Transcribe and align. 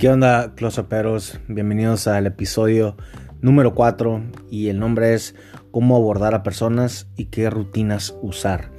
¿Qué 0.00 0.08
onda, 0.08 0.54
closeperos? 0.54 1.38
Bienvenidos 1.46 2.06
al 2.06 2.26
episodio 2.26 2.96
número 3.42 3.74
4 3.74 4.22
y 4.50 4.68
el 4.68 4.78
nombre 4.78 5.12
es 5.12 5.34
Cómo 5.72 5.94
abordar 5.94 6.34
a 6.34 6.42
personas 6.42 7.06
y 7.16 7.26
qué 7.26 7.50
rutinas 7.50 8.16
usar. 8.22 8.70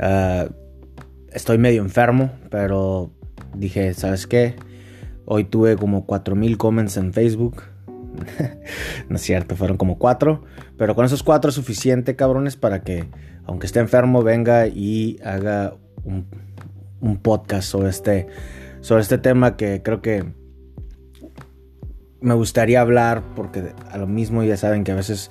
Ah, 0.00 0.46
estoy 1.34 1.58
medio 1.58 1.82
enfermo, 1.82 2.30
pero 2.48 3.12
dije, 3.54 3.92
¿sabes 3.92 4.26
qué? 4.26 4.56
Hoy 5.26 5.44
tuve 5.44 5.76
como 5.76 6.06
4000 6.06 6.56
comments 6.56 6.96
en 6.96 7.12
Facebook. 7.12 7.64
no 9.10 9.16
es 9.16 9.20
cierto, 9.20 9.56
fueron 9.56 9.76
como 9.76 9.98
4. 9.98 10.44
Pero 10.78 10.94
con 10.94 11.04
esos 11.04 11.22
4 11.22 11.50
es 11.50 11.54
suficiente, 11.56 12.16
cabrones, 12.16 12.56
para 12.56 12.82
que, 12.82 13.04
aunque 13.44 13.66
esté 13.66 13.80
enfermo, 13.80 14.22
venga 14.22 14.66
y 14.66 15.18
haga 15.22 15.76
un, 16.04 16.26
un 17.02 17.18
podcast 17.18 17.68
sobre 17.68 17.90
este, 17.90 18.28
sobre 18.80 19.02
este 19.02 19.18
tema 19.18 19.58
que 19.58 19.82
creo 19.82 20.00
que 20.00 20.42
me 22.24 22.34
gustaría 22.34 22.80
hablar, 22.80 23.22
porque 23.36 23.74
a 23.90 23.98
lo 23.98 24.06
mismo 24.06 24.42
ya 24.42 24.56
saben 24.56 24.82
que 24.82 24.92
a 24.92 24.94
veces 24.94 25.30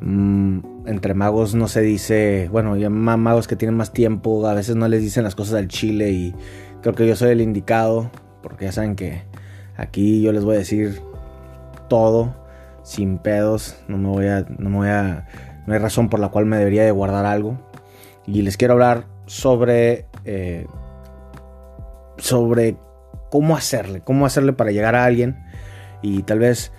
mm, 0.00 0.86
entre 0.86 1.14
magos 1.14 1.54
no 1.54 1.68
se 1.68 1.80
dice, 1.80 2.48
bueno, 2.52 2.76
ya 2.76 2.90
magos 2.90 3.48
que 3.48 3.56
tienen 3.56 3.76
más 3.76 3.90
tiempo, 3.90 4.46
a 4.46 4.54
veces 4.54 4.76
no 4.76 4.86
les 4.88 5.00
dicen 5.00 5.24
las 5.24 5.34
cosas 5.34 5.54
al 5.54 5.68
chile 5.68 6.10
y 6.10 6.34
creo 6.82 6.94
que 6.94 7.06
yo 7.06 7.16
soy 7.16 7.30
el 7.30 7.40
indicado, 7.40 8.10
porque 8.42 8.66
ya 8.66 8.72
saben 8.72 8.94
que 8.94 9.22
aquí 9.76 10.20
yo 10.20 10.32
les 10.32 10.44
voy 10.44 10.56
a 10.56 10.58
decir 10.58 11.00
todo 11.88 12.36
sin 12.82 13.16
pedos, 13.16 13.76
no 13.88 13.96
me 13.96 14.08
voy 14.08 14.26
a, 14.26 14.44
no 14.58 14.68
me 14.68 14.76
voy 14.76 14.88
a, 14.88 15.26
no 15.66 15.72
hay 15.72 15.78
razón 15.78 16.10
por 16.10 16.20
la 16.20 16.28
cual 16.28 16.44
me 16.44 16.58
debería 16.58 16.84
de 16.84 16.90
guardar 16.90 17.24
algo. 17.24 17.58
Y 18.26 18.42
les 18.42 18.56
quiero 18.56 18.74
hablar 18.74 19.06
sobre, 19.26 20.06
eh, 20.24 20.66
sobre 22.18 22.76
cómo 23.30 23.56
hacerle, 23.56 24.02
cómo 24.02 24.26
hacerle 24.26 24.52
para 24.52 24.72
llegar 24.72 24.94
a 24.94 25.04
alguien 25.04 25.49
y 26.02 26.22
tal 26.22 26.38
vez 26.38 26.72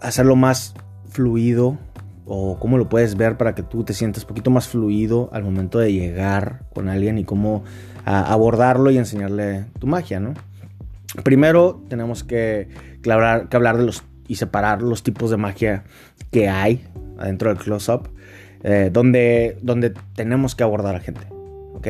hacerlo 0.00 0.36
más 0.36 0.74
fluido 1.08 1.78
o 2.24 2.58
cómo 2.58 2.78
lo 2.78 2.88
puedes 2.88 3.16
ver 3.16 3.36
para 3.36 3.54
que 3.54 3.62
tú 3.62 3.84
te 3.84 3.94
sientas 3.94 4.22
un 4.24 4.28
poquito 4.28 4.50
más 4.50 4.68
fluido 4.68 5.28
al 5.32 5.42
momento 5.42 5.78
de 5.78 5.92
llegar 5.92 6.62
con 6.74 6.88
alguien 6.88 7.18
y 7.18 7.24
cómo 7.24 7.64
abordarlo 8.04 8.90
y 8.90 8.98
enseñarle 8.98 9.66
tu 9.78 9.86
magia, 9.86 10.20
¿no? 10.20 10.34
Primero 11.24 11.82
tenemos 11.88 12.24
que, 12.24 12.68
hablar, 13.10 13.48
que 13.48 13.56
hablar 13.56 13.76
de 13.76 13.84
los 13.84 14.02
y 14.28 14.36
separar 14.36 14.82
los 14.82 15.02
tipos 15.02 15.30
de 15.30 15.36
magia 15.36 15.84
que 16.30 16.48
hay 16.48 16.86
adentro 17.18 17.50
del 17.50 17.58
close-up, 17.58 18.08
eh, 18.62 18.88
donde, 18.92 19.58
donde 19.60 19.92
tenemos 20.14 20.54
que 20.54 20.62
abordar 20.62 20.96
a 20.96 21.00
gente, 21.00 21.26
¿ok? 21.74 21.88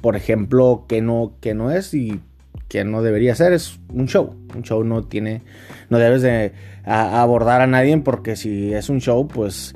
Por 0.00 0.14
ejemplo, 0.14 0.84
que 0.88 1.02
no, 1.02 1.34
que 1.40 1.54
no 1.54 1.70
es 1.70 1.92
y 1.92 2.20
que 2.68 2.84
no 2.84 3.02
debería 3.02 3.34
ser, 3.34 3.52
es 3.52 3.78
un 3.88 4.06
show. 4.06 4.34
Un 4.54 4.62
show 4.62 4.82
no 4.84 5.04
tiene, 5.04 5.42
no 5.88 5.98
debes 5.98 6.22
de 6.22 6.52
abordar 6.84 7.60
a 7.60 7.66
nadie 7.66 7.96
porque 7.98 8.36
si 8.36 8.72
es 8.72 8.88
un 8.88 9.00
show, 9.00 9.26
pues 9.28 9.74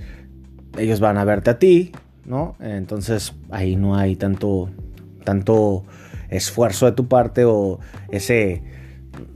ellos 0.79 1.01
van 1.01 1.19
a 1.19 1.25
verte 1.25 1.51
a 1.51 1.59
ti, 1.59 1.93
¿no? 2.25 2.57
Entonces 2.61 3.35
ahí 3.51 3.77
no 3.77 3.97
hay 3.97 4.17
tanto, 4.17 4.71
tanto 5.25 5.85
esfuerzo 6.29 6.87
de 6.87 6.93
tu 6.93 7.09
parte 7.09 7.45
o 7.45 7.81
ese, 8.11 8.63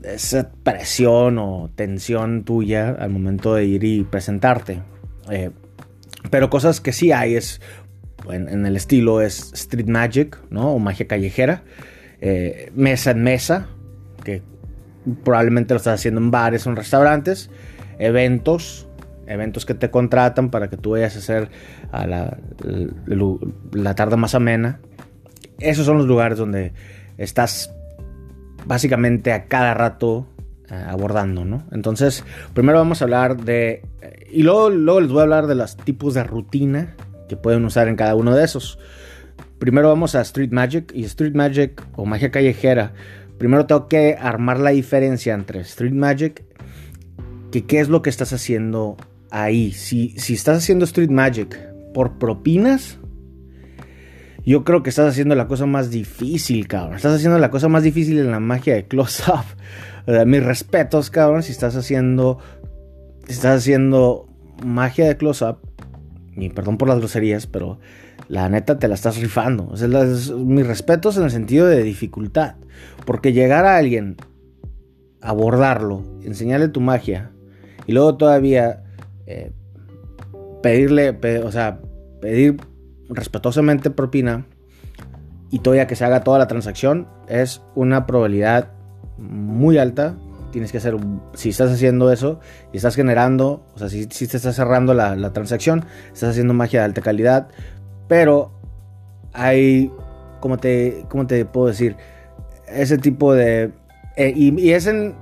esa 0.03 0.51
presión 0.63 1.37
o 1.37 1.69
tensión 1.75 2.43
tuya 2.43 2.89
al 2.89 3.09
momento 3.09 3.55
de 3.55 3.65
ir 3.65 3.83
y 3.83 4.03
presentarte. 4.03 4.81
Eh, 5.29 5.51
pero 6.29 6.49
cosas 6.49 6.81
que 6.81 6.91
sí 6.91 7.11
hay 7.11 7.35
es, 7.35 7.61
en, 8.29 8.49
en 8.49 8.65
el 8.65 8.75
estilo 8.75 9.21
es 9.21 9.53
street 9.53 9.87
magic, 9.87 10.41
¿no? 10.49 10.73
O 10.73 10.79
magia 10.79 11.07
callejera. 11.07 11.63
Eh, 12.27 12.71
mesa 12.73 13.11
en 13.11 13.21
mesa, 13.21 13.67
que 14.23 14.41
probablemente 15.23 15.75
lo 15.75 15.77
estás 15.77 15.99
haciendo 15.99 16.19
en 16.19 16.31
bares 16.31 16.65
o 16.65 16.71
en 16.71 16.75
restaurantes, 16.75 17.51
eventos, 17.99 18.87
eventos 19.27 19.63
que 19.63 19.75
te 19.75 19.91
contratan 19.91 20.49
para 20.49 20.67
que 20.67 20.75
tú 20.75 20.93
vayas 20.93 21.15
a 21.15 21.19
hacer 21.19 21.51
a 21.91 22.07
la, 22.07 22.39
la, 23.73 23.93
tarde 23.93 24.17
más 24.17 24.33
amena. 24.33 24.79
Esos 25.59 25.85
son 25.85 25.99
los 25.99 26.07
lugares 26.07 26.39
donde 26.39 26.73
estás 27.19 27.71
básicamente 28.65 29.31
a 29.31 29.45
cada 29.45 29.75
rato 29.75 30.27
eh, 30.71 30.83
abordando, 30.87 31.45
¿no? 31.45 31.67
Entonces, 31.71 32.23
primero 32.55 32.79
vamos 32.79 33.03
a 33.03 33.05
hablar 33.05 33.37
de... 33.37 33.83
Y 34.31 34.41
luego, 34.41 34.71
luego 34.71 34.99
les 34.99 35.11
voy 35.11 35.19
a 35.19 35.23
hablar 35.25 35.45
de 35.45 35.53
los 35.53 35.77
tipos 35.77 36.15
de 36.15 36.23
rutina 36.23 36.95
que 37.29 37.37
pueden 37.37 37.63
usar 37.65 37.87
en 37.87 37.95
cada 37.95 38.15
uno 38.15 38.33
de 38.33 38.43
esos. 38.43 38.79
Primero 39.59 39.89
vamos 39.89 40.15
a 40.15 40.21
Street 40.21 40.51
Magic 40.51 40.91
y 40.93 41.03
Street 41.05 41.33
Magic 41.33 41.81
o 41.95 42.05
magia 42.05 42.31
callejera. 42.31 42.93
Primero 43.37 43.65
tengo 43.65 43.87
que 43.87 44.15
armar 44.19 44.59
la 44.59 44.71
diferencia 44.71 45.33
entre 45.33 45.61
Street 45.61 45.93
Magic 45.93 46.43
que 47.51 47.65
qué 47.65 47.79
es 47.79 47.89
lo 47.89 48.01
que 48.01 48.09
estás 48.09 48.33
haciendo 48.33 48.97
ahí. 49.31 49.71
Si, 49.71 50.09
si 50.17 50.33
estás 50.33 50.57
haciendo 50.57 50.85
Street 50.85 51.09
Magic 51.09 51.57
por 51.93 52.17
propinas, 52.17 52.97
yo 54.45 54.63
creo 54.63 54.83
que 54.83 54.89
estás 54.89 55.09
haciendo 55.09 55.35
la 55.35 55.47
cosa 55.47 55.65
más 55.65 55.89
difícil, 55.89 56.67
cabrón. 56.67 56.95
Estás 56.95 57.15
haciendo 57.15 57.39
la 57.39 57.49
cosa 57.49 57.67
más 57.67 57.83
difícil 57.83 58.19
en 58.19 58.31
la 58.31 58.39
magia 58.39 58.75
de 58.75 58.85
close-up. 58.85 59.45
mis 60.27 60.43
respetos, 60.43 61.09
cabrón, 61.09 61.43
si 61.43 61.51
estás 61.51 61.75
haciendo. 61.75 62.39
Si 63.25 63.33
estás 63.33 63.61
haciendo 63.61 64.29
magia 64.63 65.07
de 65.07 65.17
close-up. 65.17 65.57
Y 66.35 66.49
perdón 66.49 66.77
por 66.77 66.89
las 66.89 66.99
groserías, 66.99 67.47
pero 67.47 67.79
la 68.27 68.49
neta 68.49 68.79
te 68.79 68.87
la 68.87 68.95
estás 68.95 69.17
rifando. 69.19 69.73
Mis 70.37 70.67
respetos 70.67 71.17
en 71.17 71.23
el 71.23 71.31
sentido 71.31 71.67
de 71.67 71.83
dificultad. 71.83 72.55
Porque 73.05 73.33
llegar 73.33 73.65
a 73.65 73.77
alguien, 73.77 74.17
abordarlo, 75.21 76.03
enseñarle 76.23 76.67
tu 76.67 76.81
magia 76.81 77.31
y 77.87 77.93
luego 77.93 78.15
todavía 78.15 78.83
eh, 79.27 79.51
pedirle, 80.61 81.17
o 81.43 81.51
sea, 81.51 81.79
pedir 82.21 82.57
respetuosamente 83.09 83.89
propina 83.91 84.45
y 85.51 85.59
todavía 85.59 85.87
que 85.87 85.95
se 85.95 86.05
haga 86.05 86.23
toda 86.23 86.39
la 86.39 86.47
transacción 86.47 87.07
es 87.27 87.61
una 87.75 88.05
probabilidad 88.05 88.71
muy 89.17 89.77
alta. 89.77 90.15
Tienes 90.51 90.71
que 90.71 90.77
hacer, 90.77 90.95
si 91.33 91.49
estás 91.49 91.71
haciendo 91.71 92.11
eso 92.11 92.39
y 92.71 92.77
estás 92.77 92.95
generando, 92.95 93.65
o 93.75 93.77
sea, 93.77 93.89
si, 93.89 94.05
si 94.05 94.25
te 94.27 94.37
estás 94.37 94.55
cerrando 94.55 94.93
la, 94.93 95.15
la 95.15 95.33
transacción, 95.33 95.85
estás 96.13 96.29
haciendo 96.29 96.53
magia 96.53 96.79
de 96.79 96.85
alta 96.85 97.01
calidad, 97.01 97.49
pero 98.07 98.51
hay, 99.33 99.91
como 100.39 100.57
te, 100.57 101.05
te 101.27 101.45
puedo 101.45 101.67
decir? 101.67 101.95
Ese 102.67 102.97
tipo 102.97 103.33
de... 103.33 103.71
Eh, 104.15 104.33
y, 104.35 104.71
es 104.71 104.87
en 104.87 105.15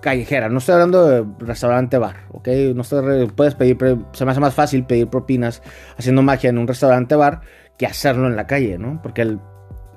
callejera, 0.00 0.48
no 0.48 0.58
estoy 0.58 0.74
hablando 0.74 1.06
de 1.06 1.24
restaurante 1.38 1.96
bar, 1.96 2.16
¿ok? 2.32 2.48
No 2.74 2.82
estoy, 2.82 3.26
puedes 3.28 3.54
pedir, 3.54 3.78
se 4.12 4.24
me 4.24 4.32
hace 4.32 4.40
más 4.40 4.52
fácil 4.52 4.84
pedir 4.84 5.06
propinas 5.06 5.62
haciendo 5.96 6.22
magia 6.22 6.50
en 6.50 6.58
un 6.58 6.66
restaurante 6.66 7.14
bar 7.14 7.42
que 7.78 7.86
hacerlo 7.86 8.26
en 8.26 8.34
la 8.34 8.48
calle, 8.48 8.78
¿no? 8.78 9.00
Porque 9.00 9.22
el, 9.22 9.38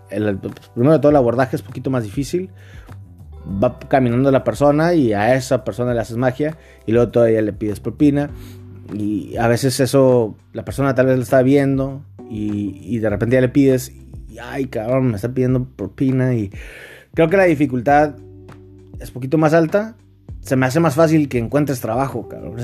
el, 0.09 0.37
primero 0.73 0.93
de 0.93 0.99
todo 0.99 1.09
el 1.09 1.15
abordaje 1.15 1.55
es 1.55 1.61
un 1.61 1.67
poquito 1.67 1.89
más 1.89 2.03
difícil. 2.03 2.51
Va 3.63 3.77
caminando 3.79 4.31
la 4.31 4.43
persona 4.43 4.93
y 4.93 5.13
a 5.13 5.35
esa 5.35 5.63
persona 5.63 5.93
le 5.93 5.99
haces 5.99 6.17
magia 6.17 6.57
y 6.85 6.91
luego 6.91 7.11
todavía 7.11 7.41
le 7.41 7.53
pides 7.53 7.79
propina. 7.79 8.29
Y 8.93 9.35
a 9.37 9.47
veces 9.47 9.79
eso, 9.79 10.35
la 10.53 10.63
persona 10.63 10.93
tal 10.93 11.07
vez 11.07 11.17
lo 11.17 11.23
está 11.23 11.41
viendo 11.41 12.03
y, 12.29 12.97
de 12.99 13.09
repente 13.09 13.35
ya 13.35 13.41
le 13.41 13.49
pides, 13.49 13.91
y 14.29 14.37
ay 14.39 14.65
cabrón, 14.65 15.07
me 15.07 15.15
está 15.15 15.33
pidiendo 15.33 15.65
propina 15.65 16.33
y 16.33 16.51
creo 17.13 17.29
que 17.29 17.37
la 17.37 17.45
dificultad 17.45 18.15
es 18.99 19.11
poquito 19.11 19.37
más 19.37 19.53
alta. 19.53 19.95
Se 20.41 20.55
me 20.55 20.67
hace 20.67 20.79
más 20.79 20.93
fácil 20.93 21.27
que 21.27 21.39
encuentres 21.39 21.81
trabajo, 21.81 22.29
cabrón. 22.29 22.55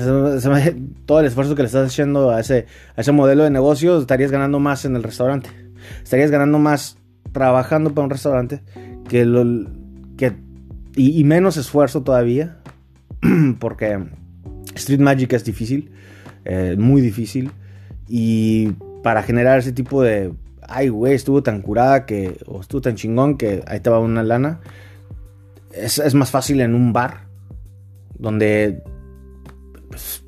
todo 1.04 1.18
el 1.18 1.26
esfuerzo 1.26 1.56
que 1.56 1.62
le 1.62 1.66
estás 1.66 1.88
haciendo 1.88 2.30
a 2.30 2.38
ese, 2.38 2.66
a 2.94 3.00
ese 3.00 3.10
modelo 3.10 3.42
de 3.42 3.50
negocio, 3.50 3.98
estarías 3.98 4.30
ganando 4.30 4.60
más 4.60 4.84
en 4.84 4.94
el 4.94 5.02
restaurante. 5.02 5.50
Estarías 6.02 6.30
ganando 6.30 6.60
más 6.60 6.96
trabajando 7.32 7.92
para 7.92 8.04
un 8.04 8.10
restaurante 8.10 8.60
que 9.08 9.24
lo 9.24 9.68
que 10.16 10.36
y, 10.94 11.24
menos 11.24 11.56
esfuerzo 11.56 12.02
todavía 12.02 12.58
porque 13.58 13.98
Street 14.74 15.00
Magic 15.00 15.32
es 15.32 15.44
difícil, 15.44 15.90
eh, 16.44 16.76
muy 16.78 17.00
difícil 17.00 17.50
y 18.08 18.72
para 19.02 19.22
generar 19.22 19.58
ese 19.58 19.72
tipo 19.72 20.02
de, 20.02 20.32
ay, 20.62 20.88
güey, 20.88 21.14
estuvo 21.14 21.42
tan 21.42 21.62
curada 21.62 22.06
que, 22.06 22.38
o 22.46 22.60
estuvo 22.60 22.80
tan 22.80 22.94
chingón 22.94 23.36
que 23.36 23.62
ahí 23.66 23.80
te 23.80 23.90
va 23.90 23.98
una 23.98 24.22
lana. 24.22 24.60
Es, 25.72 26.14
más 26.14 26.30
fácil 26.30 26.60
en 26.60 26.74
un 26.74 26.92
bar, 26.92 27.26
donde 28.18 28.82
pues, 29.88 30.24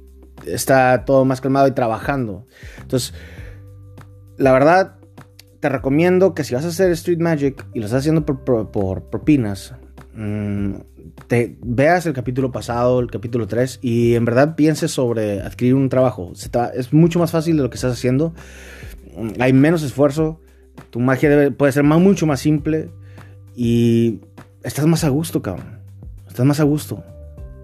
está 0.46 1.04
todo 1.04 1.24
más 1.24 1.40
calmado 1.40 1.68
y 1.68 1.72
trabajando. 1.72 2.46
Entonces, 2.80 3.14
la 4.36 4.52
verdad, 4.52 4.96
te 5.60 5.68
recomiendo 5.68 6.34
que 6.34 6.44
si 6.44 6.54
vas 6.54 6.64
a 6.64 6.68
hacer 6.68 6.90
Street 6.92 7.20
Magic 7.20 7.64
y 7.74 7.80
lo 7.80 7.86
estás 7.86 8.00
haciendo 8.00 8.24
por, 8.24 9.10
propinas, 9.10 9.74
mm, 10.14 10.74
te 11.26 11.56
veas 11.62 12.06
el 12.06 12.12
capítulo 12.12 12.52
pasado, 12.52 13.00
el 13.00 13.10
capítulo 13.10 13.46
3, 13.46 13.80
y 13.82 14.14
en 14.14 14.24
verdad 14.24 14.56
pienses 14.56 14.90
sobre 14.90 15.40
adquirir 15.40 15.74
un 15.74 15.88
trabajo. 15.88 16.32
es 16.74 16.92
mucho 16.92 17.18
más 17.18 17.30
fácil 17.30 17.56
de 17.56 17.62
lo 17.62 17.70
que 17.70 17.76
estás 17.76 17.92
haciendo. 17.92 18.34
Hay 19.38 19.52
menos 19.52 19.82
esfuerzo. 19.82 20.40
Tu 20.90 21.00
magia 21.00 21.52
puede 21.56 21.72
ser 21.72 21.84
mucho 21.84 22.26
más 22.26 22.40
simple. 22.40 22.90
Y 23.56 24.20
estás 24.62 24.86
más 24.86 25.04
a 25.04 25.08
gusto, 25.08 25.40
cabrón. 25.42 25.80
estás 26.28 26.44
más 26.44 26.60
a 26.60 26.64
gusto. 26.64 27.04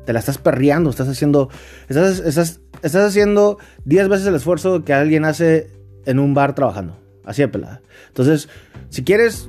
Te 0.06 0.12
la 0.12 0.20
estás 0.20 0.38
perreando, 0.38 0.90
estás 0.90 1.08
haciendo, 1.08 1.50
estás, 1.88 2.20
estás, 2.20 2.60
estás 2.82 3.04
haciendo 3.04 3.58
10 3.84 4.08
veces 4.08 4.26
el 4.26 4.34
esfuerzo 4.34 4.84
que 4.84 4.92
alguien 4.92 5.24
hace 5.24 5.70
en 6.06 6.18
un 6.18 6.34
bar 6.34 6.54
trabajando. 6.54 6.98
Así 7.24 7.42
de 7.42 7.48
pelada. 7.48 7.82
Entonces, 8.08 8.48
si 8.88 9.04
quieres, 9.04 9.48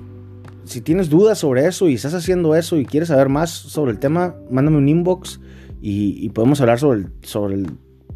si 0.64 0.82
tienes 0.82 1.10
dudas 1.10 1.40
sobre 1.40 1.68
eso 1.68 1.88
y 1.88 1.96
estás 1.96 2.14
haciendo 2.14 2.56
eso 2.56 2.78
y 2.78 2.86
quieres 2.86 3.10
saber 3.10 3.30
más 3.30 3.50
sobre 3.50 3.92
el 3.92 4.00
tema, 4.00 4.36
mándame 4.50 4.78
un 4.78 4.90
inbox 4.90 5.40
y, 5.82 6.30
podemos 6.30 6.62
hablar 6.62 6.80
sobre 6.80 7.00
el, 7.00 7.08
sobre 7.24 7.56
el 7.56 7.68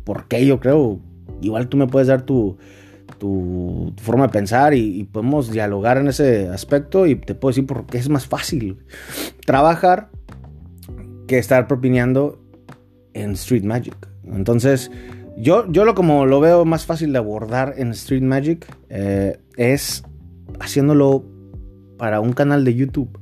por 0.04 0.28
qué 0.28 0.46
yo 0.46 0.60
creo. 0.60 1.00
Igual 1.42 1.68
tú 1.68 1.78
me 1.78 1.88
puedes 1.88 2.08
dar 2.08 2.22
tu, 2.22 2.58
tu, 3.18 3.94
forma 3.98 4.28
de 4.28 4.34
pensar 4.34 4.74
y, 4.74 5.04
podemos 5.06 5.52
dialogar 5.52 5.98
en 5.98 6.08
ese 6.08 6.50
aspecto 6.50 7.08
y 7.08 7.16
te 7.16 7.36
puedo 7.36 7.52
decir 7.52 7.66
por 7.66 7.86
qué 7.86 7.98
es 7.98 8.10
más 8.10 8.28
fácil 8.28 8.78
trabajar 9.46 10.10
que 11.28 11.40
estar 11.40 11.68
propineando 11.68 12.40
en 13.14 13.32
Street 13.32 13.64
Magic. 13.64 13.96
Entonces, 14.24 14.92
yo, 15.38 15.70
yo 15.72 15.86
lo 15.86 15.96
como 15.96 16.26
lo 16.26 16.40
veo 16.40 16.66
más 16.66 16.86
fácil 16.86 17.12
de 17.12 17.18
abordar 17.18 17.74
en 17.78 17.92
Street 17.92 18.22
Magic 18.22 18.66
eh, 18.90 19.40
es 19.58 20.04
haciéndolo 20.60 21.26
para 21.98 22.20
un 22.20 22.34
canal 22.34 22.66
de 22.66 22.76
YouTube. 22.76 23.20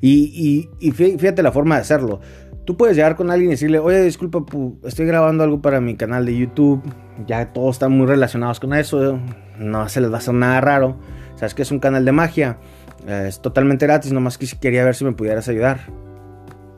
Y, 0.00 0.68
fíjate 0.92 1.42
la 1.42 1.52
forma 1.52 1.76
de 1.76 1.80
hacerlo. 1.80 2.20
Tú 2.66 2.76
puedes 2.76 2.96
llegar 2.96 3.16
con 3.16 3.30
alguien 3.30 3.50
y 3.50 3.54
decirle, 3.54 3.78
oye, 3.78 4.02
disculpa, 4.02 4.44
estoy 4.84 5.06
grabando 5.06 5.44
algo 5.44 5.62
para 5.62 5.80
mi 5.80 5.96
canal 5.96 6.26
de 6.26 6.36
YouTube. 6.36 6.82
Ya 7.26 7.52
todos 7.52 7.76
están 7.76 7.92
muy 7.92 8.06
relacionados 8.06 8.60
con 8.60 8.74
eso. 8.74 9.18
No 9.58 9.88
se 9.88 10.00
les 10.00 10.10
va 10.10 10.16
a 10.16 10.18
hacer 10.18 10.34
nada 10.34 10.60
raro. 10.60 10.98
Sabes 11.36 11.54
que 11.54 11.62
es 11.62 11.70
un 11.70 11.78
canal 11.78 12.04
de 12.04 12.12
magia. 12.12 12.58
Es 13.06 13.40
totalmente 13.40 13.86
gratis. 13.86 14.12
Nomás 14.12 14.38
que 14.38 14.46
quería 14.60 14.84
ver 14.84 14.94
si 14.94 15.04
me 15.04 15.12
pudieras 15.12 15.48
ayudar. 15.48 15.80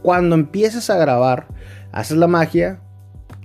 Cuando 0.03 0.35
empieces 0.35 0.88
a 0.91 0.97
grabar, 0.97 1.49
haces 1.93 2.17
la 2.17 2.27
magia. 2.27 2.81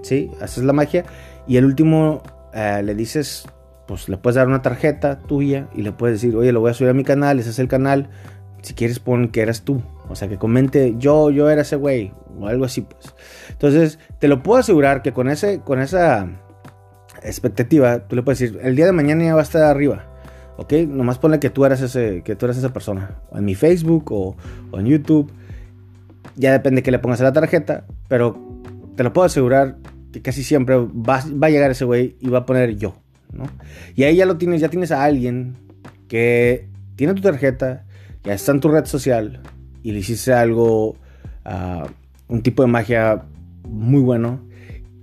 ¿Sí? 0.03 0.29
Haces 0.41 0.63
la 0.63 0.73
magia. 0.73 1.05
Y 1.47 1.57
el 1.57 1.65
último 1.65 2.21
eh, 2.53 2.81
le 2.83 2.93
dices, 2.93 3.47
pues 3.91 4.07
le 4.07 4.15
puedes 4.15 4.35
dar 4.35 4.47
una 4.47 4.61
tarjeta 4.61 5.19
tuya 5.19 5.67
y 5.75 5.81
le 5.81 5.91
puedes 5.91 6.21
decir, 6.21 6.33
oye, 6.37 6.53
lo 6.53 6.61
voy 6.61 6.71
a 6.71 6.73
subir 6.73 6.91
a 6.91 6.93
mi 6.93 7.03
canal, 7.03 7.39
ese 7.39 7.49
es 7.49 7.59
el 7.59 7.67
canal. 7.67 8.09
Si 8.61 8.73
quieres, 8.73 8.99
pon 8.99 9.27
que 9.27 9.41
eras 9.41 9.63
tú. 9.63 9.81
O 10.07 10.15
sea, 10.15 10.29
que 10.29 10.37
comente, 10.37 10.95
yo, 10.97 11.29
yo 11.29 11.49
era 11.49 11.63
ese 11.63 11.75
güey, 11.75 12.13
o 12.39 12.47
algo 12.47 12.63
así, 12.63 12.83
pues. 12.83 13.13
Entonces, 13.49 13.99
te 14.19 14.29
lo 14.29 14.43
puedo 14.43 14.61
asegurar 14.61 15.01
que 15.01 15.11
con, 15.11 15.27
ese, 15.27 15.59
con 15.59 15.81
esa 15.81 16.25
expectativa, 17.21 18.07
tú 18.07 18.15
le 18.15 18.23
puedes 18.23 18.39
decir, 18.39 18.61
el 18.63 18.77
día 18.77 18.85
de 18.85 18.93
mañana 18.93 19.25
ya 19.25 19.33
va 19.33 19.41
a 19.41 19.43
estar 19.43 19.63
arriba. 19.63 20.05
¿Ok? 20.55 20.71
Nomás 20.87 21.17
ponle 21.17 21.41
que 21.41 21.49
tú 21.49 21.65
eras, 21.65 21.81
ese, 21.81 22.21
que 22.23 22.37
tú 22.37 22.45
eres 22.45 22.57
esa 22.59 22.71
persona. 22.71 23.17
O 23.29 23.39
en 23.39 23.43
mi 23.43 23.55
Facebook 23.55 24.09
o, 24.13 24.37
o 24.71 24.79
en 24.79 24.85
YouTube. 24.85 25.29
Ya 26.37 26.53
depende 26.53 26.81
que 26.81 26.91
le 26.91 26.99
pongas 26.99 27.19
a 27.19 27.25
la 27.25 27.33
tarjeta. 27.33 27.83
Pero 28.07 28.39
te 28.95 29.03
lo 29.03 29.11
puedo 29.11 29.25
asegurar 29.25 29.75
que 30.13 30.21
casi 30.21 30.45
siempre 30.45 30.77
va, 30.77 31.21
va 31.25 31.47
a 31.47 31.49
llegar 31.49 31.71
ese 31.71 31.83
güey 31.83 32.15
y 32.21 32.29
va 32.29 32.39
a 32.39 32.45
poner 32.45 32.77
yo. 32.77 32.95
Y 33.95 34.03
ahí 34.03 34.15
ya 34.15 34.25
lo 34.25 34.37
tienes, 34.37 34.61
ya 34.61 34.69
tienes 34.69 34.91
a 34.91 35.03
alguien 35.03 35.55
que 36.07 36.67
tiene 36.95 37.13
tu 37.13 37.21
tarjeta, 37.21 37.85
ya 38.23 38.33
está 38.33 38.51
en 38.51 38.59
tu 38.59 38.69
red 38.69 38.85
social 38.85 39.41
y 39.83 39.91
le 39.91 39.99
hiciste 39.99 40.33
algo, 40.33 40.95
uh, 41.45 41.87
un 42.27 42.41
tipo 42.43 42.61
de 42.61 42.67
magia 42.67 43.23
muy 43.63 44.01
bueno 44.01 44.41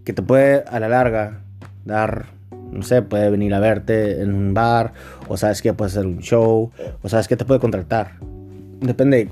que 0.04 0.12
te 0.12 0.22
puede 0.22 0.64
a 0.68 0.80
la 0.80 0.88
larga 0.88 1.42
dar, 1.84 2.26
no 2.70 2.82
sé, 2.82 3.02
puede 3.02 3.30
venir 3.30 3.52
a 3.54 3.60
verte 3.60 4.22
en 4.22 4.34
un 4.34 4.54
bar, 4.54 4.92
o 5.26 5.36
sabes 5.36 5.62
que 5.62 5.72
puede 5.72 5.90
hacer 5.90 6.06
un 6.06 6.20
show, 6.20 6.70
o 7.02 7.08
sabes 7.08 7.28
que 7.28 7.36
te 7.36 7.44
puede 7.44 7.60
contratar. 7.60 8.12
Depende 8.80 9.28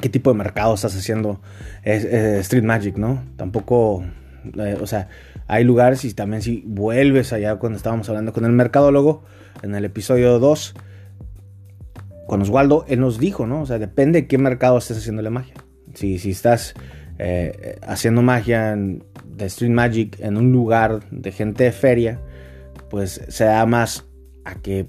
qué 0.00 0.08
tipo 0.08 0.30
de 0.32 0.38
mercado 0.38 0.74
estás 0.74 0.96
haciendo 0.96 1.40
es, 1.82 2.04
Street 2.04 2.64
Magic, 2.64 2.96
¿no? 2.96 3.22
Tampoco, 3.36 4.04
eh, 4.58 4.78
o 4.80 4.86
sea, 4.86 5.08
hay 5.52 5.64
lugares 5.64 6.02
y 6.06 6.14
también 6.14 6.40
si 6.40 6.62
vuelves 6.66 7.34
allá 7.34 7.56
cuando 7.56 7.76
estábamos 7.76 8.08
hablando 8.08 8.32
con 8.32 8.46
el 8.46 8.52
mercadólogo 8.52 9.22
en 9.62 9.74
el 9.74 9.84
episodio 9.84 10.38
2, 10.38 10.74
con 12.26 12.40
Oswaldo, 12.40 12.86
él 12.88 13.00
nos 13.00 13.18
dijo, 13.18 13.46
¿no? 13.46 13.60
O 13.60 13.66
sea, 13.66 13.78
depende 13.78 14.22
de 14.22 14.26
qué 14.26 14.38
mercado 14.38 14.78
estés 14.78 14.96
haciendo 14.96 15.20
la 15.20 15.28
magia. 15.28 15.52
Si, 15.92 16.18
si 16.18 16.30
estás 16.30 16.72
eh, 17.18 17.78
haciendo 17.86 18.22
magia 18.22 18.74
de 18.74 19.44
Street 19.44 19.72
Magic 19.72 20.18
en 20.20 20.38
un 20.38 20.52
lugar 20.52 21.00
de 21.10 21.32
gente 21.32 21.64
de 21.64 21.72
feria, 21.72 22.18
pues 22.88 23.20
se 23.28 23.44
da 23.44 23.66
más 23.66 24.06
a 24.46 24.54
que 24.54 24.86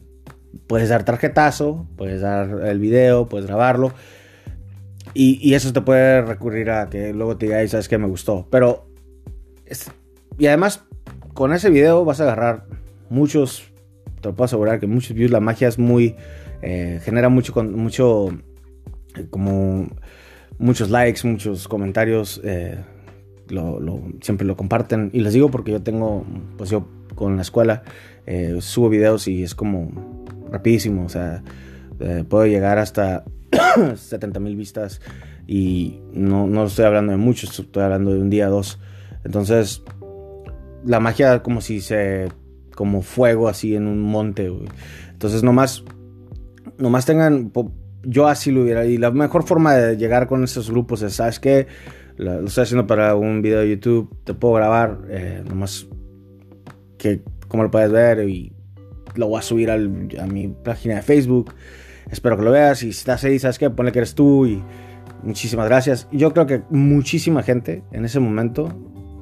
puedes 0.67 0.87
dar 0.87 1.03
tarjetazo, 1.03 1.89
puedes 1.97 2.21
dar 2.21 2.61
el 2.63 2.79
video, 2.79 3.27
puedes 3.27 3.47
grabarlo. 3.47 3.91
Y, 5.13 5.53
eso 5.55 5.73
te 5.73 5.81
puede 5.81 6.21
recurrir 6.21 6.69
a 6.69 6.89
que 6.89 7.11
luego 7.11 7.35
te 7.35 7.47
diga, 7.47 7.67
sabes 7.67 7.89
que 7.89 7.97
me 7.97 8.07
gustó. 8.07 8.47
Pero 8.49 8.87
y 10.37 10.47
además, 10.47 10.83
con 11.33 11.53
ese 11.53 11.69
video 11.69 12.05
vas 12.05 12.19
a 12.19 12.23
agarrar 12.23 12.65
muchos, 13.09 13.71
te 14.21 14.29
lo 14.29 14.35
puedo 14.35 14.45
asegurar 14.45 14.79
que 14.79 14.87
muchos 14.87 15.15
views, 15.15 15.31
la 15.31 15.39
magia 15.39 15.67
es 15.67 15.77
muy, 15.77 16.15
eh, 16.61 16.99
genera 17.03 17.29
mucho, 17.29 17.53
mucho, 17.63 18.29
eh, 19.15 19.27
como 19.29 19.87
muchos 20.57 20.89
likes, 20.89 21.27
muchos 21.27 21.67
comentarios, 21.67 22.41
eh, 22.43 22.77
siempre 24.21 24.47
lo 24.47 24.55
comparten. 24.55 25.09
Y 25.13 25.19
les 25.19 25.33
digo 25.33 25.51
porque 25.51 25.71
yo 25.71 25.81
tengo, 25.81 26.25
pues 26.57 26.69
yo 26.69 26.87
con 27.15 27.35
la 27.35 27.41
escuela 27.41 27.83
subo 28.59 28.89
videos 28.89 29.27
y 29.27 29.43
es 29.43 29.53
como 29.53 29.91
rapidísimo, 30.49 31.05
o 31.05 31.09
sea, 31.09 31.43
puedo 32.29 32.45
llegar 32.45 32.79
hasta 32.79 33.25
70 33.95 34.39
mil 34.39 34.55
vistas 34.55 35.01
y 35.45 35.99
no, 36.13 36.47
no 36.47 36.65
estoy 36.65 36.85
hablando 36.85 37.11
de 37.11 37.17
muchos, 37.17 37.59
estoy 37.59 37.83
hablando 37.83 38.13
de 38.13 38.21
un 38.21 38.29
día, 38.29 38.47
dos. 38.47 38.79
Entonces, 39.23 39.83
la 40.85 40.99
magia 40.99 41.43
como 41.43 41.61
si 41.61 41.81
se 41.81 42.29
como 42.75 43.01
fuego 43.01 43.47
así 43.47 43.75
en 43.75 43.87
un 43.87 44.01
monte, 44.01 44.51
Entonces 45.11 45.43
nomás 45.43 45.83
nomás 46.77 47.05
tengan 47.05 47.51
yo 48.03 48.27
así 48.27 48.51
lo 48.51 48.63
hubiera 48.63 48.85
y 48.85 48.97
la 48.97 49.11
mejor 49.11 49.43
forma 49.43 49.75
de 49.75 49.97
llegar 49.97 50.27
con 50.27 50.43
esos 50.43 50.69
grupos 50.69 51.01
es 51.01 51.13
sabes 51.13 51.39
que 51.39 51.67
lo 52.17 52.45
estoy 52.45 52.63
haciendo 52.63 52.85
para 52.85 53.15
un 53.15 53.41
video 53.41 53.61
de 53.61 53.69
YouTube, 53.69 54.15
te 54.23 54.33
puedo 54.33 54.55
grabar 54.55 54.99
eh, 55.09 55.43
nomás 55.47 55.87
que 56.97 57.21
como 57.47 57.63
lo 57.63 57.71
puedes 57.71 57.91
ver 57.91 58.27
y 58.27 58.53
lo 59.15 59.27
voy 59.27 59.39
a 59.39 59.41
subir 59.41 59.71
a 59.71 59.77
mi 59.77 60.47
página 60.47 60.95
de 60.95 61.01
Facebook. 61.01 61.53
Espero 62.09 62.37
que 62.37 62.43
lo 62.43 62.51
veas 62.51 62.83
y 62.83 62.93
si 62.93 62.99
estás 62.99 63.23
ahí, 63.23 63.39
sabes 63.39 63.59
que 63.59 63.69
ponle 63.69 63.91
que 63.91 63.99
eres 63.99 64.15
tú 64.15 64.45
y 64.45 64.63
muchísimas 65.23 65.67
gracias. 65.67 66.07
Yo 66.11 66.33
creo 66.33 66.45
que 66.45 66.63
muchísima 66.69 67.43
gente 67.43 67.83
en 67.91 68.05
ese 68.05 68.19
momento 68.19 68.69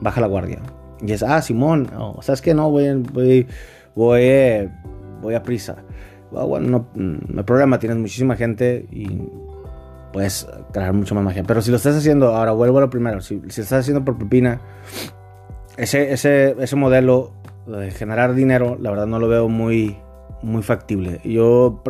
baja 0.02 0.22
la 0.22 0.28
guardia. 0.28 0.62
Y 1.02 1.12
es, 1.12 1.24
ah, 1.24 1.42
Simón, 1.42 1.90
o 1.98 2.22
¿sabes 2.22 2.42
que 2.42 2.54
No, 2.54 2.70
voy, 2.70 2.94
voy, 3.14 3.48
voy, 3.96 4.70
voy 5.22 5.36
a 5.36 5.44
prisa. 5.44 5.78
Bueno, 6.32 6.68
no, 6.70 6.88
no 6.96 7.40
hay 7.40 7.44
problema, 7.44 7.80
tienes 7.80 7.98
muchísima 7.98 8.36
gente 8.36 8.86
y 8.92 9.22
puedes 10.14 10.48
crear 10.72 10.94
mucho 10.94 11.16
más 11.16 11.24
magia. 11.24 11.44
Pero 11.44 11.62
si 11.62 11.72
lo 11.72 11.78
estás 11.78 11.96
haciendo, 11.96 12.36
ahora 12.36 12.52
vuelvo 12.52 12.78
a 12.78 12.82
lo 12.82 12.90
primero, 12.90 13.22
si, 13.22 13.42
si 13.50 13.62
estás 13.62 13.82
haciendo 13.82 14.06
por 14.06 14.18
pepina, 14.18 14.62
ese, 15.78 16.14
ese, 16.14 16.56
ese 16.60 16.76
modelo 16.76 17.32
de 17.66 17.92
generar 17.92 18.34
dinero, 18.34 18.78
la 18.80 18.90
verdad 18.92 19.08
no 19.08 19.20
lo 19.20 19.28
veo 19.28 19.50
muy, 19.50 19.98
muy 20.42 20.64
factible. 20.64 21.20
Yo, 21.24 21.82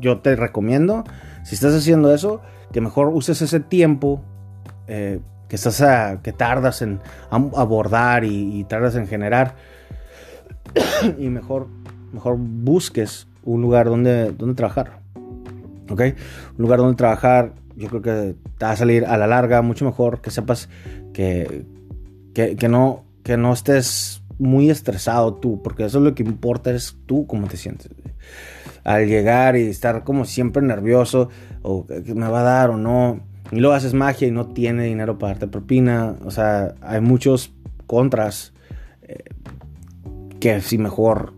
yo 0.00 0.20
te 0.20 0.36
recomiendo, 0.36 1.04
si 1.44 1.54
estás 1.54 1.74
haciendo 1.74 2.14
eso, 2.14 2.40
que 2.72 2.80
mejor 2.80 3.08
uses 3.08 3.42
ese 3.42 3.60
tiempo 3.60 4.22
eh, 4.86 5.20
que 5.52 5.56
estás 5.56 6.18
que 6.22 6.32
tardas 6.32 6.80
en 6.80 6.98
abordar 7.30 8.24
y, 8.24 8.64
tardas 8.64 8.96
en 8.96 9.06
generar. 9.06 9.54
Y 11.18 11.28
mejor 11.28 11.66
mejor 12.10 12.36
busques 12.38 13.26
un 13.44 13.60
lugar 13.60 13.84
donde, 13.84 14.32
donde 14.32 14.54
trabajar 14.54 15.00
ok 15.90 16.00
un 16.00 16.56
lugar 16.56 16.78
donde 16.78 16.96
trabajar 16.96 17.52
yo 17.76 17.88
creo 17.88 18.00
que 18.00 18.34
te 18.56 18.64
va 18.64 18.70
a 18.70 18.76
salir 18.76 19.04
a 19.04 19.18
la 19.18 19.26
larga 19.26 19.60
mucho 19.60 19.84
mejor 19.84 20.22
que 20.22 20.30
sepas 20.30 20.70
que, 21.12 21.66
que, 22.32 22.56
que 22.56 22.68
no 22.68 23.04
que 23.22 23.36
no 23.36 23.52
estés 23.52 24.22
muy 24.38 24.70
estresado 24.70 25.34
tú 25.34 25.60
porque 25.62 25.84
eso 25.84 25.98
es 25.98 26.04
lo 26.04 26.14
que 26.14 26.22
importa 26.22 26.70
es 26.70 26.96
tú 27.04 27.26
cómo 27.26 27.46
te 27.46 27.58
sientes. 27.58 27.90
Al 28.84 29.06
llegar 29.06 29.56
y 29.56 29.68
estar 29.68 30.02
como 30.02 30.24
siempre 30.24 30.62
nervioso 30.62 31.28
o 31.60 31.86
que 31.86 32.14
me 32.14 32.28
va 32.28 32.40
a 32.40 32.44
dar 32.44 32.70
o 32.70 32.78
no 32.78 33.20
y 33.52 33.60
luego 33.60 33.74
haces 33.74 33.92
magia 33.92 34.26
y 34.26 34.30
no 34.30 34.46
tiene 34.46 34.84
dinero 34.84 35.18
para 35.18 35.34
darte 35.34 35.46
propina. 35.46 36.16
O 36.24 36.30
sea, 36.30 36.74
hay 36.80 37.02
muchos 37.02 37.52
contras 37.86 38.54
eh, 39.02 39.24
que 40.40 40.60
si 40.62 40.78
mejor, 40.78 41.34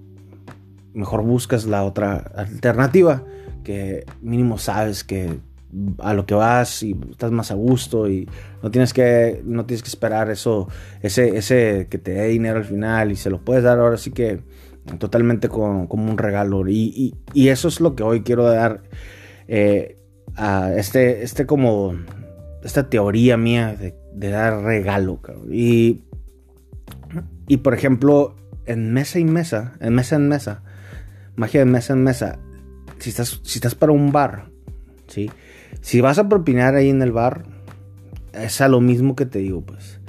mejor 0.95 1.25
buscas 1.25 1.67
la 1.67 1.83
otra 1.83 2.19
alternativa, 2.37 3.25
que 3.65 4.07
mínimo 4.23 4.59
sabes 4.59 5.03
que 5.03 5.41
a 5.99 6.15
lo 6.15 6.25
que 6.25 6.35
vas 6.35 6.85
y 6.85 6.97
estás 7.11 7.33
más 7.33 7.51
a 7.51 7.55
gusto 7.55 8.09
y 8.09 8.29
no 8.63 8.71
tienes 8.71 8.93
que 8.93 9.43
no 9.45 9.67
tienes 9.67 9.83
que 9.83 9.89
esperar 9.89 10.31
eso 10.31 10.69
ese 11.03 11.37
ese 11.37 11.89
que 11.91 11.99
te 11.99 12.13
dé 12.13 12.29
dinero 12.29 12.59
al 12.59 12.65
final 12.65 13.11
y 13.11 13.17
se 13.17 13.29
lo 13.29 13.45
puedes 13.45 13.65
dar 13.65 13.81
ahora 13.81 13.97
sí 13.97 14.13
que 14.13 14.39
totalmente 15.01 15.49
como, 15.49 15.89
un 15.91 16.17
regalo 16.17 16.69
y, 16.69 17.15
y, 17.33 17.49
eso 17.49 17.67
es 17.67 17.81
lo 17.81 17.97
que 17.97 18.05
hoy 18.05 18.23
quiero 18.23 18.45
dar 18.45 18.83
eh, 19.49 19.99
a 20.37 20.73
este, 20.75 21.23
este 21.23 21.47
como 21.47 21.95
esta 22.63 22.89
teoría 22.89 23.37
mía 23.37 23.77
de, 23.77 24.31
dar 24.31 24.63
regalo. 24.63 25.21
Y, 25.51 26.03
y 27.47 27.59
por 27.59 27.75
ejemplo, 27.75 28.37
en 28.67 28.93
mesa 28.93 29.19
y 29.19 29.25
mesa, 29.25 29.75
en 29.81 29.95
mesa 29.95 30.17
en 30.17 30.29
mesa, 30.29 30.63
magia 31.37 31.61
de 31.61 31.67
mesa 31.67 31.93
en 31.93 32.05
mesa, 32.05 32.39
si 32.99 33.11
estás, 33.11 33.41
si 33.43 33.59
estás 33.59 33.75
para 33.75 33.93
un 33.93 34.13
bar. 34.13 34.51
Si 35.81 36.01
vas 36.01 36.19
a 36.19 36.29
propinar 36.29 36.75
ahí 36.75 36.89
en 36.89 37.03
el 37.03 37.13
bar, 37.13 37.45
es 38.33 38.61
a 38.61 38.69
lo 38.69 38.81
mismo 38.81 39.15
que 39.15 39.27
te 39.27 39.39
digo, 39.39 39.61
pues. 39.61 40.01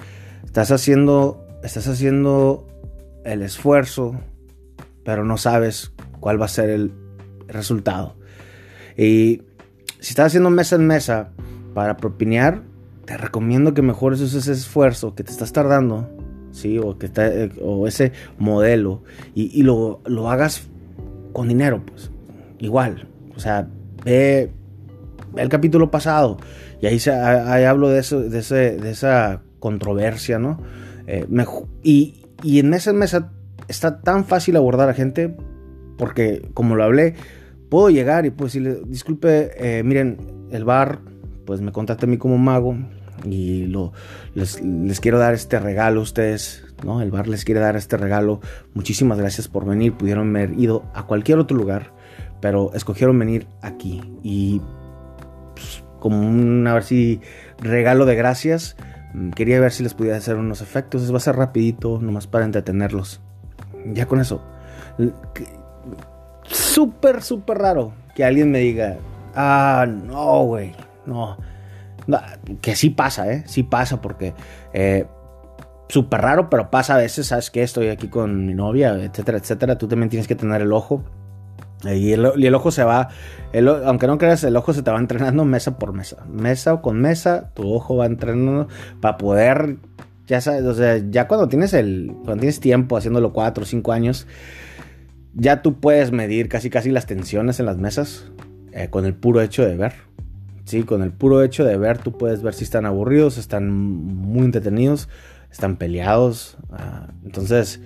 Estás 0.46 0.72
haciendo, 0.72 1.46
estás 1.64 1.88
haciendo 1.88 2.68
el 3.26 3.42
esfuerzo, 3.42 4.20
pero 5.04 5.26
no 5.26 5.38
sabes 5.38 5.92
cuál 6.20 6.42
va 6.42 6.46
a 6.46 6.50
ser 6.50 6.70
el 6.70 6.92
resultado. 7.48 8.16
Y 8.98 9.44
si 10.06 10.12
estás 10.12 10.28
haciendo 10.28 10.52
mesa 10.52 10.76
en 10.76 10.86
mesa 10.86 11.30
para 11.74 11.98
propinear, 11.98 12.62
te 13.06 13.18
recomiendo 13.18 13.74
que 13.74 13.82
mejores 13.82 14.22
ese 14.22 14.52
esfuerzo 14.52 15.16
que 15.16 15.24
te 15.24 15.32
estás 15.32 15.52
tardando, 15.52 16.08
¿sí? 16.52 16.78
O, 16.78 17.00
que 17.00 17.10
o 17.60 17.88
ese 17.88 18.12
modelo 18.38 19.02
y, 19.34 19.64
lo, 19.64 20.02
lo, 20.06 20.30
hagas 20.30 20.68
con 21.34 21.48
dinero, 21.48 21.82
pues. 21.88 22.12
Igual. 22.60 23.08
O 23.36 23.40
sea, 23.40 23.68
ve, 24.04 24.52
el 25.38 25.50
capítulo 25.50 25.90
pasado 25.90 26.38
y 26.84 26.86
ahí, 26.86 27.00
se, 27.00 27.12
ahí 27.12 27.64
hablo 27.64 27.90
de, 27.90 27.98
eso, 27.98 28.20
de, 28.22 28.38
ese, 28.38 28.78
de 28.78 28.92
esa 28.92 29.42
controversia, 29.58 30.38
¿no? 30.38 30.62
Eh, 31.08 31.26
y, 31.82 32.22
y 32.44 32.60
en 32.60 32.70
mesa 32.70 32.92
en 32.92 32.98
mesa 32.98 33.32
está 33.68 34.02
tan 34.02 34.26
fácil 34.26 34.56
abordar 34.56 34.88
a 34.88 34.94
gente 34.94 35.36
porque, 35.98 36.48
como 36.54 36.76
lo 36.76 36.84
hablé, 36.84 37.16
puedo 37.70 37.90
llegar 37.90 38.26
y 38.26 38.32
puedo 38.32 38.48
decirle, 38.48 38.82
disculpe, 38.86 39.52
eh, 39.58 39.84
miren, 39.84 40.48
el 40.52 40.66
bar, 40.66 41.00
pues 41.46 41.62
me 41.62 41.72
contacta 41.72 42.06
a 42.06 42.10
mí 42.10 42.18
como 42.18 42.38
mago 42.38 42.76
y 43.24 43.66
lo, 43.66 43.94
les, 44.34 44.60
quiero 45.00 45.20
dar 45.20 45.34
este 45.34 45.60
regalo 45.60 46.02
a 46.02 46.04
ustedes, 46.04 46.64
¿no? 46.84 47.02
El 47.02 47.12
bar 47.12 47.28
les 47.28 47.46
quiere 47.46 47.62
dar 47.62 47.76
este 47.76 47.98
regalo. 47.98 48.42
Muchísimas 48.74 49.18
gracias 49.18 49.48
por 49.48 49.66
venir. 49.66 49.94
Pudieron 49.94 50.36
haber 50.36 50.54
ido 50.60 50.84
a 50.94 51.06
cualquier 51.06 51.40
otro 51.40 51.58
lugar, 51.58 51.92
pero 52.42 52.72
escogieron 52.74 53.18
venir 53.18 53.48
aquí. 53.62 54.02
Y 54.22 54.62
pues, 55.56 55.84
como 56.00 56.20
un, 56.20 56.68
a 56.68 56.74
ver 56.74 56.84
si 56.84 57.22
regalo 57.60 58.06
de 58.06 58.16
gracias, 58.16 58.76
mm, 59.14 59.32
quería 59.32 59.60
ver 59.60 59.72
si 59.72 59.84
les 59.84 59.94
pudiera 59.94 60.18
hacer 60.18 60.36
unos 60.36 60.62
efectos. 60.62 61.12
Va 61.12 61.18
a 61.18 61.22
ser 61.22 61.36
rapidito, 61.36 62.00
nomás 62.02 62.28
para 62.28 62.46
entretenerlos. 62.46 63.22
Ya 63.94 64.08
con 64.08 64.20
eso 64.20 64.42
súper, 66.76 67.24
súper 67.24 67.58
raro 67.58 67.94
que 68.16 68.26
alguien 68.26 68.52
me 68.52 68.60
diga, 68.60 68.98
ah, 69.34 69.88
no, 69.88 70.44
güey, 70.44 70.74
no. 71.06 71.38
Que 72.62 72.76
sí 72.76 72.90
pasa, 72.90 73.32
¿eh? 73.32 73.44
Sí 73.48 73.64
pasa 73.64 74.02
porque... 74.02 74.34
Eh, 74.74 75.06
súper 75.88 76.22
raro, 76.22 76.50
pero 76.50 76.70
pasa 76.70 76.96
a 76.96 76.98
veces, 76.98 77.28
¿sabes 77.28 77.50
que 77.50 77.64
Estoy 77.64 77.88
aquí 77.88 78.10
con 78.10 78.46
mi 78.46 78.54
novia, 78.54 78.96
etcétera, 78.96 79.38
etcétera. 79.38 79.78
Tú 79.78 79.88
también 79.88 80.10
tienes 80.10 80.28
que 80.28 80.36
tener 80.36 80.62
el 80.62 80.74
ojo. 80.74 81.04
Y 81.84 82.14
el, 82.14 82.56
ojo 82.56 82.72
se 82.72 82.84
va, 82.84 83.10
aunque 83.86 84.08
no 84.08 84.18
creas, 84.18 84.44
el 84.44 84.56
ojo 84.56 84.74
se 84.74 84.82
te 84.82 84.92
va 84.92 84.98
entrenando 84.98 85.46
mesa 85.46 85.78
por 85.78 85.94
mesa. 85.94 86.26
Mesa 86.28 86.74
o 86.74 86.82
con 86.82 87.00
mesa, 87.00 87.52
tu 87.54 87.72
ojo 87.74 87.98
va 87.98 88.06
entrenando 88.06 88.68
para 89.02 89.18
poder, 89.18 89.78
ya 90.26 90.42
sabes, 90.42 90.64
o 90.64 90.74
sea, 90.74 90.98
ya 91.10 91.28
cuando 91.28 91.48
tienes 91.48 91.74
el, 91.74 92.12
cuando 92.24 92.42
tienes 92.42 92.60
tiempo 92.60 92.98
haciéndolo 92.98 93.34
cuatro 93.34 93.64
o 93.64 93.68
cinco 93.68 93.92
años, 93.92 94.26
ya 95.36 95.62
tú 95.62 95.80
puedes 95.80 96.12
medir 96.12 96.50
casi 96.50 96.70
casi 96.70 96.90
las 96.90 97.06
tensiones 97.06 97.60
en 97.60 97.66
las 97.66 97.78
mesas 97.78 98.32
eh, 98.72 98.90
con 98.90 99.06
el 99.06 99.14
puro 99.14 99.42
hecho 99.42 99.66
de 99.66 99.76
ver. 99.76 99.94
Sí, 100.64 100.84
con 100.84 101.04
el 101.04 101.12
puro 101.12 101.44
hecho 101.44 101.64
de 101.64 101.78
ver 101.78 102.00
tú 102.00 102.18
puedes 102.18 102.42
ver 102.42 102.54
si 102.54 102.64
están 102.64 102.86
aburridos, 102.86 103.38
están 103.38 103.72
muy 103.72 104.46
entretenidos, 104.46 105.10
están 105.52 105.76
peleados. 105.76 106.58
Ah, 106.72 107.10
entonces, 107.24 107.82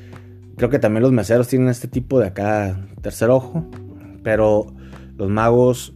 creo 0.56 0.70
que 0.70 0.80
también 0.80 1.04
los 1.04 1.12
meseros 1.12 1.48
tienen 1.48 1.68
este 1.68 1.88
tipo 1.88 2.20
de 2.20 2.28
acá 2.28 2.80
tercer 3.02 3.30
ojo, 3.30 3.66
pero 4.24 4.68
los 5.18 5.30
magos 5.30 5.94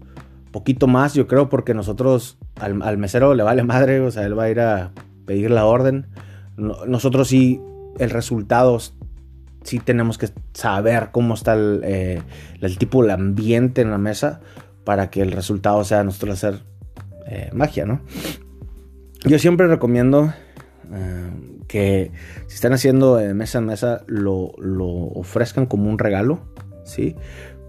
poquito 0.51 0.87
más, 0.87 1.13
yo 1.13 1.27
creo, 1.27 1.49
porque 1.49 1.73
nosotros 1.73 2.37
al, 2.59 2.81
al 2.81 2.97
mesero 2.97 3.33
le 3.33 3.43
vale 3.43 3.63
madre, 3.63 3.99
o 3.99 4.11
sea, 4.11 4.25
él 4.25 4.37
va 4.37 4.43
a 4.43 4.49
ir 4.49 4.59
a 4.59 4.91
pedir 5.25 5.51
la 5.51 5.65
orden. 5.65 6.07
Nosotros 6.55 7.27
sí, 7.27 7.59
el 7.99 8.09
resultado 8.09 8.77
sí 9.63 9.79
tenemos 9.79 10.17
que 10.17 10.29
saber 10.53 11.09
cómo 11.11 11.33
está 11.33 11.53
el, 11.53 11.81
eh, 11.83 12.21
el 12.61 12.77
tipo, 12.77 13.03
el 13.03 13.11
ambiente 13.11 13.81
en 13.81 13.91
la 13.91 13.97
mesa 13.97 14.41
para 14.83 15.09
que 15.09 15.21
el 15.21 15.31
resultado 15.31 15.83
sea 15.83 16.03
nosotros 16.03 16.43
hacer 16.43 16.61
eh, 17.27 17.49
magia, 17.53 17.85
¿no? 17.85 18.01
Yo 19.25 19.39
siempre 19.39 19.67
recomiendo 19.67 20.33
eh, 20.93 21.31
que 21.67 22.11
si 22.47 22.55
están 22.55 22.73
haciendo 22.73 23.21
mesa 23.33 23.59
en 23.59 23.65
mesa 23.65 24.03
lo, 24.07 24.51
lo, 24.57 24.87
ofrezcan 24.87 25.65
como 25.65 25.89
un 25.89 25.97
regalo, 25.97 26.41
¿sí? 26.83 27.15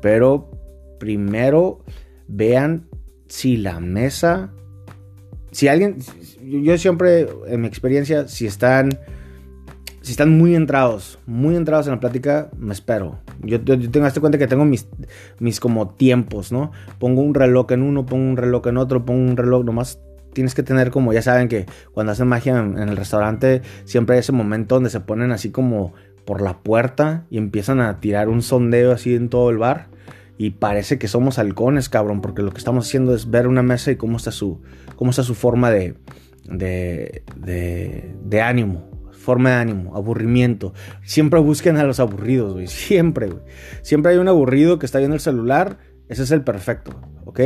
Pero 0.03 0.51
primero 0.99 1.85
vean 2.27 2.89
si 3.29 3.57
la 3.57 3.79
mesa, 3.79 4.51
si 5.53 5.69
alguien, 5.69 5.99
yo 6.43 6.77
siempre 6.77 7.29
en 7.47 7.61
mi 7.61 7.69
experiencia, 7.69 8.27
si 8.27 8.47
están 8.47 8.91
si 10.04 10.11
están 10.11 10.37
muy 10.37 10.54
entrados, 10.54 11.18
muy 11.25 11.56
entrados 11.56 11.87
en 11.87 11.94
la 11.94 12.00
plática, 12.00 12.50
me 12.58 12.75
espero. 12.75 13.20
Yo, 13.40 13.56
yo, 13.64 13.90
tengo, 13.90 14.06
este 14.06 14.20
cuenta 14.20 14.37
que 14.37 14.46
tengo 14.46 14.66
mis, 14.66 14.87
mis 15.38 15.61
como 15.61 15.88
tiempos, 15.88 16.52
¿no? 16.52 16.73
Pongo 16.99 17.23
un 17.23 17.32
reloj 17.32 17.73
en 17.73 17.80
uno, 17.80 18.04
pongo 18.04 18.23
un 18.23 18.37
reloj 18.37 18.66
en 18.66 18.76
otro, 18.76 19.06
pongo 19.06 19.30
un 19.30 19.38
reloj, 19.38 19.64
nomás 19.64 19.99
tienes 20.34 20.54
que 20.54 20.62
tener 20.62 20.90
como, 20.90 21.14
ya 21.14 21.23
saben 21.23 21.49
que 21.49 21.64
cuando 21.94 22.12
hacen 22.12 22.28
magia 22.28 22.58
en, 22.58 22.76
el 22.76 22.99
restaurante, 22.99 23.62
siempre 23.87 24.16
hay 24.16 24.20
ese 24.20 24.32
momento 24.32 24.75
donde 24.75 24.90
se 24.90 25.00
ponen 25.00 25.32
así 25.32 25.50
como 25.50 25.94
por 26.26 26.42
la 26.42 26.58
puerta 26.58 27.25
y 27.30 27.38
empiezan 27.38 27.80
a 27.80 27.99
tirar 28.00 28.28
un 28.28 28.42
sondeo 28.42 28.92
así 28.92 29.14
en 29.14 29.30
todo 29.30 29.49
el 29.49 29.56
bar. 29.56 29.87
Y 30.37 30.50
parece 30.50 30.99
que 30.99 31.08
somos 31.08 31.38
halcones, 31.38 31.88
cabrón, 31.88 32.20
porque 32.20 32.42
lo 32.42 32.50
que 32.50 32.58
estamos 32.58 32.87
haciendo 32.87 33.14
es 33.14 33.30
ver 33.30 33.46
una 33.46 33.62
mesa 33.62 33.90
y 33.90 33.96
cómo 33.96 34.18
está 34.18 34.32
su, 34.32 34.61
cómo 34.96 35.12
está 35.12 35.23
su 35.23 35.34
forma 35.34 35.70
de, 35.70 35.94
de, 36.46 37.23
de 37.37 38.42
ánimo, 38.42 38.94
forma 39.25 39.50
de 39.50 39.57
ánimo, 39.57 39.97
aburrimiento. 39.97 40.73
Siempre 41.02 41.40
busquen 41.40 41.76
a 41.76 41.85
los 41.85 41.99
aburridos, 41.99 42.52
güey. 42.52 42.66
Siempre, 42.69 43.26
güey. 43.26 43.43
Siempre 43.83 44.12
hay 44.12 44.19
un 44.19 44.28
aburrido 44.28 44.78
que 44.78 44.87
está 44.87 44.99
viendo 44.99 45.16
el 45.16 45.21
celular. 45.21 45.78
Ese 46.09 46.23
es 46.23 46.31
el 46.31 46.43
perfecto, 46.43 46.93
¿ok? 47.25 47.40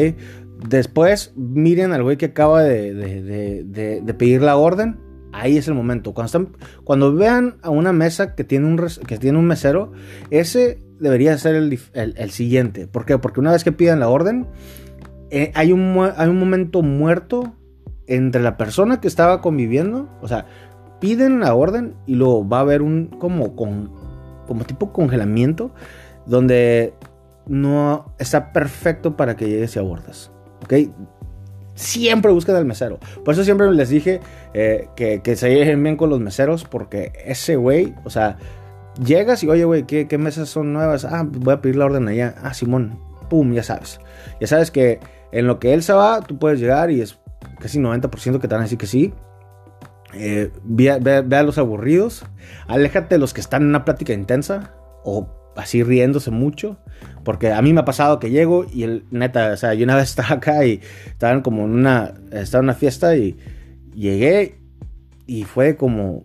Después, 0.69 1.33
miren 1.37 1.93
al 1.93 2.03
güey 2.03 2.17
que 2.17 2.27
acaba 2.27 2.63
de, 2.63 4.15
pedir 4.19 4.43
la 4.43 4.57
orden. 4.57 4.99
Ahí 5.33 5.57
es 5.57 5.69
el 5.69 5.75
momento. 5.75 6.15
Cuando, 6.15 6.27
están, 6.27 6.57
cuando 6.85 7.15
vean 7.15 7.59
a 7.63 7.71
una 7.71 7.93
mesa 7.93 8.35
que 8.35 8.45
tiene 8.45 8.67
un, 8.67 8.77
que 9.07 9.19
tiene 9.19 9.39
un 9.39 9.47
mesero, 9.47 9.93
ese 10.31 10.83
debería 10.99 11.39
ser 11.39 11.55
el, 11.55 12.31
siguiente. 12.31 12.89
¿Por 12.89 13.05
qué? 13.07 13.19
Porque 13.19 13.41
una 13.41 13.53
vez 13.53 13.63
que 13.63 13.73
pidan 13.73 14.01
la 14.01 14.09
orden, 14.09 14.49
eh, 15.31 15.53
hay, 15.55 15.73
un, 15.73 15.97
hay 16.17 16.29
un 16.29 16.39
momento 16.39 16.83
muerto 16.83 17.55
entre 18.09 18.43
la 18.43 18.57
persona 18.57 19.01
que 19.01 19.07
estaba 19.07 19.41
conviviendo. 19.41 20.09
O 20.21 20.29
sea, 20.29 20.47
piden 21.01 21.41
la 21.41 21.55
orden 21.55 21.95
y 22.07 22.15
luego 22.15 22.49
va 22.49 22.59
a 22.59 22.61
haber 22.61 22.83
un 22.83 23.07
como 23.07 23.55
con 23.55 23.91
como 24.47 24.65
tipo 24.65 24.93
congelamiento 24.93 25.71
donde 26.27 26.95
no 27.47 28.13
está 28.19 28.53
perfecto 28.53 29.17
para 29.17 29.37
que 29.37 29.49
llegues 29.49 29.77
y 29.77 29.79
abordas. 29.79 30.31
¿Ok? 30.65 30.75
Siempre 31.75 32.33
busquen 32.33 32.57
al 32.57 32.65
mesero. 32.65 32.99
Por 33.25 33.35
eso 33.35 33.45
siempre 33.45 33.71
les 33.73 33.89
dije 33.89 34.21
eh, 34.53 34.89
que, 34.97 35.23
que, 35.23 35.37
se 35.37 35.55
lleven 35.55 35.83
bien 35.83 35.97
con 35.97 36.11
los 36.11 36.21
meseros 36.21 36.65
porque 36.65 37.13
ese 37.25 37.57
güey, 37.57 37.95
o 38.05 38.11
sea, 38.11 38.37
llegas 39.05 39.43
y 39.45 39.49
oye, 39.49 39.65
güey, 39.65 39.85
¿qué, 39.85 40.09
¿qué, 40.09 40.19
mesas 40.19 40.49
son 40.49 40.73
nuevas? 40.73 41.05
Ah, 41.05 41.25
voy 41.27 41.55
a 41.55 41.61
pedir 41.61 41.77
la 41.77 41.87
orden 41.87 42.09
allá. 42.09 42.35
Ah, 42.43 42.53
Simón, 42.53 42.99
pum, 43.31 43.53
ya 43.53 43.63
sabes. 43.63 44.01
Ya 44.41 44.47
sabes 44.47 44.71
que 44.71 44.99
en 45.31 45.47
lo 45.47 45.59
que 45.59 45.73
él 45.73 45.83
se 45.83 45.93
va, 45.93 46.21
tú 46.21 46.39
puedes 46.39 46.59
llegar 46.59 46.91
y 46.91 47.01
es 47.01 47.19
casi 47.61 47.79
90% 47.79 48.41
que 48.41 48.49
te 48.49 48.55
van 48.55 48.61
a 48.61 48.65
decir 48.65 48.79
que 48.79 48.87
sí. 48.87 49.15
Eh, 50.15 50.51
los 51.45 51.59
aburridos, 51.59 52.25
aléjate 52.67 53.17
de 53.17 53.19
los 53.19 53.35
que 53.35 53.41
están 53.41 53.63
en 53.63 53.69
una 53.69 53.85
plática 53.85 54.13
intensa 54.13 54.75
o 55.05 55.29
así 55.57 55.83
riéndose 55.83 56.31
mucho, 56.31 56.79
porque 57.25 57.53
a 57.53 57.61
mí 57.61 57.73
me 57.73 57.81
ha 57.81 57.85
pasado 57.85 58.19
que 58.19 58.31
llego 58.31 58.65
y 58.73 58.85
el 58.85 59.05
neta, 59.11 59.53
o 59.53 59.57
sea, 59.57 59.75
yo 59.75 59.85
una 59.85 59.97
vez 59.97 60.11
estaba 60.11 60.37
acá 60.37 60.65
y 60.65 60.81
estaban 61.07 61.43
como 61.43 61.65
en 61.65 61.71
una, 61.71 62.15
estaba 62.33 62.63
una 62.63 62.75
fiesta 62.75 63.17
y 63.17 63.37
llegué 63.95 64.59
y 65.27 65.45
fue 65.45 65.77
como, 65.77 66.25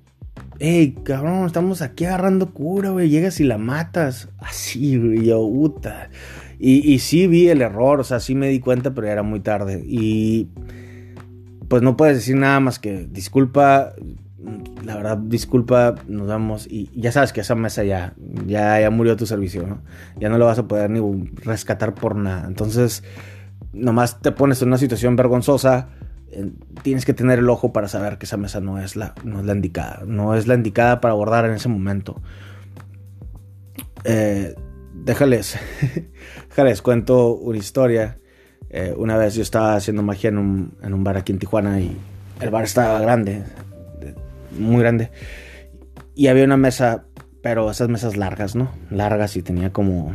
hey, 0.59 0.95
cabrón, 1.03 1.45
estamos 1.45 1.81
aquí 1.81 2.05
agarrando 2.05 2.51
cura, 2.53 2.91
güey, 2.91 3.09
llegas 3.09 3.39
y 3.39 3.43
la 3.43 3.57
matas, 3.57 4.29
así, 4.39 4.97
güey, 4.97 5.25
yo, 5.25 5.39
puta. 5.39 6.09
Y, 6.59 6.93
y 6.93 6.99
sí 6.99 7.27
vi 7.27 7.49
el 7.49 7.61
error, 7.61 7.99
o 7.99 8.03
sea, 8.05 8.21
sí 8.21 8.35
me 8.35 8.47
di 8.47 8.61
cuenta, 8.61 8.93
pero 8.93 9.07
era 9.07 9.23
muy 9.23 9.41
tarde. 9.41 9.83
Y 9.85 10.47
pues 11.73 11.81
no 11.81 11.97
puedes 11.97 12.17
decir 12.17 12.35
nada 12.35 12.59
más 12.59 12.77
que 12.77 13.07
disculpa, 13.09 13.93
la 14.85 14.95
verdad, 14.95 15.17
disculpa, 15.17 15.95
nos 16.07 16.27
vamos 16.27 16.67
y 16.69 16.91
ya 16.93 17.11
sabes 17.11 17.33
que 17.33 17.41
esa 17.41 17.55
mesa 17.55 17.83
ya, 17.83 18.13
ya, 18.45 18.79
ya 18.79 18.91
murió 18.91 19.17
tu 19.17 19.25
servicio, 19.25 19.65
¿no? 19.65 19.81
Ya 20.19 20.29
no 20.29 20.37
lo 20.37 20.45
vas 20.45 20.59
a 20.59 20.67
poder 20.67 20.91
ni 20.91 21.01
rescatar 21.37 21.95
por 21.95 22.15
nada. 22.15 22.45
Entonces, 22.47 23.03
nomás 23.71 24.21
te 24.21 24.31
pones 24.31 24.61
en 24.61 24.67
una 24.67 24.77
situación 24.77 25.15
vergonzosa 25.15 25.89
tienes 26.83 27.05
que 27.05 27.15
tener 27.15 27.39
el 27.39 27.49
ojo 27.49 27.73
para 27.73 27.87
saber 27.87 28.19
que 28.19 28.27
esa 28.27 28.37
mesa 28.37 28.61
no 28.61 28.79
es 28.79 28.95
la, 28.95 29.15
no 29.23 29.39
es 29.39 29.45
la 29.47 29.53
indicada. 29.53 30.03
No 30.05 30.35
es 30.35 30.45
la 30.45 30.53
indicada 30.53 31.01
para 31.01 31.13
abordar 31.13 31.45
en 31.45 31.53
ese 31.53 31.69
momento. 31.69 32.21
Eh, 34.03 34.53
déjales, 34.93 35.57
déjales, 36.49 36.83
cuento 36.83 37.33
una 37.33 37.57
historia. 37.57 38.19
Eh, 38.69 38.93
una 38.97 39.17
vez 39.17 39.35
yo 39.35 39.41
estaba 39.41 39.75
haciendo 39.75 40.01
magia 40.03 40.29
en 40.29 40.37
un, 40.37 40.73
en 40.81 40.93
un 40.93 41.03
bar 41.03 41.17
aquí 41.17 41.31
en 41.31 41.39
Tijuana 41.39 41.79
y 41.79 41.95
el 42.39 42.49
bar 42.49 42.63
estaba 42.63 42.99
grande, 42.99 43.43
muy 44.57 44.81
grande. 44.81 45.11
Y 46.15 46.27
había 46.27 46.43
una 46.43 46.57
mesa, 46.57 47.05
pero 47.41 47.69
esas 47.69 47.89
mesas 47.89 48.17
largas, 48.17 48.55
¿no? 48.55 48.71
Largas 48.89 49.35
y 49.37 49.41
tenía 49.41 49.71
como 49.71 50.13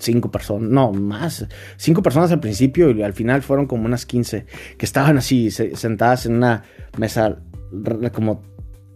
cinco 0.00 0.30
personas, 0.30 0.68
no, 0.70 0.92
más, 0.92 1.46
cinco 1.76 2.02
personas 2.02 2.32
al 2.32 2.40
principio 2.40 2.90
y 2.90 3.02
al 3.02 3.12
final 3.12 3.42
fueron 3.42 3.66
como 3.66 3.84
unas 3.84 4.06
15 4.06 4.46
que 4.78 4.86
estaban 4.86 5.18
así 5.18 5.50
sentadas 5.50 6.26
en 6.26 6.36
una 6.36 6.64
mesa 6.96 7.38
como 8.12 8.42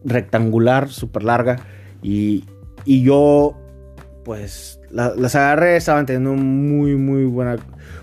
rectangular, 0.04 0.88
súper 0.90 1.24
larga 1.24 1.56
y, 2.02 2.44
y, 2.84 3.02
yo 3.02 3.56
pues 4.24 4.80
las 4.94 5.34
agarré, 5.34 5.76
estaban 5.76 6.06
teniendo 6.06 6.34
muy, 6.34 6.94
muy 6.96 7.24
buena, 7.24 7.56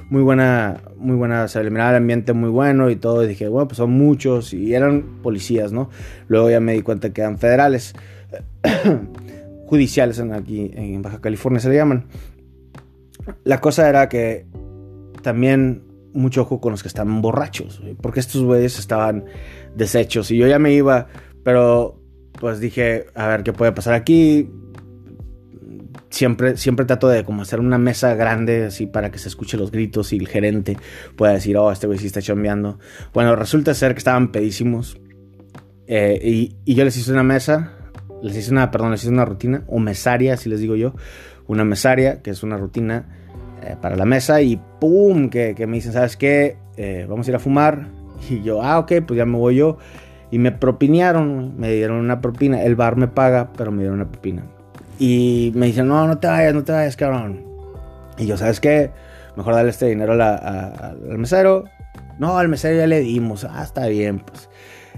muy 0.10 0.22
buena, 0.22 0.82
muy 0.98 1.16
buena, 1.16 1.48
se 1.48 1.60
el 1.60 1.78
ambiente 1.78 2.34
muy 2.34 2.50
bueno 2.50 2.90
y 2.90 2.98
todo, 2.98 3.24
y 3.24 3.28
dije, 3.28 3.48
bueno, 3.48 3.68
pues 3.68 3.78
son 3.78 3.92
muchos 3.92 4.54
y 4.54 4.74
eran 4.74 5.22
policías, 5.24 5.72
¿no? 5.72 5.90
Luego 6.28 6.50
ya 6.50 6.60
me 6.60 6.74
di 6.74 6.82
cuenta 6.82 7.12
que 7.12 7.22
eran 7.22 7.38
federales, 7.38 7.94
judiciales 9.68 10.20
en, 10.20 10.34
aquí 10.34 10.72
en 10.74 11.02
Baja 11.02 11.22
California 11.22 11.62
se 11.62 11.70
le 11.70 11.76
llaman. 11.76 12.08
La 13.46 13.62
cosa 13.62 13.88
era 13.88 14.10
que 14.10 14.46
también 15.22 15.84
mucho 16.14 16.42
ojo 16.42 16.60
con 16.60 16.72
los 16.72 16.82
que 16.82 16.90
estaban 16.90 17.22
borrachos, 17.22 17.82
porque 18.02 18.20
estos 18.20 18.44
güeyes 18.44 18.80
estaban 18.80 19.26
deshechos 19.76 20.30
y 20.32 20.38
yo 20.38 20.48
ya 20.48 20.60
me 20.60 20.74
iba, 20.74 21.08
pero 21.44 22.02
pues 22.40 22.60
dije, 22.60 23.06
a 23.16 23.28
ver 23.28 23.44
qué 23.44 23.54
puede 23.54 23.72
pasar 23.72 23.94
aquí. 23.94 24.50
Siempre, 26.12 26.58
siempre 26.58 26.86
trato 26.86 27.08
de 27.08 27.24
como 27.24 27.42
hacer 27.42 27.60
una 27.60 27.78
mesa 27.78 28.14
grande 28.14 28.66
así 28.66 28.86
para 28.86 29.10
que 29.10 29.18
se 29.18 29.30
escuche 29.30 29.58
los 29.58 29.72
gritos 29.72 30.14
y 30.14 30.18
el 30.18 30.28
gerente 30.28 30.78
pueda 31.16 31.34
decir, 31.34 31.58
oh, 31.58 31.72
este 31.72 31.88
güey 31.88 31.98
sí 31.98 32.06
está 32.06 32.22
chambeando. 32.22 32.78
Bueno, 33.14 33.36
resulta 33.36 33.74
ser 33.74 33.94
que 33.94 34.00
estaban 34.00 34.32
pedísimos 34.32 35.00
eh, 35.88 36.20
y, 36.24 36.56
y, 36.64 36.76
yo 36.76 36.86
les 36.86 36.96
hice 36.96 37.12
una 37.12 37.24
mesa, 37.24 37.74
les 38.22 38.38
hice 38.38 38.52
una, 38.52 38.72
perdón, 38.72 38.92
les 38.92 39.02
hice 39.02 39.12
una 39.12 39.26
rutina, 39.26 39.64
o 39.68 39.80
mesaria, 39.80 40.36
así 40.36 40.48
les 40.48 40.60
digo 40.60 40.76
yo, 40.76 40.94
una 41.48 41.66
mesaria, 41.66 42.22
que 42.22 42.30
es 42.30 42.44
una 42.44 42.56
rutina 42.56 43.06
eh, 43.64 43.76
para 43.82 43.96
la 43.96 44.06
mesa, 44.06 44.42
y 44.42 44.60
¡pum! 44.80 45.30
Que, 45.30 45.54
me 45.68 45.76
dicen, 45.76 45.94
¿sabes 45.94 46.18
qué? 46.18 46.58
Eh, 46.78 47.06
vamos 47.10 47.28
a 47.28 47.32
ir 47.32 47.36
a 47.36 47.40
fumar. 47.40 47.88
Y 48.30 48.44
yo, 48.44 48.62
ah, 48.62 48.78
ok, 48.80 48.94
pues 49.06 49.18
ya 49.18 49.26
me 49.26 49.38
voy 49.38 49.56
yo. 49.56 49.78
Y 50.30 50.38
me 50.38 50.52
propinearon, 50.52 51.58
me 51.58 51.72
dieron 51.74 51.98
una 51.98 52.22
propina. 52.22 52.64
El 52.64 52.76
bar 52.76 52.96
me 52.96 53.08
paga, 53.08 53.52
pero 53.58 53.72
me 53.72 53.80
dieron 53.80 54.00
una 54.00 54.10
propina. 54.10 54.46
Y 55.02 55.52
me 55.56 55.66
dicen, 55.66 55.88
no, 55.88 56.06
no 56.06 56.20
te 56.20 56.28
vayas, 56.28 56.54
no 56.54 56.64
te 56.64 56.74
vayas, 56.74 56.96
cabrón. 56.96 57.44
Y 58.20 58.28
yo, 58.28 58.38
¿sabes 58.38 58.60
qué? 58.60 58.92
Mejor 59.36 59.56
darle 59.56 59.72
este 59.72 59.88
dinero 59.88 60.14
al 60.14 61.18
mesero. 61.18 61.64
No, 62.20 62.38
al 62.38 62.50
mesero 62.50 62.78
ya 62.78 62.86
le 62.86 63.00
dimos. 63.00 63.44
Ah, 63.44 63.64
está 63.64 63.88
bien, 63.88 64.20
pues. 64.20 64.48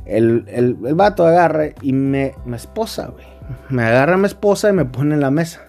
El, 0.03 0.43
el, 0.49 0.75
el 0.85 0.95
vato 0.95 1.25
agarra 1.25 1.67
y 1.81 1.93
me, 1.93 2.33
me 2.43 2.57
esposa, 2.57 3.07
güey. 3.07 3.25
Me 3.69 3.83
agarra 3.83 4.15
a 4.15 4.17
mi 4.17 4.25
esposa 4.25 4.71
y 4.71 4.73
me 4.73 4.83
pone 4.83 5.15
en 5.15 5.21
la 5.21 5.31
mesa. 5.31 5.61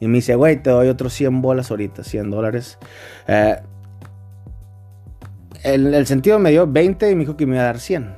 Y 0.00 0.06
me 0.06 0.16
dice, 0.16 0.34
güey, 0.34 0.62
te 0.62 0.68
doy 0.68 0.88
otros 0.88 1.14
100 1.14 1.40
bolas 1.40 1.70
ahorita, 1.70 2.04
100 2.04 2.30
dólares. 2.30 2.78
Eh, 3.26 3.56
el, 5.62 5.94
el, 5.94 6.06
sentido 6.06 6.38
me 6.38 6.50
dio 6.50 6.66
20 6.66 7.10
y 7.10 7.14
me 7.14 7.20
dijo 7.20 7.38
que 7.38 7.46
me 7.46 7.54
iba 7.54 7.62
a 7.62 7.68
dar 7.68 7.78
100. 7.78 8.14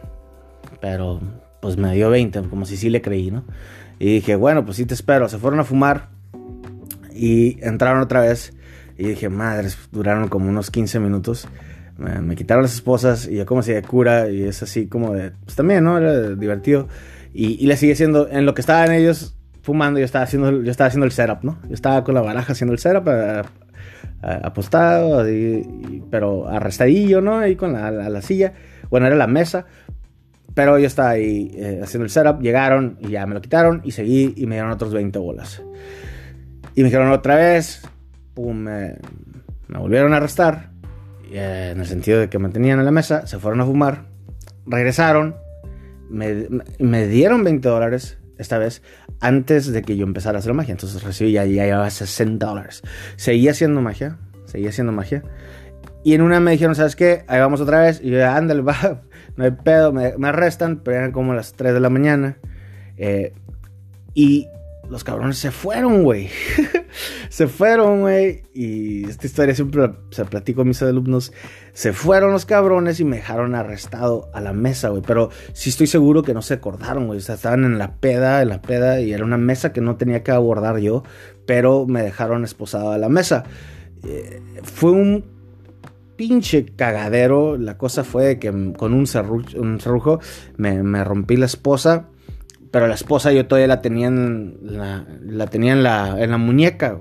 Pero 0.81 1.21
pues 1.61 1.77
me 1.77 1.95
dio 1.95 2.11
20, 2.11 2.43
como 2.49 2.65
si 2.65 2.77
sí 2.77 2.91
le 2.91 3.01
creí, 3.03 3.31
¿no? 3.31 3.45
Y 4.01 4.15
dije, 4.15 4.35
bueno, 4.35 4.65
pues 4.65 4.79
sí 4.79 4.87
te 4.87 4.95
espero. 4.95 5.29
Se 5.29 5.39
fueron 5.39 5.61
a 5.61 5.65
fumar 5.65 6.09
y 7.15 7.65
entraron 7.65 8.03
otra 8.03 8.23
vez. 8.23 8.53
Y 8.99 9.11
dije, 9.11 9.29
madres, 9.29 9.79
duraron 9.93 10.29
como 10.29 10.49
unos 10.49 10.73
15 10.73 10.99
minutos. 10.99 11.47
Me, 11.97 12.35
quitaron 12.35 12.63
las 12.63 12.75
esposas 12.75 13.29
y 13.29 13.37
yo 13.37 13.47
como 13.47 13.63
si 13.63 13.73
de 13.73 13.83
cura 13.83 14.29
y 14.29 14.43
es 14.43 14.63
así 14.63 14.89
como 14.89 15.13
de... 15.13 15.31
Pues 15.45 15.55
también, 15.55 15.85
¿no? 15.85 15.99
Era 15.99 16.31
divertido. 16.31 16.89
Y, 17.33 17.63
y 17.63 17.67
le 17.67 17.77
sigue 17.77 17.95
siendo... 17.95 18.29
En 18.29 18.45
lo 18.45 18.55
que 18.55 18.63
estaban 18.63 18.91
ellos 18.91 19.37
fumando, 19.63 20.01
yo 20.01 20.05
estaba 20.05 20.25
haciendo, 20.25 20.63
yo 20.63 20.71
estaba 20.71 20.89
haciendo 20.89 21.07
el 21.07 21.13
setup, 21.13 21.43
¿no? 21.43 21.59
Yo 21.69 21.75
estaba 21.75 22.03
con 22.05 22.15
la 22.15 22.23
baraja 22.23 22.53
haciendo 22.53 22.73
el 22.73 22.79
setup, 22.79 23.07
eh, 23.09 23.43
eh, 24.23 24.41
apostado, 24.43 25.25
pero 26.11 26.49
arrestadillo, 26.49 27.21
¿no? 27.21 27.39
Ahí 27.39 27.57
con 27.57 27.73
la, 27.73 28.23
silla. 28.23 28.53
Bueno, 28.89 29.07
era 29.07 29.17
la 29.17 29.27
mesa. 29.27 29.67
Pero 30.61 30.79
yo 30.79 30.87
estaba 30.87 31.09
ahí 31.09 31.51
eh, 31.55 31.81
haciendo 31.83 32.05
el 32.05 32.11
setup, 32.11 32.43
llegaron 32.43 32.99
y 33.01 33.13
ya 33.13 33.27
me 33.27 33.33
lo 33.33 33.41
quitaron 33.41 33.81
y 33.83 33.93
seguí 33.93 34.35
y 34.37 34.45
me 34.45 34.57
dieron 34.57 34.71
otros 34.71 34.93
20 34.93 35.19
bolas. 35.19 35.63
Y 36.75 36.83
me 36.83 36.89
dijeron 36.89 37.11
otra 37.13 37.37
vez, 37.37 37.81
pum, 38.35 38.59
me, 38.59 38.97
volvieron 39.69 40.13
a 40.13 40.19
arrestar, 40.19 40.69
en 41.33 41.81
el 41.81 41.87
sentido 41.87 42.21
de 42.21 42.29
que 42.29 42.39
me 42.39 42.51
tenían 42.51 42.79
en 42.79 42.85
la 42.85 42.91
mesa, 42.91 43.27
se 43.27 43.39
fueron 43.39 43.63
a 43.63 43.65
fumar, 43.65 44.03
regresaron, 44.67 45.35
me, 46.11 46.47
me 46.79 47.07
dieron 47.07 47.43
20 47.43 47.67
dólares, 47.67 48.19
esta 48.37 48.59
vez 48.59 48.83
antes 49.21 49.73
de 49.73 49.81
que 49.81 49.97
yo 49.97 50.05
empezara 50.05 50.37
a 50.37 50.41
hacer 50.41 50.53
magia. 50.53 50.73
Entonces 50.73 51.03
recibí 51.03 51.33
ya, 51.33 51.47
ya 51.47 51.65
llevaba 51.65 51.89
60 51.89 52.45
dólares. 52.45 52.83
Seguía 53.17 53.53
haciendo 53.53 53.81
magia, 53.81 54.19
seguía 54.45 54.69
haciendo 54.69 54.93
magia. 54.93 55.23
Y 56.03 56.15
en 56.15 56.23
una 56.23 56.41
me 56.41 56.53
dijeron, 56.53 56.75
¿sabes 56.75 56.97
qué? 56.97 57.25
Ahí 57.29 57.41
vamos 57.41 57.61
otra 57.61 57.81
vez. 57.81 58.01
Y 58.03 58.11
yo, 58.11 58.27
ándale, 58.29 58.63
va, 58.63 59.03
no 59.37 59.45
hay 59.45 59.51
pedo, 59.51 59.93
me, 59.93 60.29
arrestan, 60.29 60.81
pero 60.83 60.99
eran 60.99 61.13
como 61.13 61.35
las 61.35 61.53
3 61.53 61.75
de 61.75 61.81
la 61.81 61.91
mañana. 61.91 62.39
Eh, 62.97 63.33
y 64.15 64.47
los 64.89 65.05
cabrones 65.05 65.39
se 65.39 65.53
fueron, 65.53 66.03
güey. 66.03 66.31
se 67.29 67.47
fueron, 67.47 68.01
güey. 68.01 68.43
Y 68.53 69.09
esta 69.09 69.27
historia 69.27 69.55
siempre 69.55 69.91
se 70.11 70.25
platico 70.25 70.63
a 70.63 70.65
mis 70.65 70.83
alumnos. 70.83 71.33
Se 71.73 71.93
fueron 71.93 72.33
los 72.33 72.45
cabrones 72.45 72.99
y 72.99 73.05
me 73.05 73.17
dejaron 73.17 73.55
arrestado 73.55 74.31
a 74.35 74.41
la 74.41 74.53
mesa, 74.53 74.89
güey. 74.89 75.03
Pero 75.07 75.31
sí 75.53 75.71
estoy 75.71 75.87
seguro 75.87 76.23
que 76.23 76.35
no 76.35 76.43
se 76.43 76.55
acordaron, 76.55 77.07
güey. 77.07 77.19
O 77.21 77.23
sea, 77.23 77.37
estaban 77.37 77.65
en 77.65 77.79
la 77.79 77.95
peda, 77.97 78.43
en 78.43 78.49
la 78.49 78.63
peda. 78.63 79.01
Y 79.01 79.13
era 79.13 79.25
una 79.25 79.39
mesa 79.39 79.73
que 79.73 79.81
no 79.81 79.97
tenía 79.97 80.25
que 80.25 80.33
abordar 80.33 80.79
yo. 80.79 81.05
Pero 81.47 81.87
me 81.87 82.03
dejaron 82.03 82.43
esposado 82.43 82.91
a 82.91 82.99
la 82.99 83.09
mesa. 83.09 83.45
Eh, 84.03 84.43
fue 84.65 84.91
un 84.91 85.40
pinche 86.21 86.67
cagadero. 86.77 87.57
La 87.57 87.79
cosa 87.79 88.05
fue 88.05 88.39
que 88.39 88.51
con 88.77 88.93
un, 88.93 89.07
cerrujo 89.07 90.21
me, 90.59 90.83
me 90.83 91.03
rompí 91.03 91.39
la 91.39 91.47
esposa 91.47 92.09
pero 92.71 92.87
la 92.87 92.95
esposa 92.95 93.33
yo 93.33 93.47
todavía 93.47 93.67
la 93.67 93.81
tenía 93.81 94.09
en 94.09 94.59
la, 94.63 95.05
la, 95.25 96.23
en 96.23 96.31
la 96.31 96.39
muñeca. 96.39 97.01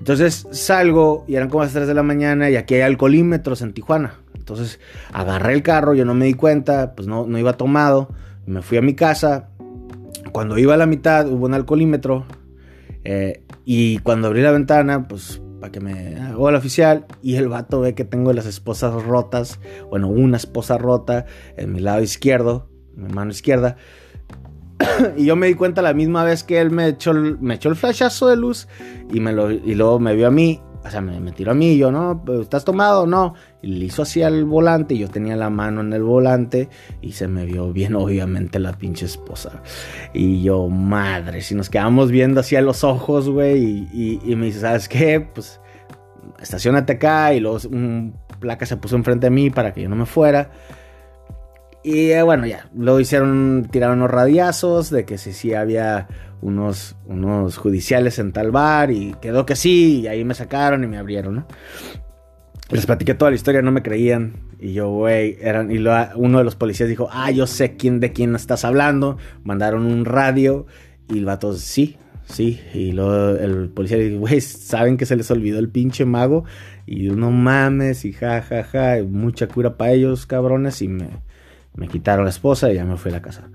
Entonces 0.00 0.48
salgo 0.50 1.24
y 1.28 1.36
eran 1.36 1.48
como 1.48 1.62
las 1.62 1.72
3 1.72 1.86
de 1.86 1.94
la 1.94 2.02
mañana 2.02 2.50
y 2.50 2.56
aquí 2.56 2.74
hay 2.74 2.82
alcoholímetros 2.82 3.62
en 3.62 3.72
Tijuana. 3.72 4.14
Entonces 4.34 4.80
agarré 5.12 5.54
el 5.54 5.62
carro, 5.62 5.94
yo 5.94 6.04
no 6.04 6.14
me 6.14 6.26
di 6.26 6.34
cuenta, 6.34 6.94
pues 6.94 7.08
no, 7.08 7.24
no 7.26 7.38
iba 7.38 7.52
tomado. 7.52 8.10
Me 8.46 8.62
fui 8.62 8.78
a 8.78 8.82
mi 8.82 8.94
casa. 8.94 9.48
Cuando 10.32 10.58
iba 10.58 10.74
a 10.74 10.76
la 10.76 10.86
mitad 10.86 11.28
hubo 11.28 11.46
un 11.46 11.54
alcoholímetro. 11.54 12.26
Eh, 13.04 13.42
y 13.64 13.98
cuando 13.98 14.28
abrí 14.28 14.42
la 14.42 14.50
ventana, 14.50 15.08
pues 15.08 15.40
que 15.70 15.80
me 15.80 16.16
hago 16.20 16.48
el 16.48 16.54
oficial. 16.54 17.06
Y 17.22 17.36
el 17.36 17.48
vato 17.48 17.80
ve 17.80 17.94
que 17.94 18.04
tengo 18.04 18.32
las 18.32 18.46
esposas 18.46 19.02
rotas. 19.04 19.58
Bueno, 19.90 20.08
una 20.08 20.36
esposa 20.36 20.78
rota 20.78 21.26
en 21.56 21.72
mi 21.72 21.80
lado 21.80 22.02
izquierdo, 22.02 22.68
en 22.96 23.06
mi 23.06 23.12
mano 23.12 23.30
izquierda. 23.30 23.76
y 25.16 25.24
yo 25.24 25.36
me 25.36 25.46
di 25.46 25.54
cuenta 25.54 25.82
la 25.82 25.94
misma 25.94 26.24
vez 26.24 26.44
que 26.44 26.60
él 26.60 26.70
me 26.70 26.88
echó, 26.88 27.12
me 27.14 27.54
echó 27.54 27.68
el 27.68 27.76
flashazo 27.76 28.28
de 28.28 28.36
luz 28.36 28.68
y, 29.12 29.20
me 29.20 29.32
lo, 29.32 29.50
y 29.50 29.74
luego 29.74 29.98
me 29.98 30.14
vio 30.14 30.28
a 30.28 30.30
mí. 30.30 30.60
O 30.86 30.90
sea, 30.90 31.00
me, 31.00 31.32
tiró 31.32 31.52
a 31.52 31.54
mí 31.54 31.72
y 31.72 31.78
yo, 31.78 31.90
¿no? 31.90 32.22
¿Estás 32.40 32.64
tomado 32.64 33.06
no? 33.06 33.34
Y 33.62 33.68
le 33.68 33.84
hizo 33.86 34.02
así 34.02 34.22
al 34.22 34.44
volante 34.44 34.94
y 34.94 34.98
yo 34.98 35.08
tenía 35.08 35.36
la 35.36 35.50
mano 35.50 35.80
en 35.80 35.92
el 35.92 36.02
volante 36.02 36.68
y 37.00 37.12
se 37.12 37.28
me 37.28 37.44
vio 37.44 37.72
bien, 37.72 37.94
obviamente, 37.96 38.58
la 38.58 38.72
pinche 38.72 39.06
esposa. 39.06 39.62
Y 40.12 40.42
yo, 40.42 40.68
madre, 40.68 41.40
si 41.40 41.54
nos 41.54 41.70
quedamos 41.70 42.10
viendo 42.10 42.40
así 42.40 42.56
a 42.56 42.62
los 42.62 42.84
ojos, 42.84 43.28
güey, 43.28 43.88
y, 43.92 44.20
y, 44.24 44.36
me 44.36 44.46
dice, 44.46 44.60
¿sabes 44.60 44.88
qué? 44.88 45.20
Pues 45.20 45.60
estacionate 46.40 46.94
acá 46.94 47.32
y 47.34 47.40
luego 47.40 47.58
un 47.70 48.14
placa 48.40 48.66
se 48.66 48.76
puso 48.76 48.96
enfrente 48.96 49.26
de 49.26 49.30
mí 49.30 49.50
para 49.50 49.72
que 49.72 49.82
yo 49.82 49.88
no 49.88 49.96
me 49.96 50.06
fuera. 50.06 50.50
Y 51.86 52.10
eh, 52.10 52.22
bueno, 52.22 52.48
ya, 52.48 52.68
lo 52.76 52.98
hicieron, 52.98 53.68
tiraron 53.70 53.98
unos 53.98 54.10
radiazos 54.10 54.90
de 54.90 55.04
que 55.04 55.18
si 55.18 55.32
sí 55.32 55.54
había 55.54 56.08
unos, 56.40 56.96
unos 57.06 57.58
judiciales 57.58 58.18
en 58.18 58.32
tal 58.32 58.50
bar 58.50 58.90
y 58.90 59.14
quedó 59.22 59.46
que 59.46 59.54
sí, 59.54 60.00
y 60.00 60.08
ahí 60.08 60.24
me 60.24 60.34
sacaron 60.34 60.82
y 60.82 60.88
me 60.88 60.98
abrieron, 60.98 61.36
¿no? 61.36 61.46
Les 62.70 62.86
platiqué 62.86 63.14
toda 63.14 63.30
la 63.30 63.36
historia, 63.36 63.62
no 63.62 63.70
me 63.70 63.84
creían. 63.84 64.32
Y 64.58 64.72
yo, 64.72 64.90
güey, 64.90 65.38
eran. 65.40 65.70
Y 65.70 65.78
uno 65.78 66.38
de 66.38 66.44
los 66.44 66.56
policías 66.56 66.88
dijo, 66.88 67.08
ah, 67.12 67.30
yo 67.30 67.46
sé 67.46 67.76
quién 67.76 68.00
de 68.00 68.12
quién 68.12 68.34
estás 68.34 68.64
hablando. 68.64 69.16
Mandaron 69.44 69.86
un 69.86 70.04
radio. 70.04 70.66
Y 71.08 71.18
el 71.18 71.24
vato, 71.24 71.52
sí, 71.52 71.98
sí. 72.24 72.60
Y 72.74 72.90
luego 72.90 73.38
el 73.38 73.68
policía 73.68 73.96
dijo, 73.98 74.18
güey, 74.18 74.40
¿saben 74.40 74.96
que 74.96 75.06
se 75.06 75.14
les 75.14 75.30
olvidó 75.30 75.60
el 75.60 75.68
pinche 75.68 76.04
mago? 76.04 76.46
Y 76.84 77.10
no 77.10 77.30
mames, 77.30 78.04
y 78.04 78.12
ja, 78.12 78.42
ja, 78.42 78.64
ja. 78.64 78.96
Mucha 79.08 79.46
cura 79.46 79.76
para 79.76 79.92
ellos, 79.92 80.26
cabrones. 80.26 80.82
Y 80.82 80.88
me 80.88 81.25
Me 81.76 81.88
quitaron 81.88 82.24
la 82.24 82.30
esposa 82.30 82.70
y 82.70 82.74
ya 82.74 82.84
me 82.84 82.96
fui 82.96 83.10
a 83.10 83.14
la 83.14 83.22
casa. 83.22 83.48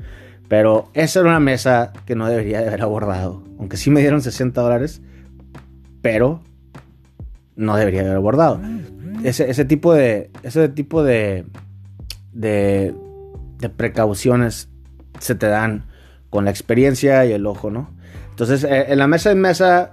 Pero 0.47 0.89
esa 0.93 1.21
era 1.21 1.29
una 1.29 1.39
mesa 1.39 1.93
que 2.05 2.15
no 2.15 2.27
debería 2.27 2.62
de 2.62 2.67
haber 2.67 2.81
abordado. 2.81 3.43
Aunque 3.57 3.77
sí 3.77 3.89
me 3.89 4.01
dieron 4.01 4.21
60 4.21 4.62
dólares, 4.62 5.01
pero 6.01 6.41
no 7.55 7.75
debería 7.75 8.01
de 8.01 8.07
haber 8.07 8.17
abordado. 8.17 8.60
Ese, 9.23 9.49
ese 9.49 9.65
tipo 9.65 9.93
de. 9.93 10.29
Ese 10.43 10.67
tipo 10.69 11.03
de. 11.03 11.45
de. 12.34 12.93
de 13.60 13.69
precauciones 13.69 14.69
se 15.19 15.36
te 15.36 15.47
dan 15.47 15.86
con 16.29 16.45
la 16.45 16.51
experiencia 16.51 17.25
y 17.25 17.31
el 17.31 17.45
ojo, 17.45 17.69
¿no? 17.69 17.91
Entonces, 18.31 18.63
eh, 18.63 18.88
en 18.89 18.97
la 18.97 19.07
mesa 19.07 19.29
de 19.29 19.36
mesa 19.36 19.91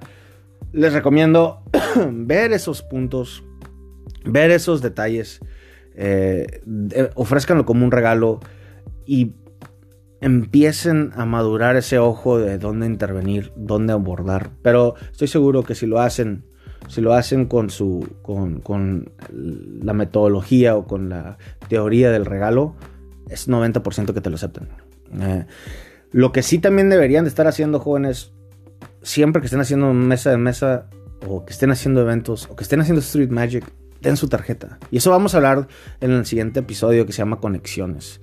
les 0.72 0.92
recomiendo 0.92 1.62
ver 2.10 2.52
esos 2.52 2.82
puntos, 2.82 3.44
ver 4.24 4.50
esos 4.50 4.80
detalles, 4.80 5.40
eh, 6.00 6.60
ofrezcanlo 7.16 7.66
como 7.66 7.84
un 7.84 7.90
regalo 7.90 8.38
y 9.04 9.32
empiecen 10.20 11.10
a 11.16 11.24
madurar 11.24 11.74
ese 11.74 11.98
ojo 11.98 12.38
de 12.38 12.58
dónde 12.58 12.86
intervenir, 12.86 13.52
dónde 13.56 13.92
abordar. 13.92 14.50
Pero 14.62 14.94
estoy 15.10 15.26
seguro 15.26 15.64
que 15.64 15.74
si 15.74 15.86
lo 15.86 16.00
hacen, 16.00 16.44
si 16.86 17.00
lo 17.00 17.14
hacen 17.14 17.46
con 17.46 17.68
su, 17.70 18.16
con, 18.22 19.10
la 19.82 19.92
metodología 19.92 20.76
o 20.76 20.86
con 20.86 21.08
la 21.08 21.36
teoría 21.68 22.12
del 22.12 22.26
regalo, 22.26 22.76
es 23.28 23.48
90% 23.48 24.14
que 24.14 24.20
te 24.20 24.30
lo 24.30 24.36
acepten. 24.36 24.68
Eh, 25.20 25.46
lo 26.12 26.30
que 26.30 26.42
sí 26.42 26.60
también 26.60 26.90
deberían 26.90 27.24
de 27.24 27.28
estar 27.28 27.48
haciendo 27.48 27.80
jóvenes, 27.80 28.32
siempre 29.02 29.42
que 29.42 29.46
estén 29.46 29.60
haciendo 29.60 29.92
mesa 29.92 30.30
de 30.30 30.38
mesa 30.38 30.90
o 31.26 31.44
que 31.44 31.52
estén 31.52 31.72
haciendo 31.72 32.02
eventos 32.02 32.48
o 32.48 32.54
que 32.54 32.62
estén 32.62 32.80
haciendo 32.80 33.00
Street 33.00 33.30
Magic, 33.30 33.64
den 34.00 34.16
su 34.16 34.28
tarjeta. 34.28 34.78
Y 34.90 34.98
eso 34.98 35.10
vamos 35.10 35.34
a 35.34 35.38
hablar 35.38 35.68
en 36.00 36.12
el 36.12 36.26
siguiente 36.26 36.60
episodio 36.60 37.06
que 37.06 37.12
se 37.12 37.18
llama 37.18 37.40
Conexiones. 37.40 38.20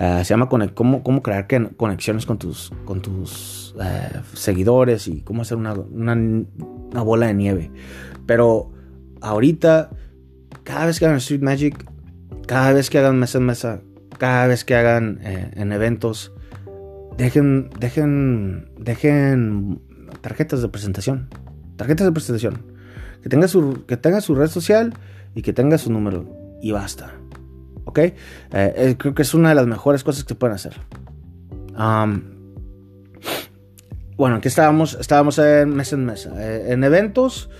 Eh, 0.00 0.20
se 0.24 0.30
llama 0.30 0.48
cómo, 0.48 1.02
cómo 1.02 1.22
crear 1.22 1.48
conexiones 1.76 2.24
con 2.24 2.38
tus, 2.38 2.72
con 2.84 3.02
tus 3.02 3.74
eh, 3.82 4.20
seguidores 4.32 5.08
y 5.08 5.22
cómo 5.22 5.42
hacer 5.42 5.58
una, 5.58 5.74
una, 5.74 7.02
bola 7.02 7.26
de 7.26 7.34
nieve. 7.34 7.72
Pero 8.24 8.70
ahorita, 9.20 9.90
cada 10.62 10.86
vez 10.86 11.00
que 11.00 11.06
hagan 11.06 11.18
Street 11.18 11.42
Magic, 11.42 11.84
cada 12.46 12.72
vez 12.72 12.90
que 12.90 12.98
hagan 13.00 13.18
mesa 13.18 13.38
en 13.38 13.44
mesa, 13.44 13.80
cada 14.18 14.46
vez 14.46 14.64
que 14.64 14.76
hagan 14.76 15.18
eh, 15.22 15.50
en 15.54 15.72
eventos, 15.72 16.32
dejen, 17.16 17.68
dejen, 17.80 18.70
dejen 18.78 19.80
tarjetas 20.20 20.62
de 20.62 20.68
presentación. 20.68 21.28
Tarjetas 21.74 22.06
de 22.06 22.12
presentación. 22.12 22.62
Que 23.20 23.28
tenga 23.28 23.48
su, 23.48 23.84
que 23.86 23.96
tenga 23.96 24.20
su 24.20 24.36
red 24.36 24.46
social 24.46 24.94
y 25.38 25.42
que 25.42 25.52
tenga 25.52 25.78
su 25.78 25.92
número. 25.92 26.26
Y 26.60 26.72
basta. 26.72 27.12
¿Ok? 27.84 27.98
Eh, 28.00 28.12
eh, 28.52 28.96
creo 28.98 29.14
que 29.14 29.22
es 29.22 29.34
una 29.34 29.50
de 29.50 29.54
las 29.54 29.68
mejores 29.68 30.02
cosas 30.02 30.24
que 30.24 30.34
pueden 30.34 30.56
hacer. 30.56 30.74
bueno, 34.16 34.36
aquí 34.36 34.48
estábamos, 34.48 34.98
estábamos 35.00 35.38
en 35.38 35.76
mesa 35.76 35.94
en 35.94 36.06
mesa. 36.06 36.32
Eh, 36.38 36.72
en 36.72 36.82
eventos, 36.82 37.50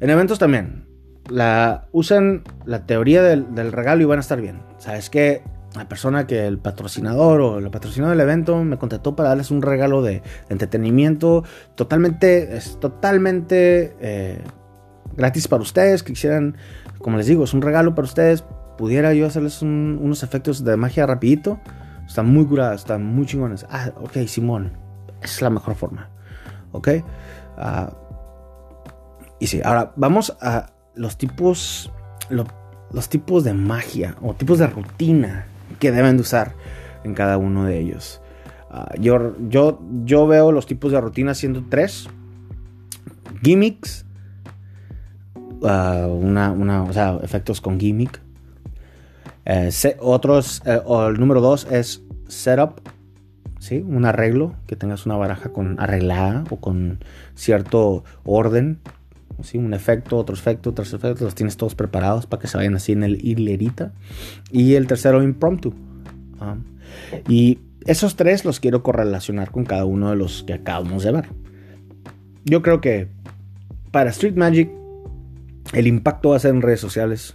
en 0.00 0.10
eventos 0.10 0.38
también. 0.38 0.84
La, 1.30 1.88
usan 1.92 2.42
la 2.66 2.84
teoría 2.84 3.22
del, 3.22 3.72
regalo 3.72 4.02
y 4.02 4.04
van 4.04 4.18
a 4.18 4.20
estar 4.20 4.38
bien. 4.38 4.60
Sabes 4.76 5.08
que 5.08 5.42
la 5.74 5.88
persona 5.88 6.26
que 6.26 6.46
el 6.46 6.58
patrocinador 6.58 7.40
o 7.40 7.58
el 7.60 7.70
patrocinador 7.70 8.14
del 8.14 8.28
evento 8.28 8.62
me 8.62 8.76
contactó 8.76 9.16
para 9.16 9.30
darles 9.30 9.50
un 9.50 9.62
regalo 9.62 10.02
de, 10.02 10.22
entretenimiento 10.50 11.44
totalmente, 11.76 12.58
es 12.58 12.78
totalmente 12.78 14.42
gratis 15.16 15.48
para 15.48 15.62
ustedes, 15.62 16.02
que 16.02 16.12
quisieran, 16.12 16.56
como 17.02 17.16
les 17.16 17.26
digo, 17.26 17.44
es 17.44 17.54
un 17.54 17.62
regalo 17.62 17.94
para 17.94 18.06
ustedes, 18.06 18.44
pudiera 18.78 19.12
yo 19.14 19.26
hacerles 19.26 19.62
unos 19.62 20.22
efectos 20.22 20.64
de 20.64 20.76
magia 20.76 21.06
rapidito, 21.06 21.60
están 22.06 22.26
muy 22.26 22.46
curadas, 22.46 22.80
están 22.80 23.04
muy 23.04 23.26
chingones. 23.26 23.66
Ah, 23.70 23.92
ok, 24.00 24.26
Simón, 24.26 24.72
es 25.22 25.42
la 25.42 25.50
mejor 25.50 25.74
forma, 25.74 26.10
ok. 26.72 26.88
Ah, 27.56 27.92
y 29.38 29.46
sí, 29.48 29.60
ahora 29.64 29.92
vamos 29.96 30.36
a 30.40 30.72
los 30.94 31.18
tipos, 31.18 31.90
los 32.30 33.08
tipos 33.08 33.44
de 33.44 33.54
magia 33.54 34.14
o 34.22 34.34
tipos 34.34 34.58
de 34.58 34.66
rutina 34.66 35.46
que 35.78 35.90
deben 35.90 36.16
de 36.16 36.22
usar 36.22 36.54
en 37.04 37.14
cada 37.14 37.38
uno 37.38 37.64
de 37.64 37.78
ellos. 37.78 38.20
Ah, 38.70 38.94
yo, 38.98 39.34
yo, 39.48 39.80
yo 40.04 40.26
veo 40.26 40.52
los 40.52 40.66
tipos 40.66 40.92
de 40.92 41.00
rutina 41.00 41.34
siendo 41.34 41.64
tres. 41.68 42.08
Gimmicks. 43.42 44.06
Ah, 45.64 46.06
una, 46.08 46.50
una, 46.50 46.82
o 46.84 46.92
sea, 46.92 47.18
efectos 47.22 47.60
con 47.60 47.78
gimmick. 47.78 48.20
Eh, 49.44 49.70
otros, 50.00 50.62
eh, 50.66 50.80
el 51.08 51.20
número 51.20 51.40
dos 51.40 51.66
es 51.70 52.02
setup. 52.28 52.80
¿sí? 53.58 53.84
Un 53.86 54.04
arreglo, 54.04 54.54
que 54.66 54.76
tengas 54.76 55.06
una 55.06 55.16
baraja 55.16 55.50
con 55.50 55.78
arreglada 55.78 56.44
o 56.50 56.56
con 56.56 56.98
cierto 57.34 58.04
orden. 58.24 58.78
¿sí? 59.42 59.58
Un 59.58 59.74
efecto, 59.74 60.16
otro 60.16 60.34
efecto, 60.34 60.70
otros 60.70 60.92
efectos, 60.92 61.20
los 61.20 61.34
tienes 61.34 61.56
todos 61.56 61.74
preparados 61.74 62.26
para 62.26 62.40
que 62.40 62.48
se 62.48 62.56
vayan 62.56 62.74
así 62.74 62.92
en 62.92 63.04
el 63.04 63.24
hilerita. 63.24 63.92
Y 64.50 64.74
el 64.74 64.86
tercero, 64.86 65.22
impromptu. 65.22 65.74
¿ah? 66.40 66.56
y 67.28 67.58
esos 67.86 68.16
tres 68.16 68.44
los 68.44 68.60
quiero 68.60 68.82
correlacionar 68.82 69.50
con 69.50 69.64
cada 69.64 69.84
uno 69.84 70.10
de 70.10 70.16
los 70.16 70.42
que 70.42 70.54
acabamos 70.54 71.04
de 71.04 71.12
ver. 71.12 71.28
Yo 72.44 72.62
creo 72.62 72.80
que 72.80 73.08
para 73.90 74.10
Street 74.10 74.36
Magic 74.36 74.70
el 75.72 75.86
impacto 75.86 76.30
va 76.30 76.36
a 76.36 76.40
ser 76.40 76.50
en 76.54 76.62
redes 76.62 76.80
sociales. 76.80 77.34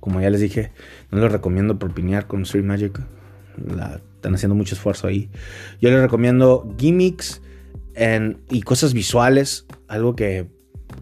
Como 0.00 0.20
ya 0.20 0.30
les 0.30 0.40
dije, 0.40 0.70
no 1.10 1.20
les 1.20 1.32
recomiendo 1.32 1.78
propinear 1.78 2.26
con 2.26 2.42
Street 2.42 2.64
Magic. 2.64 3.00
están 4.14 4.34
haciendo 4.34 4.54
mucho 4.54 4.74
esfuerzo 4.74 5.06
ahí. 5.08 5.30
Yo 5.80 5.90
les 5.90 6.00
recomiendo 6.00 6.74
gimmicks 6.78 7.42
y 8.50 8.62
cosas 8.62 8.94
visuales. 8.94 9.66
Algo 9.88 10.14
que 10.16 10.46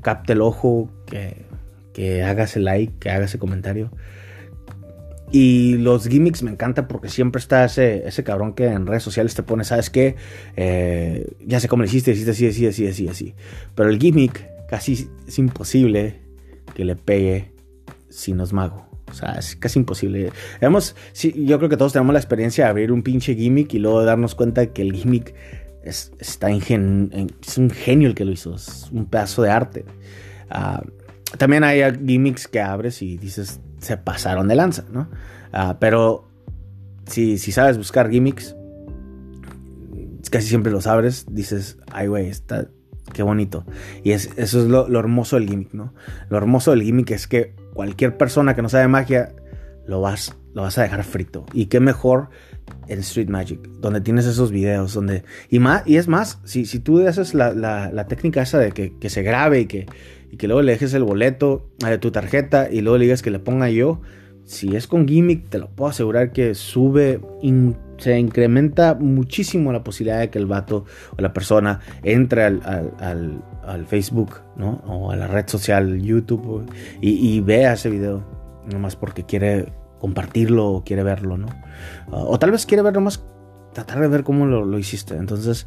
capte 0.00 0.32
el 0.32 0.40
ojo, 0.40 0.90
que, 1.06 1.44
que 1.92 2.22
hagas 2.22 2.56
el 2.56 2.64
like, 2.64 2.94
que 2.98 3.10
hagas 3.10 3.30
ese 3.30 3.38
comentario. 3.38 3.90
Y 5.30 5.78
los 5.78 6.06
gimmicks 6.06 6.42
me 6.42 6.52
encanta 6.52 6.86
porque 6.86 7.08
siempre 7.08 7.40
está 7.40 7.64
ese, 7.64 8.06
ese 8.06 8.22
cabrón 8.22 8.54
que 8.54 8.66
en 8.66 8.86
redes 8.86 9.02
sociales 9.02 9.34
te 9.34 9.42
pone, 9.42 9.64
¿sabes 9.64 9.90
qué? 9.90 10.14
Eh, 10.56 11.32
ya 11.44 11.58
sé 11.58 11.66
cómo 11.66 11.82
le 11.82 11.88
hiciste, 11.88 12.12
hiciste 12.12 12.30
así, 12.30 12.46
así, 12.46 12.66
así, 12.66 12.86
así, 12.86 13.08
así. 13.08 13.34
Pero 13.74 13.90
el 13.90 13.98
gimmick 13.98 14.46
casi 14.68 15.10
es 15.26 15.38
imposible 15.38 16.23
que 16.74 16.84
le 16.84 16.96
pegue 16.96 17.52
si 18.08 18.32
no 18.32 18.44
es 18.44 18.52
mago. 18.52 18.86
O 19.10 19.14
sea, 19.14 19.32
es 19.32 19.56
casi 19.56 19.78
imposible. 19.78 20.32
Yo 20.60 21.58
creo 21.58 21.68
que 21.68 21.76
todos 21.76 21.92
tenemos 21.92 22.12
la 22.12 22.18
experiencia 22.18 22.64
de 22.64 22.70
abrir 22.70 22.92
un 22.92 23.02
pinche 23.02 23.34
gimmick 23.34 23.74
y 23.74 23.78
luego 23.78 24.04
darnos 24.04 24.34
cuenta 24.34 24.66
que 24.72 24.82
el 24.82 24.92
gimmick 24.92 25.34
es, 25.84 26.12
está 26.18 26.50
es 26.50 27.58
un 27.58 27.70
genio 27.70 28.08
el 28.08 28.14
que 28.14 28.24
lo 28.24 28.32
hizo, 28.32 28.54
es 28.54 28.88
un 28.90 29.06
pedazo 29.06 29.42
de 29.42 29.50
arte. 29.50 29.84
Ah, 30.50 30.82
también 31.38 31.64
hay 31.64 31.82
gimmicks 32.06 32.48
que 32.48 32.60
abres 32.60 33.02
y 33.02 33.18
dices, 33.18 33.60
se 33.78 33.96
pasaron 33.96 34.48
de 34.48 34.54
lanza, 34.54 34.84
¿no? 34.90 35.08
Ah, 35.52 35.76
pero 35.78 36.28
si, 37.06 37.38
si 37.38 37.52
sabes 37.52 37.76
buscar 37.76 38.10
gimmicks, 38.10 38.56
casi 40.30 40.48
siempre 40.48 40.72
los 40.72 40.86
abres, 40.86 41.26
dices, 41.30 41.78
ay, 41.92 42.08
güey, 42.08 42.28
está, 42.28 42.68
qué 43.12 43.22
bonito. 43.22 43.64
Y 44.02 44.12
es, 44.12 44.30
eso 44.36 44.60
es 44.60 44.66
lo, 44.66 44.98
hermoso 44.98 45.36
del 45.36 45.48
gimmick, 45.48 45.74
¿no? 45.74 45.94
Lo 46.28 46.36
hermoso 46.36 46.70
del 46.70 46.82
gimmick 46.82 47.10
es 47.10 47.26
que 47.26 47.54
cualquier 47.72 48.16
persona 48.16 48.54
que 48.54 48.62
no 48.62 48.68
sabe 48.68 48.88
magia, 48.88 49.34
lo 49.86 50.00
vas, 50.00 50.36
lo 50.54 50.62
vas 50.62 50.78
a 50.78 50.82
dejar 50.82 51.04
frito. 51.04 51.44
Y 51.52 51.66
qué 51.66 51.80
mejor 51.80 52.30
en 52.88 53.00
Street 53.00 53.28
Magic, 53.28 53.60
donde 53.80 54.00
tienes 54.00 54.26
esos 54.26 54.50
videos, 54.50 54.94
donde... 54.94 55.24
Y, 55.50 55.58
más, 55.58 55.82
y 55.86 55.96
es 55.96 56.08
más, 56.08 56.38
si, 56.44 56.64
si 56.64 56.78
tú 56.78 57.06
haces 57.06 57.34
la, 57.34 57.52
la, 57.52 58.06
técnica 58.06 58.42
esa 58.42 58.58
de 58.58 58.72
que, 58.72 58.96
que, 58.98 59.10
se 59.10 59.22
grabe 59.22 59.60
y 59.60 59.66
que, 59.66 59.86
y 60.30 60.36
que 60.36 60.46
luego 60.46 60.62
le 60.62 60.72
dejes 60.72 60.94
el 60.94 61.04
boleto 61.04 61.68
de 61.78 61.98
tu 61.98 62.10
tarjeta 62.10 62.68
y 62.70 62.80
luego 62.80 62.98
le 62.98 63.04
digas 63.04 63.22
que 63.22 63.30
le 63.30 63.38
ponga 63.38 63.68
yo, 63.68 64.00
si 64.44 64.76
es 64.76 64.86
con 64.86 65.08
gimmick, 65.08 65.48
te 65.48 65.58
lo 65.58 65.68
puedo 65.68 65.90
asegurar 65.90 66.32
que 66.32 66.54
sube, 66.54 67.20
se 67.98 68.18
incrementa 68.18 68.94
muchísimo 68.94 69.72
la 69.72 69.82
posibilidad 69.82 70.20
de 70.20 70.30
que 70.30 70.38
el 70.38 70.46
vato 70.46 70.84
o 71.16 71.22
la 71.22 71.32
persona 71.32 71.80
entre 72.02 72.44
al, 72.44 72.60
al, 72.98 73.42
al, 73.66 73.86
Facebook, 73.86 74.40
¿no? 74.56 74.82
O 74.86 75.10
a 75.10 75.16
la 75.16 75.28
red 75.28 75.48
social, 75.48 76.00
YouTube, 76.02 76.70
y, 77.00 77.40
vea 77.40 77.72
ese 77.72 77.88
video, 77.88 78.22
nomás 78.70 78.96
porque 78.96 79.24
quiere 79.24 79.72
compartirlo 79.98 80.66
o 80.72 80.84
quiere 80.84 81.02
verlo, 81.02 81.38
¿no? 81.38 81.48
Ah, 82.08 82.24
o 82.26 82.38
tal 82.38 82.50
vez 82.50 82.66
quiere 82.66 82.82
ver 82.82 82.92
nomás, 82.92 83.24
tratar 83.72 84.00
de 84.00 84.08
ver 84.08 84.24
cómo 84.24 84.44
lo, 84.44 84.78
hiciste. 84.78 85.16
Entonces, 85.16 85.66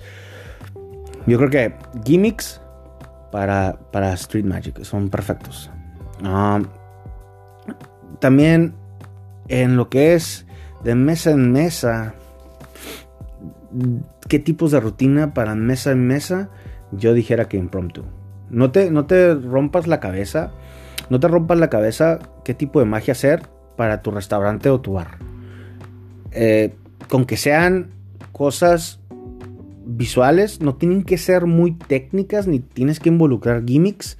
yo 1.26 1.38
creo 1.40 1.50
que 1.50 1.74
gimmicks 2.06 2.62
para, 3.32 3.80
para 3.92 4.14
Street 4.14 4.46
Magic 4.46 4.84
son 4.84 5.10
perfectos. 5.10 5.72
Ah, 6.24 6.62
también 8.20 8.74
en 9.48 9.76
lo 9.76 9.90
que 9.90 10.14
es 10.14 10.46
de 10.84 10.96
mesa 10.96 11.32
en 11.32 11.52
mesa, 11.52 12.16
¿qué 14.28 14.40
tipos 14.40 14.72
de 14.72 14.80
rutina 14.80 15.34
para 15.34 15.56
mesa 15.56 15.92
en 15.92 16.08
mesa? 16.08 16.50
Yo 16.92 17.14
dijera 17.14 17.48
que 17.48 17.58
impromptu. 17.58 18.04
No 18.50 18.72
te, 18.72 18.92
no 18.92 19.06
te 19.06 19.34
rompas 19.36 19.88
la 19.88 20.00
cabeza. 20.00 20.52
No 21.10 21.20
te 21.20 21.28
rompas 21.28 21.58
la 21.58 21.70
cabeza 21.70 22.20
qué 22.44 22.54
tipo 22.54 22.80
de 22.80 22.86
magia 22.86 23.14
hacer 23.14 23.44
para 23.76 24.02
tu 24.02 24.12
restaurante 24.12 24.70
o 24.70 24.82
tu 24.82 24.94
bar. 24.94 25.18
eh, 26.32 26.76
con 27.08 27.26
que 27.26 27.38
sean 27.38 27.92
cosas 28.32 29.00
visuales, 29.86 30.62
no 30.62 30.76
tienen 30.76 31.04
que 31.04 31.18
ser 31.18 31.46
muy 31.46 31.72
técnicas 31.72 32.48
ni 32.48 32.60
tienes 32.60 33.00
que 33.00 33.10
involucrar 33.10 33.64
gimmicks. 33.66 34.18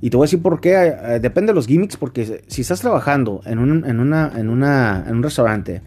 Y 0.00 0.10
te 0.10 0.16
voy 0.16 0.24
a 0.24 0.26
decir 0.26 0.42
por 0.42 0.60
qué. 0.60 0.74
Eh, 0.74 1.20
depende 1.20 1.52
de 1.52 1.54
los 1.54 1.66
gimmicks, 1.66 1.96
porque 1.96 2.42
si 2.46 2.60
estás 2.60 2.80
trabajando 2.80 3.40
en 3.44 3.58
un, 3.58 3.84
en 3.84 4.00
una, 4.00 4.32
en 4.36 4.48
una, 4.48 5.04
en 5.06 5.16
un 5.16 5.22
restaurante 5.22 5.82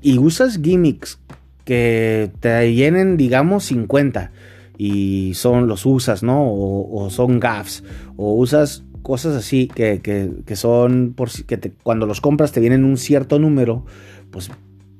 y 0.00 0.18
usas 0.18 0.60
gimmicks 0.62 1.18
que 1.64 2.30
te 2.40 2.72
llenen, 2.72 3.16
digamos, 3.16 3.64
50 3.64 4.30
y 4.78 5.32
son 5.34 5.66
los 5.66 5.84
usas, 5.84 6.22
¿no? 6.22 6.44
O, 6.48 7.10
son 7.10 7.40
gaffs, 7.40 7.82
o 8.16 8.34
usas 8.34 8.84
cosas 9.02 9.34
así 9.34 9.68
que, 9.68 10.00
que, 10.00 10.56
son, 10.56 11.14
por, 11.16 11.30
que 11.30 11.72
cuando 11.82 12.06
los 12.06 12.20
compras 12.20 12.52
te 12.52 12.60
vienen 12.60 12.84
un 12.84 12.96
cierto 12.96 13.38
número, 13.38 13.84
pues 14.30 14.48
va 14.48 14.54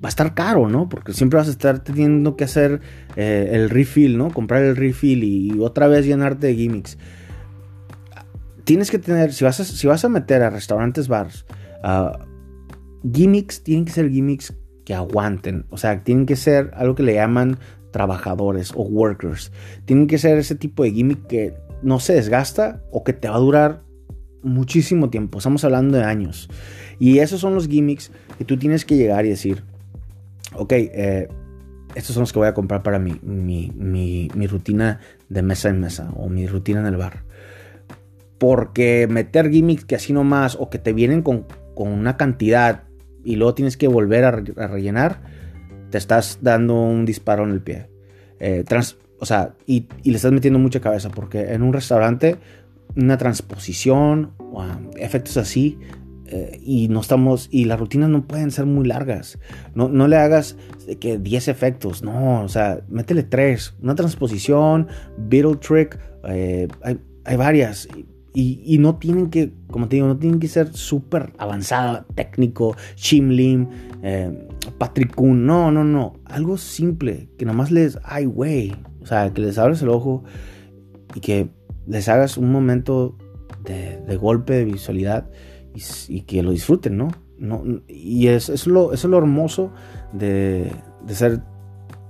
a 0.04 0.08
estar 0.08 0.34
caro, 0.34 0.68
¿no? 0.68 0.88
Porque 0.88 1.12
siempre 1.12 1.38
vas 1.38 1.48
a 1.48 1.52
estar 1.52 1.84
teniendo 1.84 2.36
que 2.36 2.44
hacer 2.44 2.80
eh, 3.16 3.50
el 3.52 3.70
refill, 3.70 4.18
¿no? 4.18 4.30
Comprar 4.30 4.62
el 4.62 4.76
refill 4.76 5.22
y, 5.24 5.58
otra 5.60 5.86
vez 5.88 6.04
llenarte 6.04 6.48
de 6.48 6.54
gimmicks. 6.54 6.98
Tienes 8.66 8.90
que 8.90 8.98
tener, 8.98 9.32
si 9.32 9.44
vas 9.44 9.60
a, 9.60 9.64
si 9.64 9.86
vas 9.86 10.04
a 10.04 10.10
meter 10.10 10.42
a 10.42 10.50
restaurantes, 10.50 11.08
bars, 11.08 11.46
gimmicks, 13.10 13.62
tienen 13.62 13.86
que 13.86 13.92
ser 13.92 14.10
gimmicks 14.10 14.52
que 14.84 14.92
aguanten. 14.92 15.64
O 15.70 15.78
sea, 15.78 16.02
tienen 16.02 16.26
que 16.26 16.36
ser 16.36 16.70
algo 16.74 16.94
que 16.94 17.02
le 17.02 17.14
llaman 17.14 17.58
trabajadores 17.96 18.72
o 18.74 18.82
workers. 18.82 19.52
Tienen 19.86 20.06
que 20.06 20.18
ser 20.18 20.36
ese 20.36 20.54
tipo 20.54 20.82
de 20.82 20.90
gimmick 20.90 21.26
que 21.28 21.54
no 21.82 21.98
se 22.00 22.12
desgasta 22.12 22.82
o 22.90 23.04
que 23.04 23.14
te 23.14 23.28
va 23.28 23.36
a 23.36 23.38
durar 23.38 23.82
muchísimo 24.42 25.08
tiempo. 25.08 25.38
Estamos 25.38 25.64
hablando 25.64 25.96
de 25.96 26.04
años. 26.04 26.50
Y 26.98 27.20
esos 27.20 27.40
son 27.40 27.54
los 27.54 27.68
gimmicks 27.68 28.10
que 28.36 28.44
tú 28.44 28.58
tienes 28.58 28.84
que 28.84 28.96
llegar 28.96 29.24
y 29.24 29.30
decir, 29.30 29.62
ok, 30.54 30.72
eh, 30.72 31.28
estos 31.94 32.14
son 32.14 32.22
los 32.22 32.32
que 32.32 32.38
voy 32.38 32.48
a 32.48 32.54
comprar 32.54 32.82
para 32.82 32.98
mi, 32.98 33.18
mi, 33.22 34.46
rutina 34.46 35.00
de 35.30 35.40
mesa 35.40 35.70
en 35.70 35.80
mesa 35.80 36.10
o 36.16 36.28
mi 36.28 36.46
rutina 36.46 36.80
en 36.80 36.86
el 36.86 36.96
bar. 36.96 37.24
Porque 38.38 39.06
meter 39.10 39.50
gimmicks 39.50 39.84
que 39.84 39.96
así 39.96 40.12
nomás 40.12 40.56
o 40.60 40.68
que 40.68 40.78
te 40.78 40.92
vienen 40.92 41.22
con, 41.22 41.46
con 41.74 41.88
una 41.88 42.16
cantidad 42.16 42.84
y 43.26 43.36
luego 43.36 43.54
tienes 43.54 43.76
que 43.76 43.88
volver 43.88 44.24
a, 44.24 44.30
rellenar, 44.30 45.20
te 45.90 45.98
estás 45.98 46.38
dando 46.42 46.74
un 46.80 47.04
disparo 47.04 47.44
en 47.44 47.50
el 47.50 47.60
pie. 47.60 47.90
Eh, 48.38 48.64
o 49.18 49.26
sea, 49.26 49.54
y, 49.66 49.88
le 50.04 50.16
estás 50.16 50.32
metiendo 50.32 50.58
mucha 50.58 50.80
cabeza 50.80 51.10
porque 51.10 51.52
en 51.52 51.62
un 51.62 51.72
restaurante 51.72 52.36
una 52.94 53.18
transposición, 53.18 54.32
o 54.38 54.64
efectos 54.96 55.36
así, 55.36 55.78
eh, 56.26 56.60
y 56.62 56.88
no 56.88 57.00
estamos, 57.00 57.48
y 57.50 57.64
las 57.64 57.78
rutinas 57.78 58.08
no 58.08 58.26
pueden 58.26 58.52
ser 58.52 58.64
muy 58.64 58.86
largas. 58.86 59.38
No, 59.74 59.88
no 59.88 60.06
le 60.06 60.16
hagas 60.16 60.56
que 61.00 61.18
10 61.18 61.48
efectos, 61.48 62.02
no, 62.02 62.42
o 62.42 62.48
sea, 62.48 62.80
métele 62.88 63.24
3. 63.24 63.74
Una 63.82 63.96
transposición, 63.96 64.86
Beetle 65.18 65.56
Trick, 65.56 65.98
eh, 66.28 66.68
hay, 66.82 67.00
hay, 67.24 67.36
varias. 67.36 67.88
Y, 68.38 68.76
no 68.80 68.96
tienen 68.96 69.30
que, 69.30 69.54
como 69.70 69.88
te 69.88 69.96
digo, 69.96 70.08
no 70.08 70.18
tienen 70.18 70.40
que 70.40 70.48
ser 70.48 70.74
súper 70.74 71.32
avanzada, 71.38 72.04
técnico, 72.14 72.76
Shimlim, 72.94 73.66
eh, 74.02 74.46
Patrick 74.76 75.14
Kuhn. 75.14 75.46
No, 75.46 75.70
no, 75.70 75.84
no. 75.84 76.20
Algo 76.26 76.58
simple, 76.58 77.30
que 77.38 77.46
nada 77.46 77.56
más 77.56 77.70
les, 77.70 77.98
ay, 78.04 78.26
güey. 78.26 78.76
O 79.00 79.06
sea, 79.06 79.32
que 79.32 79.40
les 79.40 79.56
abres 79.56 79.80
el 79.80 79.88
ojo 79.88 80.22
y 81.14 81.20
que 81.20 81.48
les 81.86 82.10
hagas 82.10 82.36
un 82.36 82.52
momento 82.52 83.16
de, 83.64 84.16
golpe 84.18 84.52
de 84.52 84.64
visualidad 84.66 85.30
y, 86.08 86.20
que 86.20 86.42
lo 86.42 86.50
disfruten, 86.50 86.98
¿no? 86.98 87.08
no 87.38 87.64
y 87.88 88.26
es, 88.26 88.50
es, 88.50 88.66
lo, 88.66 88.92
es 88.92 89.02
lo 89.04 89.16
hermoso 89.16 89.72
de, 90.12 90.70
de 91.06 91.14
ser 91.14 91.40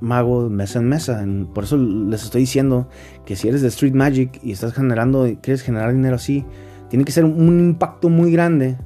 mago 0.01 0.49
mesa 0.49 0.79
en 0.79 0.89
mesa. 0.89 1.25
Por 1.55 1.65
eso 1.65 1.77
les 1.77 2.25
estoy 2.25 2.43
diciendo 2.43 2.89
que 3.25 3.37
si 3.37 3.49
eres 3.49 3.63
de 3.63 3.69
Street 3.69 3.95
Magic 3.95 4.41
y 4.43 4.53
estás 4.53 4.73
generando, 4.75 5.27
quieres 5.41 5.63
generar 5.63 5.93
dinero 5.93 6.17
así, 6.17 6.45
tiene 6.89 7.05
que 7.05 7.13
ser 7.13 7.25
un 7.25 7.61
impacto 7.61 8.09
muy 8.09 8.31
grande 8.31 8.77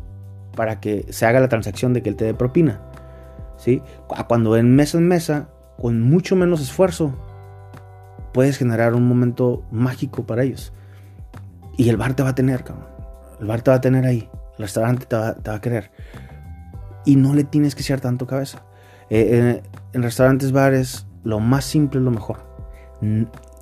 para 0.57 0.81
que 0.81 1.07
se 1.11 1.27
haga 1.27 1.41
la 1.41 1.49
transacción 1.49 1.93
de 1.93 2.03
que 2.03 2.09
él 2.09 2.17
te 2.17 2.25
dé 2.25 2.35
propina. 2.35 2.81
¿sí? 3.57 3.83
Cuando 4.27 4.57
en 4.57 4.75
mesa 4.75 4.99
en 4.99 5.09
mesa, 5.09 5.49
con 5.79 6.03
mucho 6.03 6.37
menos 6.37 6.61
esfuerzo, 6.61 7.15
puedes 8.33 8.59
generar 8.59 8.95
un 8.95 9.07
momento 9.07 9.65
mágico 9.71 10.25
para 10.25 10.43
ellos. 10.43 10.73
Y 11.77 11.89
el 11.89 11.97
bar 11.97 12.15
te 12.15 12.23
va 12.23 12.31
a 12.31 12.35
tener, 12.35 12.65
cabrón. 12.65 12.89
El 13.41 13.47
bar 13.47 13.63
te 13.63 13.71
va 13.71 13.79
a 13.79 13.81
tener 13.81 14.05
ahí. 14.05 14.29
El 14.59 14.65
restaurante 14.65 15.07
te 15.07 15.17
va, 15.17 15.37
a 15.55 15.61
querer. 15.61 15.91
Y 17.05 17.17
no 17.17 17.35
le 17.35 17.45
tienes 17.45 17.75
que 17.75 17.83
echar 17.83 18.01
tanto 18.01 18.27
cabeza. 18.27 18.63
Eh, 19.09 19.29
eh, 19.33 19.63
en 19.93 20.03
restaurantes, 20.03 20.53
bares, 20.53 21.07
lo 21.25 21.41
más 21.41 21.65
simple 21.65 22.01
es 22.01 22.05
lo 22.05 22.11
mejor. 22.11 22.47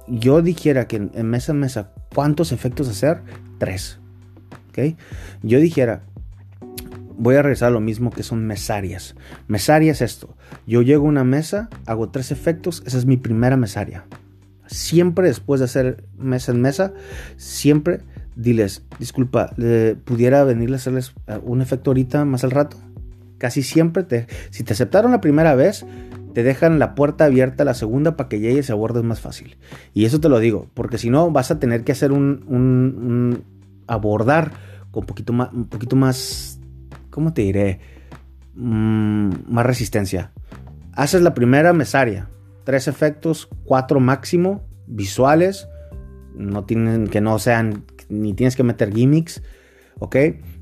Yo 0.07 0.43
dijera 0.43 0.89
que 0.89 0.97
en, 0.97 1.27
mesa 1.29 1.53
en 1.53 1.61
mesa, 1.61 1.93
¿cuántos 2.15 2.53
efectos 2.53 2.89
hacer? 2.89 3.23
Tres. 3.59 3.99
¿Ok? 4.71 4.97
Yo 5.43 5.59
dijera, 5.61 6.03
voy 7.19 7.35
a 7.37 7.43
regresar 7.43 7.69
a 7.69 7.73
lo 7.73 7.81
mismo 7.81 8.11
que 8.11 8.23
son 8.23 8.47
mesarias. 8.47 9.15
Mesaria 9.49 9.93
es 9.93 10.01
esto. 10.01 10.35
Yo 10.67 10.83
llego 10.83 11.07
a 11.07 11.09
una 11.09 11.25
mesa, 11.25 11.69
hago 11.87 12.11
tres 12.11 12.31
efectos, 12.31 12.83
esa 12.87 12.99
es 12.99 13.07
mi 13.07 13.17
primera 13.17 13.57
mesaria. 13.57 14.05
Siempre 14.67 15.29
después 15.29 15.61
de 15.61 15.65
hacer 15.65 16.05
mesa 16.17 16.53
en 16.53 16.61
mesa, 16.61 16.93
siempre 17.37 18.01
diles, 18.37 18.85
disculpa, 18.99 19.51
¿pudiera 20.05 20.45
venirle 20.45 20.77
a 20.77 20.79
hacerles 20.79 21.15
eh, 21.27 21.39
un 21.43 21.61
efecto 21.61 21.91
ahorita 21.91 22.25
más 22.25 22.45
al 22.45 22.53
rato? 22.53 22.77
Casi 23.39 23.63
siempre 23.63 24.03
te, 24.05 24.27
si 24.51 24.63
te 24.63 24.73
aceptaron 24.73 25.11
la 25.11 25.21
primera 25.21 25.55
vez, 25.55 25.85
te 26.39 26.45
dejan 26.45 26.79
la 26.79 26.95
puerta 26.95 27.25
abierta 27.25 27.65
la 27.65 27.75
segunda 27.75 28.17
para 28.17 28.29
que 28.29 28.39
llegues 28.39 28.69
y 28.69 28.73
abordes 28.73 29.03
más 29.03 29.21
fácil. 29.21 29.57
Y 29.93 30.05
eso 30.05 30.21
te 30.21 30.29
lo 30.29 30.39
digo, 30.39 30.69
porque 30.73 30.97
si 30.97 31.11
no 31.11 31.33
vas 31.33 31.51
a 31.51 31.59
tener 31.59 31.83
que 31.83 31.91
hacer 31.91 32.13
un, 32.13 33.43
abordar 33.89 34.53
con 34.93 35.05
poquito 35.05 35.33
más, 35.33 35.53
un 35.53 35.65
poquito 35.65 35.97
más, 35.97 36.61
¿cómo 37.11 37.35
te 37.35 37.43
diré? 37.43 37.81
Mm, 38.55 39.31
más 39.49 39.67
resistencia. 39.67 40.31
Haces 40.93 41.23
la 41.23 41.35
primera 41.35 41.73
mesaria, 41.73 42.29
tres 42.63 42.87
efectos, 42.87 43.49
cuatro 43.65 43.99
máximo, 43.99 44.63
visuales, 44.87 45.67
no 46.37 46.63
tienen 46.67 47.09
que 47.09 47.21
no 47.21 47.41
sean, 47.41 47.83
ni 48.09 48.33
tienes 48.33 48.55
que 48.55 48.63
meter 48.63 48.95
gimmicks, 48.95 49.43
¿ok? 49.99 50.15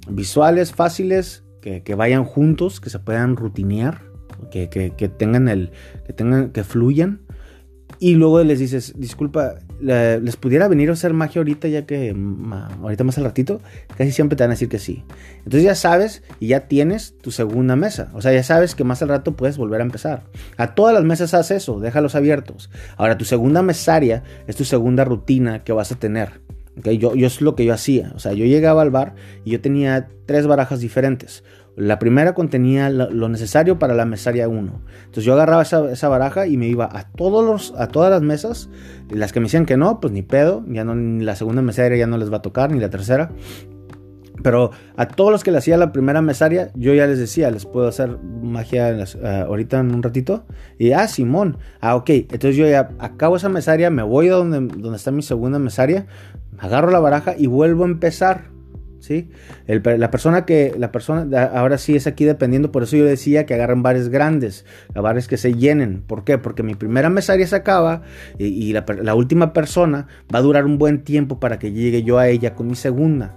Visuales 0.09 0.73
fáciles, 0.73 1.45
que, 1.61 1.95
vayan 1.95 2.25
juntos, 2.25 2.81
que 2.81 2.89
se 2.89 2.99
puedan 2.99 3.37
rutinear, 3.37 4.01
que, 4.51 4.66
tengan 5.16 5.49
el, 5.49 5.70
que 6.07 6.12
tengan, 6.12 6.51
que 6.51 6.64
fluyan. 6.64 7.20
Y 7.99 8.14
luego 8.14 8.42
les 8.42 8.59
dices, 8.59 8.92
disculpa, 8.96 9.55
les 9.81 10.37
pudiera 10.37 10.68
venir 10.68 10.90
a 10.90 10.92
hacer 10.92 11.14
magia 11.14 11.40
ahorita, 11.40 11.68
ya 11.68 11.87
que 11.87 12.14
ahorita 12.83 13.05
más 13.05 13.16
al 13.16 13.25
ratito, 13.25 13.62
casi 13.96 14.12
siempre 14.12 14.37
te 14.37 14.44
van 14.44 14.51
a 14.51 14.55
decir 14.55 14.68
que 14.68 14.79
sí. 14.79 15.05
Entonces 15.38 15.62
ya 15.62 15.75
sabes 15.75 16.22
y 16.38 16.49
ya 16.49 16.68
tienes 16.68 17.16
tu 17.22 17.31
segunda 17.31 17.75
mesa. 17.75 18.11
O 18.12 18.20
sea, 18.20 18.33
ya 18.33 18.42
sabes 18.42 18.75
que 18.75 18.85
más 18.85 19.01
al 19.03 19.09
rato 19.09 19.35
puedes 19.35 19.57
volver 19.57 19.81
a 19.81 19.85
empezar. 19.85 20.25
A 20.59 20.75
todas 20.75 20.94
las 20.94 21.05
mesas 21.05 21.33
haz 21.33 21.51
eso, 21.51 21.81
déjalos 21.81 22.14
abiertos. 22.14 22.70
Ahora, 22.96 23.16
tu 23.16 23.25
segunda 23.25 23.62
mesaria 23.62 24.22
es 24.46 24.57
tu 24.57 24.64
segunda 24.64 25.05
rutina 25.05 25.64
que 25.64 25.72
vas 25.72 25.90
a 25.90 25.96
tener. 25.96 26.40
Yo, 26.77 27.14
yo 27.14 27.27
es 27.27 27.40
lo 27.40 27.55
que 27.55 27.64
yo 27.64 27.72
hacía. 27.72 28.12
O 28.14 28.18
sea, 28.18 28.35
yo 28.35 28.44
llegaba 28.44 28.83
al 28.83 28.90
bar 28.90 29.14
y 29.44 29.53
yo 29.53 29.61
tenía 29.62 30.09
tres 30.27 30.46
barajas 30.46 30.81
diferentes. 30.81 31.42
La 31.77 31.99
primera 31.99 32.33
contenía 32.33 32.89
lo 32.89 33.29
necesario 33.29 33.79
para 33.79 33.95
la 33.95 34.07
mesaria 34.07 34.49
1. 34.49 34.81
Entonces 34.99 35.25
yo 35.25 35.35
agarraba 35.35 35.61
esa, 35.62 36.09
baraja 36.09 36.47
y 36.47 36.57
me 36.57 36.67
iba 36.69 36.89
a, 36.91 37.11
todos 37.11 37.45
los, 37.45 37.75
a 37.79 37.89
todas 37.89 38.11
las 38.11 38.23
mesas. 38.23 38.71
Las 39.11 39.33
que 39.35 39.41
me 39.41 39.45
decían 39.45 39.67
que 39.67 39.77
no, 39.77 40.01
pues 40.01 40.11
ni 40.11 40.23
pedo. 40.23 40.65
Ya 40.69 40.85
no, 40.85 40.95
ni 40.95 41.23
la 41.23 41.37
segunda 41.37 41.61
mesaria 41.61 41.99
ya 41.99 42.07
no 42.07 42.17
les 42.17 42.33
va 42.33 42.39
a 42.39 42.43
tocar, 42.43 42.73
ni 42.73 42.81
la 42.81 42.89
tercera. 42.89 43.31
Pero 44.43 44.71
a 44.97 45.07
todos 45.09 45.31
los 45.31 45.45
que 45.45 45.51
le 45.51 45.59
hacía 45.59 45.77
la 45.77 45.93
primera 45.93 46.23
mesaria, 46.23 46.71
yo 46.75 46.95
ya 46.95 47.07
les 47.07 47.19
decía, 47.19 47.51
les 47.51 47.67
puedo 47.67 47.89
hacer 47.89 48.19
magia 48.43 48.91
eh, 48.99 49.45
ahorita 49.47 49.79
en 49.81 49.95
un 49.95 50.03
ratito. 50.03 50.47
Y 50.79 50.93
ah, 50.93 51.07
Simón, 51.09 51.59
ah, 51.83 51.97
ok. 51.97 52.09
Entonces 52.09 52.57
yo 52.57 52.67
ya 52.67 52.89
acabo 52.99 53.37
esa 53.37 53.51
mesaria, 53.51 53.91
me 53.91 54.03
voy 54.03 54.29
a 54.29 54.33
donde, 54.33 54.61
donde 54.61 54.97
está 54.97 55.11
mi 55.11 55.23
segunda 55.23 55.59
mesaria, 55.59 56.07
agarro 56.59 56.91
la 56.91 57.01
baraja 57.01 57.35
y 57.37 57.49
vuelvo 57.49 57.85
a 57.85 57.89
empezar 57.89 58.56
¿sí? 59.01 59.29
la 59.67 60.11
persona 60.11 60.45
que, 60.45 60.75
la 60.79 60.93
persona, 60.93 61.45
ahora 61.45 61.79
sí 61.79 61.97
es 61.97 62.07
aquí 62.07 62.25
dependiendo, 62.25 62.73
por 62.73 62.83
eso 62.83 62.97
yo 62.97 63.05
decía 63.05 63.47
que 63.47 63.55
agarren 63.55 63.83
bares 63.83 64.09
grandes, 64.09 64.65
bares 64.95 65.29
que 65.29 65.37
se 65.37 65.55
llenen. 65.55 66.03
¿Por 66.03 66.25
qué? 66.25 66.39
Porque 66.39 66.63
mi 66.63 66.75
primera 66.75 67.11
mesaria 67.11 67.47
se 67.47 67.57
acaba 67.57 68.03
y, 68.39 68.73
la, 68.73 69.15
última 69.15 69.53
persona 69.53 70.07
va 70.35 70.39
a 70.41 70.43
durar 70.43 70.65
un 70.65 70.79
buen 70.79 71.03
tiempo 71.03 71.41
para 71.41 71.59
que 71.59 71.73
llegue 71.73 72.03
yo 72.03 72.19
a 72.19 72.29
ella 72.29 72.55
con 72.55 72.67
mi 72.67 72.77
segunda. 72.77 73.35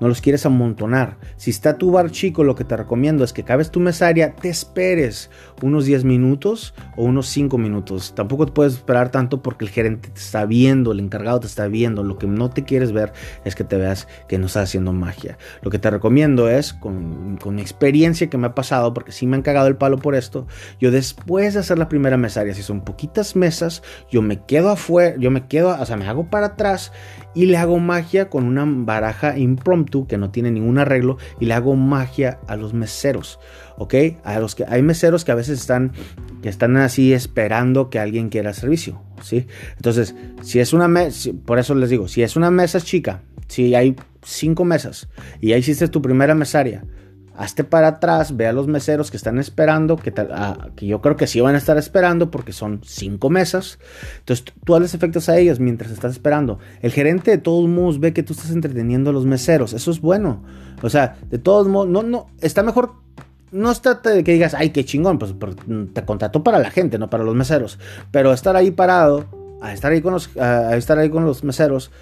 No 0.00 0.08
los 0.08 0.20
quieres 0.20 0.46
amontonar. 0.46 1.18
Si 1.36 1.50
está 1.50 1.76
tu 1.78 1.90
bar 1.90 2.10
chico, 2.10 2.44
lo 2.44 2.54
que 2.54 2.64
te 2.64 2.76
recomiendo 2.76 3.24
es 3.24 3.32
que 3.32 3.44
cabes 3.44 3.70
tu 3.70 3.80
mesaria, 3.80 4.34
te 4.34 4.48
esperes 4.48 5.30
unos 5.62 5.84
10 5.84 6.04
minutos 6.04 6.74
o 6.96 7.04
unos 7.04 7.26
5 7.28 7.58
minutos. 7.58 8.14
Tampoco 8.14 8.46
te 8.46 8.52
puedes 8.52 8.74
esperar 8.74 9.10
tanto 9.10 9.42
porque 9.42 9.64
el 9.64 9.70
gerente 9.70 10.08
te 10.10 10.20
está 10.20 10.46
viendo, 10.46 10.92
el 10.92 11.00
encargado 11.00 11.40
te 11.40 11.46
está 11.46 11.66
viendo. 11.68 12.02
Lo 12.02 12.18
que 12.18 12.26
no 12.26 12.50
te 12.50 12.64
quieres 12.64 12.92
ver 12.92 13.12
es 13.44 13.54
que 13.54 13.64
te 13.64 13.76
veas 13.76 14.08
que 14.28 14.38
no 14.38 14.46
estás 14.46 14.64
haciendo 14.64 14.92
magia. 14.92 15.38
Lo 15.62 15.70
que 15.70 15.78
te 15.78 15.90
recomiendo 15.90 16.48
es, 16.48 16.72
con, 16.72 17.36
con 17.36 17.54
mi 17.54 17.62
experiencia 17.62 18.28
que 18.28 18.38
me 18.38 18.46
ha 18.46 18.54
pasado, 18.54 18.94
porque 18.94 19.12
sí 19.12 19.26
me 19.26 19.36
han 19.36 19.42
cagado 19.42 19.68
el 19.68 19.76
palo 19.76 19.98
por 19.98 20.14
esto, 20.14 20.46
yo 20.80 20.90
después 20.90 21.54
de 21.54 21.60
hacer 21.60 21.78
la 21.78 21.88
primera 21.88 22.16
mesaria, 22.16 22.54
si 22.54 22.62
son 22.62 22.82
poquitas 22.82 23.36
mesas, 23.36 23.82
yo 24.10 24.22
me 24.22 24.42
quedo 24.44 24.70
afuera, 24.70 25.16
yo 25.18 25.30
me 25.30 25.46
quedo, 25.46 25.76
o 25.78 25.86
sea, 25.86 25.96
me 25.96 26.06
hago 26.06 26.28
para 26.30 26.46
atrás 26.46 26.92
y 27.34 27.46
le 27.46 27.56
hago 27.56 27.78
magia 27.78 28.28
con 28.28 28.44
una 28.44 28.64
baraja 28.66 29.38
impromptu 29.38 30.06
que 30.06 30.18
no 30.18 30.30
tiene 30.30 30.50
ningún 30.50 30.78
arreglo 30.78 31.18
y 31.40 31.46
le 31.46 31.54
hago 31.54 31.74
magia 31.76 32.38
a 32.46 32.56
los 32.56 32.74
meseros, 32.74 33.38
¿ok? 33.76 33.94
A 34.24 34.38
los 34.38 34.54
que 34.54 34.64
hay 34.68 34.82
meseros 34.82 35.24
que 35.24 35.32
a 35.32 35.36
veces 35.36 35.60
están 35.60 35.92
que 36.42 36.48
están 36.48 36.76
así 36.76 37.12
esperando 37.12 37.90
que 37.90 37.98
alguien 37.98 38.28
quiera 38.28 38.52
servicio, 38.52 39.02
¿sí? 39.22 39.46
Entonces, 39.76 40.14
si 40.42 40.60
es 40.60 40.72
una 40.72 40.88
mesa, 40.88 41.30
por 41.44 41.58
eso 41.58 41.74
les 41.74 41.90
digo, 41.90 42.08
si 42.08 42.22
es 42.22 42.36
una 42.36 42.50
mesa 42.50 42.80
chica, 42.80 43.22
si 43.48 43.74
hay 43.74 43.96
cinco 44.22 44.64
mesas 44.64 45.08
y 45.40 45.48
ya 45.48 45.56
hiciste 45.56 45.88
tu 45.88 46.02
primera 46.02 46.34
mesaria, 46.34 46.84
hazte 47.36 47.64
para 47.64 47.88
atrás, 47.88 48.36
ve 48.36 48.46
a 48.46 48.52
los 48.52 48.66
meseros 48.66 49.10
que 49.10 49.16
están 49.16 49.38
esperando, 49.38 49.96
que, 49.96 50.12
ah, 50.30 50.68
que, 50.76 50.86
yo 50.86 51.00
creo 51.00 51.16
que 51.16 51.26
sí 51.26 51.40
van 51.40 51.54
a 51.54 51.58
estar 51.58 51.76
esperando 51.78 52.30
porque 52.30 52.52
son 52.52 52.80
cinco 52.84 53.30
mesas. 53.30 53.78
Entonces 54.20 54.46
tú 54.64 54.76
haces 54.76 54.94
efectos 54.94 55.28
a 55.28 55.36
ellos 55.36 55.60
mientras 55.60 55.90
estás 55.90 56.12
esperando. 56.12 56.58
El 56.80 56.92
gerente 56.92 57.30
de 57.30 57.38
todos 57.38 57.68
modos 57.68 58.00
ve 58.00 58.12
que 58.12 58.22
tú 58.22 58.32
estás 58.32 58.50
entreteniendo 58.50 59.10
a 59.10 59.12
los 59.12 59.26
meseros. 59.26 59.72
Eso 59.72 59.90
es 59.90 60.00
bueno. 60.00 60.42
O 60.82 60.90
sea, 60.90 61.16
de 61.30 61.38
todos 61.38 61.66
modos, 61.66 61.88
no, 61.88 62.02
no, 62.02 62.28
está 62.40 62.62
mejor. 62.62 62.92
No 63.50 63.70
está 63.70 63.94
de 63.94 64.24
que 64.24 64.32
digas, 64.32 64.54
ay, 64.54 64.70
qué 64.70 64.84
chingón, 64.84 65.18
pues 65.18 65.32
te 65.92 66.04
contrató 66.04 66.42
para 66.42 66.58
la 66.58 66.70
gente, 66.70 66.98
no 66.98 67.08
para 67.08 67.22
los 67.22 67.36
meseros. 67.36 67.78
Pero 68.10 68.32
estar 68.32 68.56
ahí 68.56 68.72
parado, 68.72 69.26
a 69.62 69.72
estar 69.72 69.92
ahí 69.92 70.02
con 70.02 70.12
los, 70.12 70.36
a 70.36 70.76
estar 70.76 70.98
ahí 70.98 71.08
con 71.08 71.24
los 71.24 71.44
meseros, 71.44 71.92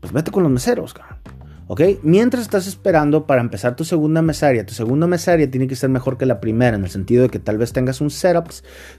pues 0.00 0.12
vete 0.12 0.32
con 0.32 0.42
los 0.42 0.50
meseros, 0.50 0.92
cabrón. 0.92 1.18
¿Ok? 1.66 1.80
Mientras 2.02 2.42
estás 2.42 2.66
esperando 2.66 3.26
para 3.26 3.40
empezar 3.40 3.76
tu 3.76 3.84
segunda 3.84 4.20
mesaria, 4.22 4.66
tu 4.66 4.74
segunda 4.74 5.06
mesaria 5.06 5.50
tiene 5.50 5.66
que 5.66 5.76
ser 5.76 5.90
mejor 5.90 6.18
que 6.18 6.26
la 6.26 6.40
primera, 6.40 6.76
en 6.76 6.84
el 6.84 6.90
sentido 6.90 7.22
de 7.22 7.28
que 7.28 7.38
tal 7.38 7.58
vez 7.58 7.72
tengas 7.72 8.00
un 8.00 8.10
setup, 8.10 8.48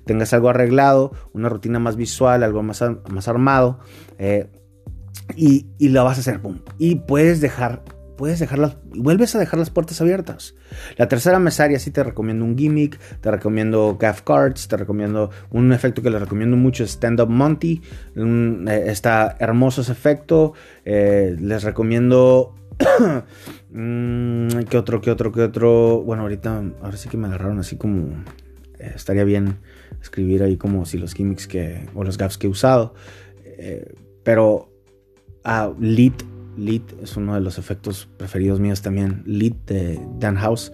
tengas 0.05 0.33
algo 0.33 0.49
arreglado, 0.49 1.11
una 1.33 1.49
rutina 1.49 1.79
más 1.79 1.95
visual, 1.95 2.43
algo 2.43 2.63
más, 2.63 2.83
más 3.09 3.27
armado, 3.27 3.79
eh, 4.17 4.47
y, 5.35 5.67
y 5.77 5.89
lo 5.89 6.03
vas 6.03 6.17
a 6.17 6.21
hacer. 6.21 6.39
Y 6.77 6.95
puedes 6.95 7.41
dejar 7.41 7.83
puedes 8.17 8.39
dejarlas, 8.39 8.77
vuelves 8.83 9.35
a 9.35 9.39
dejar 9.39 9.59
las 9.59 9.69
puertas 9.69 10.01
abiertas. 10.01 10.55
La 10.97 11.07
tercera 11.07 11.39
mesaria 11.39 11.79
sí 11.79 11.91
te 11.91 12.03
recomiendo 12.03 12.45
un 12.45 12.57
gimmick, 12.57 12.99
te 13.21 13.31
recomiendo 13.31 13.97
gaff 13.99 14.21
cards, 14.21 14.67
te 14.67 14.77
recomiendo 14.77 15.29
un 15.51 15.73
efecto 15.73 16.01
que 16.01 16.09
les 16.09 16.21
recomiendo 16.21 16.57
mucho, 16.57 16.83
Stand 16.83 17.21
Up 17.21 17.29
Monty, 17.29 17.81
eh, 18.15 18.83
está 18.87 19.35
hermoso 19.39 19.81
ese 19.81 19.91
efecto, 19.91 20.53
eh, 20.85 21.35
les 21.39 21.63
recomiendo... 21.63 22.55
Mm, 23.75 24.65
¿Qué 24.69 24.77
otro, 24.77 25.01
qué 25.01 25.09
otro, 25.09 25.31
qué 25.31 25.41
otro? 25.41 26.03
Bueno, 26.03 26.21
ahorita, 26.21 26.61
ahora 26.83 26.95
sí 26.95 27.09
que 27.09 27.17
me 27.17 27.25
agarraron 27.25 27.57
así 27.57 27.75
como... 27.75 28.23
Eh, 28.77 28.91
estaría 28.93 29.23
bien 29.23 29.57
escribir 29.99 30.43
ahí 30.43 30.57
como 30.57 30.85
si 30.85 30.99
los 30.99 31.15
gimmicks 31.15 31.47
que... 31.47 31.89
o 31.95 32.03
los 32.03 32.19
gaps 32.19 32.37
que 32.37 32.45
he 32.45 32.49
usado. 32.51 32.93
pero... 34.23 34.69
a 35.43 35.69
uh, 35.69 35.75
Lead 36.57 36.81
es 37.01 37.17
uno 37.17 37.35
de 37.35 37.41
los 37.41 37.57
efectos 37.57 38.09
preferidos 38.17 38.59
míos 38.59 38.81
también. 38.81 39.23
Lead 39.25 39.53
de 39.65 39.99
Dan 40.19 40.35
House 40.35 40.71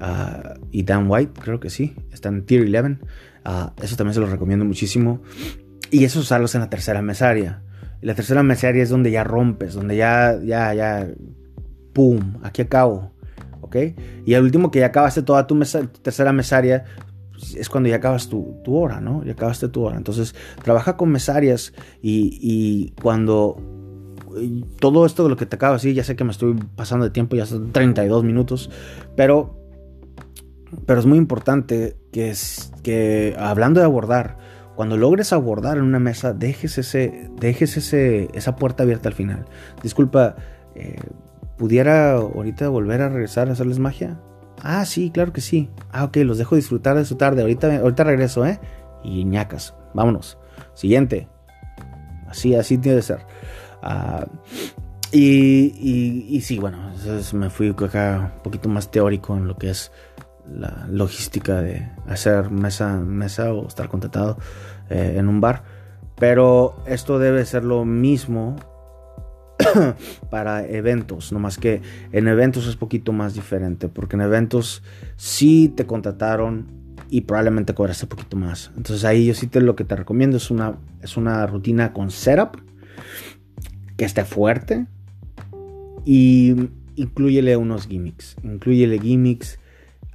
ah, 0.00 0.54
y 0.70 0.82
Dan 0.82 1.10
White, 1.10 1.40
creo 1.40 1.60
que 1.60 1.70
sí. 1.70 1.94
Está 2.12 2.28
en 2.28 2.44
Tier 2.44 2.62
11. 2.62 2.98
Ah, 3.44 3.72
eso 3.82 3.96
también 3.96 4.14
se 4.14 4.20
lo 4.20 4.26
recomiendo 4.26 4.64
muchísimo. 4.64 5.22
Y 5.90 6.04
eso 6.04 6.20
usarlos 6.20 6.54
en 6.54 6.62
la 6.62 6.70
tercera 6.70 7.02
mesaria. 7.02 7.62
Y 8.02 8.06
la 8.06 8.14
tercera 8.14 8.42
mesaria 8.42 8.82
es 8.82 8.90
donde 8.90 9.10
ya 9.10 9.24
rompes, 9.24 9.74
donde 9.74 9.96
ya, 9.96 10.38
ya, 10.42 10.74
ya, 10.74 11.08
¡pum! 11.92 12.34
Aquí 12.42 12.62
acabo. 12.62 13.12
¿Ok? 13.60 13.76
Y 14.26 14.34
al 14.34 14.44
último 14.44 14.70
que 14.70 14.80
ya 14.80 14.86
acabaste 14.86 15.22
toda 15.22 15.46
tu, 15.46 15.58
tercera 16.02 16.32
mesaria, 16.32 16.84
pues, 17.32 17.54
es 17.54 17.68
cuando 17.68 17.88
ya 17.88 17.96
acabas 17.96 18.28
tu, 18.28 18.60
hora, 18.66 19.00
¿no? 19.00 19.24
Ya 19.24 19.32
acabaste 19.32 19.68
tu 19.68 19.82
hora. 19.82 19.96
Entonces, 19.96 20.34
trabaja 20.62 20.96
con 20.96 21.10
mesarias 21.10 21.72
y, 22.02 22.38
y 22.40 22.90
cuando 23.00 23.56
todo 24.80 25.06
esto 25.06 25.24
de 25.24 25.28
lo 25.28 25.36
que 25.36 25.46
te 25.46 25.56
acabo 25.56 25.72
de 25.72 25.76
decir, 25.76 25.94
ya 25.94 26.04
sé 26.04 26.16
que 26.16 26.24
me 26.24 26.30
estoy 26.30 26.54
pasando 26.76 27.04
de 27.04 27.10
tiempo, 27.10 27.36
ya 27.36 27.46
son 27.46 27.72
32 27.72 28.24
minutos, 28.24 28.70
pero, 29.16 29.58
pero 30.86 31.00
es 31.00 31.06
muy 31.06 31.18
importante 31.18 31.96
que, 32.12 32.30
es, 32.30 32.72
que 32.82 33.36
hablando 33.38 33.80
de 33.80 33.86
abordar, 33.86 34.38
cuando 34.74 34.96
logres 34.96 35.32
abordar 35.32 35.78
en 35.78 35.84
una 35.84 36.00
mesa, 36.00 36.32
dejes, 36.32 36.78
ese, 36.78 37.30
dejes 37.38 37.76
ese, 37.76 38.28
esa 38.34 38.56
puerta 38.56 38.82
abierta 38.82 39.08
al 39.08 39.14
final. 39.14 39.44
Disculpa, 39.82 40.36
eh, 40.74 40.96
¿pudiera 41.56 42.14
ahorita 42.14 42.68
volver 42.68 43.02
a 43.02 43.08
regresar 43.08 43.48
a 43.48 43.52
hacerles 43.52 43.78
magia? 43.78 44.20
Ah, 44.62 44.84
sí, 44.84 45.10
claro 45.10 45.32
que 45.32 45.40
sí. 45.40 45.70
Ah, 45.92 46.04
ok, 46.04 46.16
los 46.18 46.38
dejo 46.38 46.56
disfrutar 46.56 46.96
de 46.96 47.04
su 47.04 47.16
tarde. 47.16 47.42
Ahorita, 47.42 47.76
ahorita 47.76 48.04
regreso, 48.04 48.44
¿eh? 48.46 48.58
Y 49.04 49.24
ñacas, 49.24 49.74
vámonos. 49.94 50.38
Siguiente. 50.74 51.28
Así, 52.28 52.54
así 52.54 52.78
tiene 52.78 52.96
que 52.98 53.02
ser. 53.02 53.20
Ah, 53.86 54.26
y, 55.12 56.26
y, 56.28 56.40
sí, 56.40 56.58
bueno, 56.58 56.90
me 57.34 57.50
fui 57.50 57.68
acá 57.68 58.32
un 58.36 58.42
poquito 58.42 58.68
más 58.70 58.90
teórico 58.90 59.36
en 59.36 59.46
lo 59.46 59.56
que 59.56 59.68
es 59.70 59.92
la 60.50 60.86
logística 60.90 61.60
de 61.60 61.88
hacer 62.08 62.50
mesa, 62.50 62.98
mesa 62.98 63.52
o 63.52 63.68
estar 63.68 63.88
contratado 63.88 64.38
eh, 64.88 65.16
en 65.18 65.28
un 65.28 65.40
bar. 65.40 65.62
Pero 66.16 66.82
esto 66.86 67.18
debe 67.18 67.44
ser 67.44 67.62
lo 67.62 67.84
mismo 67.84 68.56
para 70.30 70.66
eventos, 70.66 71.30
no 71.30 71.38
más 71.38 71.58
que 71.58 71.82
en 72.10 72.26
eventos 72.26 72.66
es 72.66 72.76
poquito 72.76 73.12
más 73.12 73.34
diferente, 73.34 73.88
porque 73.88 74.16
en 74.16 74.22
eventos 74.22 74.82
sí 75.16 75.68
te 75.68 75.86
contrataron 75.86 76.66
y 77.10 77.20
probablemente 77.20 77.74
cobraste 77.74 78.06
un 78.06 78.08
poquito 78.08 78.36
más. 78.38 78.72
Entonces 78.78 79.04
ahí 79.04 79.26
yo 79.26 79.34
sí 79.34 79.46
te 79.46 79.60
lo 79.60 79.76
que 79.76 79.84
te 79.84 79.94
recomiendo 79.94 80.38
es 80.38 80.50
una, 80.50 80.78
es 81.02 81.18
una 81.18 81.46
rutina 81.46 81.92
con 81.92 82.10
setup 82.10 82.56
que 83.96 84.04
esté 84.04 84.24
fuerte 84.24 84.86
y 86.04 86.70
incluyele 86.96 87.56
unos 87.56 87.86
gimmicks. 87.86 88.36
Incluyele 88.42 88.98
gimmicks. 88.98 89.58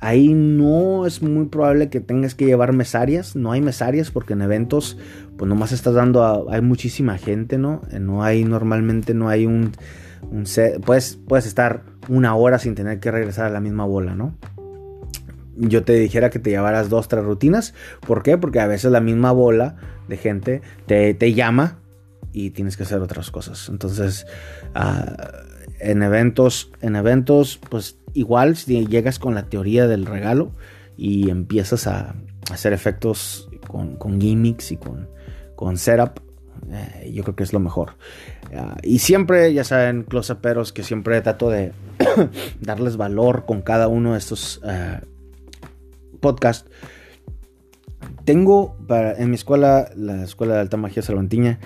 Ahí 0.02 0.34
no 0.34 1.06
es 1.06 1.22
muy 1.22 1.48
probable 1.48 1.90
que 1.90 2.00
tengas 2.00 2.34
que 2.34 2.46
llevar 2.46 2.72
mesarias. 2.72 3.36
No 3.36 3.52
hay 3.52 3.62
mesarias 3.62 4.12
porque 4.12 4.34
en 4.34 4.42
eventos, 4.42 4.98
pues 5.38 5.50
nomás 5.50 5.72
estás 5.74 5.94
dando 5.94 6.24
a, 6.24 6.54
hay 6.54 6.62
muchísima 6.62 7.18
gente, 7.18 7.58
¿no? 7.58 7.82
No 8.00 8.24
hay 8.24 8.46
normalmente, 8.46 9.14
no 9.14 9.28
hay 9.28 9.46
un, 9.46 9.72
un 10.32 10.46
puedes, 10.86 11.20
puedes 11.28 11.46
estar 11.46 11.84
una 12.08 12.36
hora 12.36 12.60
sin 12.60 12.76
tener 12.76 13.00
que 13.00 13.12
regresar 13.12 13.46
a 13.46 13.50
la 13.50 13.60
misma 13.60 13.86
bola, 13.86 14.16
¿no? 14.16 14.36
Yo 15.58 15.84
te 15.84 15.94
dijera 15.94 16.30
que 16.30 16.40
te 16.40 16.52
llevaras 16.52 16.88
dos, 16.88 17.10
tres 17.10 17.26
rutinas. 17.26 17.74
¿Por 18.08 18.24
qué? 18.24 18.38
Porque 18.38 18.62
a 18.62 18.68
veces 18.68 18.92
la 18.92 19.02
misma 19.02 19.34
bola 19.34 19.76
de 20.08 20.16
gente 20.16 20.62
te, 20.86 21.14
te 21.14 21.34
llama 21.34 21.79
y 22.34 22.52
tienes 22.52 22.78
que 22.78 22.84
hacer 22.84 23.00
otras 23.00 23.32
cosas. 23.32 23.70
Entonces, 23.70 24.26
ah, 24.76 25.32
en 25.80 26.04
eventos, 26.04 26.72
en 26.82 26.96
eventos, 26.96 27.60
pues 27.70 27.98
igual 28.14 28.56
si 28.56 28.86
llegas 28.88 29.20
con 29.20 29.36
la 29.36 29.44
teoría 29.50 29.88
del 29.88 30.06
regalo 30.06 30.52
y 30.98 31.30
empiezas 31.30 31.88
a 31.88 32.16
hacer 32.52 32.74
efectos 32.74 33.50
con, 33.68 34.20
gimmicks 34.20 34.72
y 34.72 34.78
con, 34.78 35.08
con 35.56 35.78
setup, 35.78 36.20
eh, 36.72 37.12
yo 37.14 37.24
creo 37.24 37.36
que 37.36 37.44
es 37.44 37.54
lo 37.54 37.60
mejor. 37.60 37.96
Ah, 38.56 38.78
y 38.84 39.00
siempre, 39.00 39.54
ya 39.54 39.64
saben, 39.64 40.04
close-uperos, 40.04 40.74
que 40.74 40.84
siempre 40.84 41.22
trato 41.22 41.50
de 41.50 41.72
darles 42.62 42.98
valor 42.98 43.46
con 43.46 43.62
cada 43.62 43.88
uno 43.88 44.14
de 44.14 44.20
estos 44.20 44.62
uh, 44.64 45.06
podcasts. 46.20 46.70
Tengo 48.26 48.78
para, 48.88 49.14
en 49.14 49.30
mi 49.30 49.36
escuela, 49.36 49.90
la 49.96 50.24
Escuela 50.24 50.56
de 50.56 50.60
Alta 50.62 50.78
Magia 50.78 51.02
Salvantiña, 51.02 51.60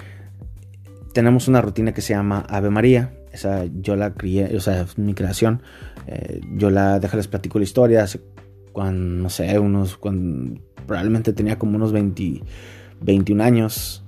tenemos 1.14 1.48
una 1.48 1.62
rutina 1.62 1.94
que 1.94 2.02
se 2.02 2.14
llama 2.14 2.46
Ave 2.50 2.70
María. 2.70 3.14
Esa 3.32 3.66
yo 3.66 3.96
la 3.96 4.14
crié, 4.14 4.56
o 4.56 4.60
sea, 4.60 4.86
mi 4.98 5.14
creación. 5.14 5.62
Eh, 6.08 6.42
yo 6.56 6.70
la, 6.70 7.00
les 7.00 7.28
platico 7.28 7.60
la 7.60 7.64
historia. 7.64 8.04
Hace 8.04 8.22
cuando, 8.72 9.24
no 9.24 9.30
sé, 9.30 9.58
unos, 9.60 9.98
cuando 9.98 10.60
probablemente 10.86 11.34
tenía 11.34 11.58
como 11.58 11.78
unos 11.78 11.92
20, 11.92 12.42
21 13.02 13.44
años. 13.44 14.04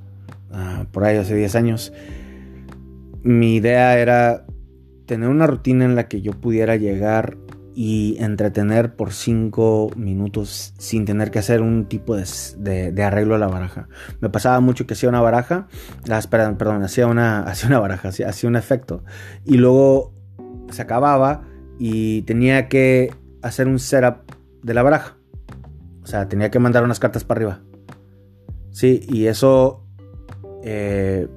Ah, 0.51 0.85
por 0.91 1.03
ahí 1.03 1.17
hace 1.17 1.35
10 1.35 1.55
años. 1.55 1.93
Mi 3.23 3.55
idea 3.55 3.97
era 3.97 4.45
tener 5.05 5.29
una 5.29 5.47
rutina 5.47 5.85
en 5.85 5.95
la 5.95 6.07
que 6.07 6.21
yo 6.21 6.33
pudiera 6.33 6.75
llegar 6.75 7.37
y 7.75 8.15
entretener 8.19 8.95
por 8.95 9.11
5 9.11 9.91
minutos 9.97 10.73
sin 10.77 11.03
tener 11.03 11.29
que 11.29 11.39
hacer 11.39 11.61
un 11.61 11.87
tipo 11.87 12.15
de, 12.15 13.03
arreglo 13.03 13.35
a 13.35 13.37
la 13.37 13.47
baraja. 13.47 13.89
Me 14.21 14.29
pasaba 14.29 14.61
mucho 14.61 14.87
que 14.87 14.93
hacía 14.93 15.09
una 15.09 15.19
baraja, 15.19 15.67
ah, 16.09 16.21
perdón, 16.29 16.83
hacía 16.83 17.07
una, 17.07 17.45
una 17.67 17.79
baraja, 17.79 18.07
hacía, 18.09 18.47
un 18.47 18.55
efecto 18.55 19.03
y 19.43 19.57
luego 19.57 20.13
se 20.71 20.81
acababa 20.81 21.43
y 21.77 22.21
tenía 22.21 22.69
que 22.69 23.13
hacer 23.41 23.67
un 23.67 23.79
setup 23.79 24.31
de 24.63 24.73
la 24.73 24.81
baraja. 24.81 25.17
O 26.01 26.07
sea, 26.07 26.29
tenía 26.29 26.49
que 26.49 26.59
mandar 26.59 26.83
unas 26.83 26.99
cartas 26.99 27.25
para 27.25 27.39
arriba. 27.39 27.61
Sí, 28.71 29.01
y 29.09 29.27
eso, 29.27 29.85
eh, 30.63 31.27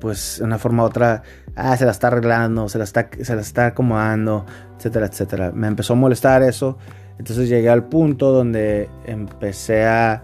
pues 0.00 0.38
de 0.38 0.44
una 0.44 0.58
forma 0.58 0.82
u 0.82 0.86
otra, 0.86 1.22
ah, 1.56 1.76
se 1.76 1.84
la 1.84 1.92
está 1.92 2.08
arreglando, 2.08 2.68
se 2.68 2.78
la 2.78 2.84
está, 2.84 3.08
se 3.20 3.34
la 3.34 3.40
está 3.40 3.66
acomodando, 3.66 4.44
etcétera, 4.76 5.06
etcétera. 5.06 5.52
Me 5.52 5.66
empezó 5.66 5.94
a 5.94 5.96
molestar 5.96 6.42
eso. 6.42 6.78
Entonces 7.18 7.48
llegué 7.48 7.68
al 7.68 7.84
punto 7.84 8.32
donde 8.32 8.88
empecé 9.06 9.86
a, 9.86 10.22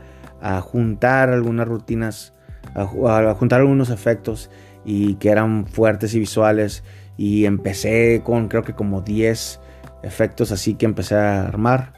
juntar 0.62 1.28
algunas 1.28 1.68
rutinas, 1.68 2.33
a, 2.74 2.87
juntar 3.35 3.61
algunos 3.61 3.91
efectos 3.91 4.51
y 4.85 5.14
que 5.16 5.31
eran 5.31 5.66
fuertes 5.66 6.14
y 6.14 6.18
visuales. 6.18 6.83
Y 7.16 7.45
empecé 7.45 8.22
con 8.24 8.49
creo 8.49 8.62
que 8.62 8.72
como 8.72 9.03
10 9.03 9.61
efectos 10.03 10.53
así 10.53 10.74
que 10.74 10.87
empecé 10.87 11.16
a 11.16 11.47
armar. 11.47 11.93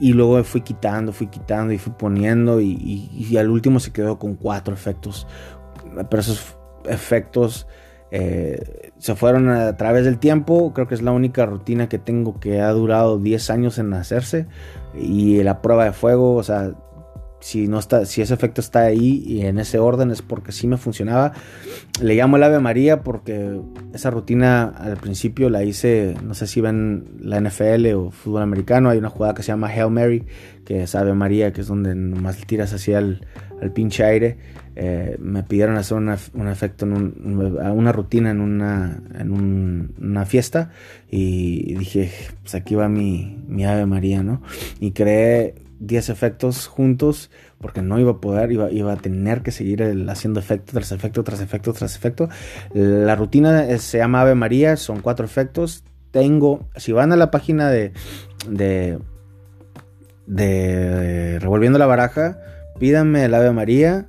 Y 0.00 0.14
luego 0.14 0.42
fui 0.42 0.62
quitando, 0.62 1.12
fui 1.12 1.28
quitando 1.28 1.72
y 1.72 1.78
fui 1.78 1.92
poniendo. 1.96 2.60
Y, 2.60 3.36
al 3.38 3.50
último 3.50 3.78
se 3.78 3.92
quedó 3.92 4.18
con 4.18 4.34
cuatro 4.34 4.74
efectos. 4.74 5.28
Pero 6.10 6.20
esos 6.20 6.56
efectos 6.86 7.68
eh, 8.14 8.92
se 8.98 9.14
fueron 9.14 9.48
a 9.48 9.76
través 9.78 10.04
del 10.04 10.18
tiempo. 10.18 10.72
Creo 10.74 10.86
que 10.86 10.94
es 10.94 11.02
la 11.02 11.12
única 11.12 11.46
rutina 11.46 11.88
que 11.88 11.98
tengo 11.98 12.38
que 12.38 12.60
ha 12.60 12.70
durado 12.70 13.18
10 13.18 13.50
años 13.50 13.78
en 13.78 13.94
hacerse. 13.94 14.46
Y 14.94 15.42
la 15.42 15.62
prueba 15.62 15.86
de 15.86 15.92
fuego, 15.92 16.34
o 16.34 16.42
sea, 16.42 16.74
si 17.40 17.68
no 17.68 17.78
está, 17.78 18.04
si 18.04 18.20
ese 18.20 18.34
efecto 18.34 18.60
está 18.60 18.80
ahí 18.80 19.24
y 19.26 19.46
en 19.46 19.58
ese 19.58 19.78
orden 19.78 20.10
es 20.10 20.20
porque 20.20 20.52
sí 20.52 20.66
me 20.66 20.76
funcionaba. 20.76 21.32
Le 22.02 22.14
llamo 22.14 22.36
el 22.36 22.42
Ave 22.42 22.60
María 22.60 23.02
porque 23.02 23.58
esa 23.94 24.10
rutina 24.10 24.64
al 24.64 24.98
principio 24.98 25.48
la 25.48 25.64
hice, 25.64 26.14
no 26.22 26.34
sé 26.34 26.46
si 26.46 26.60
ven 26.60 27.04
la 27.18 27.40
NFL 27.40 27.94
o 27.94 28.10
fútbol 28.10 28.42
americano, 28.42 28.90
hay 28.90 28.98
una 28.98 29.08
jugada 29.08 29.32
que 29.32 29.42
se 29.42 29.48
llama 29.48 29.68
Hail 29.68 29.90
Mary, 29.90 30.26
que 30.66 30.82
es 30.82 30.94
Ave 30.94 31.14
María, 31.14 31.52
que 31.54 31.62
es 31.62 31.66
donde 31.66 31.94
nomás 31.94 32.38
le 32.38 32.44
tiras 32.44 32.74
así 32.74 32.92
al, 32.92 33.26
al 33.62 33.72
pinche 33.72 34.04
aire. 34.04 34.36
Eh, 34.74 35.16
me 35.20 35.42
pidieron 35.42 35.76
hacer 35.76 35.98
un 35.98 36.48
efecto, 36.48 36.86
en 36.86 37.14
una 37.24 37.92
rutina 37.92 38.30
en, 38.30 38.40
una, 38.40 39.02
una 40.00 40.24
fiesta 40.24 40.70
y 41.10 41.74
dije, 41.74 42.10
pues 42.42 42.54
aquí 42.54 42.74
va 42.74 42.88
mi, 42.88 43.64
Ave 43.66 43.84
María, 43.86 44.22
¿no? 44.22 44.42
Y 44.80 44.92
creé 44.92 45.54
10 45.80 46.08
efectos 46.08 46.68
juntos 46.68 47.30
porque 47.60 47.82
no 47.82 47.98
iba 48.00 48.12
a 48.12 48.20
poder, 48.20 48.50
iba, 48.50 48.70
iba 48.70 48.92
a 48.92 48.96
tener 48.96 49.42
que 49.42 49.50
seguir 49.50 49.82
haciendo 50.08 50.40
efecto 50.40 50.72
tras 50.72 50.90
efecto, 50.92 51.22
tras 51.22 51.40
efecto, 51.40 51.72
tras 51.72 51.94
efecto. 51.94 52.28
La 52.72 53.14
rutina 53.14 53.78
se 53.78 53.98
llama 53.98 54.22
Ave 54.22 54.34
María, 54.34 54.76
son 54.76 55.00
cuatro 55.00 55.26
efectos. 55.26 55.84
Tengo, 56.12 56.68
si 56.76 56.92
van 56.92 57.12
a 57.12 57.16
la 57.16 57.30
página 57.30 57.68
de, 57.70 57.92
de 60.26 61.38
Revolviendo 61.40 61.78
la 61.78 61.86
Baraja, 61.86 62.38
pídanme 62.78 63.24
el 63.24 63.34
Ave 63.34 63.52
María. 63.52 64.08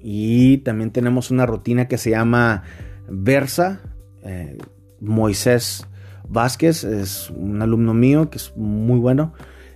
Y 0.00 0.58
también 0.58 0.90
tenemos 0.90 1.30
una 1.30 1.46
rutina 1.46 1.88
que 1.88 1.98
se 1.98 2.10
llama 2.10 2.62
Versa. 3.08 3.80
Eh, 4.22 4.58
Moisés 5.00 5.86
Vázquez 6.28 6.84
es 6.84 7.30
un 7.30 7.62
alumno 7.62 7.94
mío 7.94 8.30
que 8.30 8.38
es 8.38 8.52
muy 8.56 8.98
bueno. 8.98 9.32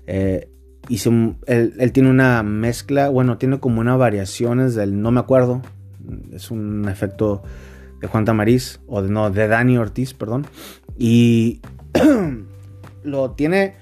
Eh, 0.06 0.48
él, 1.46 1.92
tiene 1.92 2.10
una 2.10 2.42
mezcla, 2.42 3.08
bueno, 3.08 3.38
tiene 3.38 3.60
como 3.60 3.80
una 3.80 3.96
variaciones 3.96 4.74
del 4.74 5.00
no 5.00 5.10
me 5.10 5.20
acuerdo. 5.20 5.62
Es 6.32 6.50
un 6.50 6.88
efecto 6.88 7.42
de 8.00 8.08
Juan 8.08 8.24
Tamariz, 8.24 8.80
o 8.86 9.02
de, 9.02 9.10
no, 9.10 9.30
de 9.30 9.46
Dani 9.46 9.76
Ortiz, 9.78 10.14
perdón. 10.14 10.46
Y 10.98 11.60
lo 13.04 13.32
tiene 13.32 13.74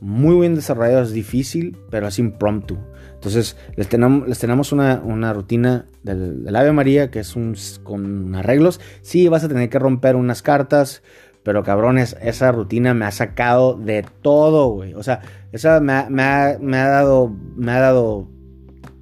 muy 0.00 0.40
bien 0.40 0.54
desarrollado, 0.54 1.02
es 1.02 1.12
difícil, 1.12 1.76
pero 1.90 2.08
es 2.08 2.18
impromptu. 2.18 2.78
Entonces, 3.20 3.54
les 3.76 3.86
tenemos, 3.86 4.26
les 4.26 4.38
tenemos 4.38 4.72
una, 4.72 5.32
rutina 5.34 5.84
del, 6.02 6.42
del, 6.42 6.56
Ave 6.56 6.72
María 6.72 7.10
que 7.10 7.18
es 7.18 7.36
un, 7.36 7.54
con 7.82 8.34
arreglos. 8.34 8.80
Sí, 9.02 9.28
vas 9.28 9.44
a 9.44 9.48
tener 9.48 9.68
que 9.68 9.78
romper 9.78 10.16
unas 10.16 10.40
cartas, 10.40 11.02
pero 11.42 11.62
cabrones, 11.62 12.16
esa 12.22 12.50
rutina 12.50 12.94
me 12.94 13.04
ha 13.04 13.10
sacado 13.10 13.74
de 13.74 14.06
todo, 14.22 14.70
güey. 14.70 14.94
O 14.94 15.02
sea, 15.02 15.20
esa 15.52 15.80
me 15.80 15.92
ha, 15.92 16.08
dado. 16.08 17.30
Me 17.56 17.72
ha 17.72 17.80
dado. 17.80 18.26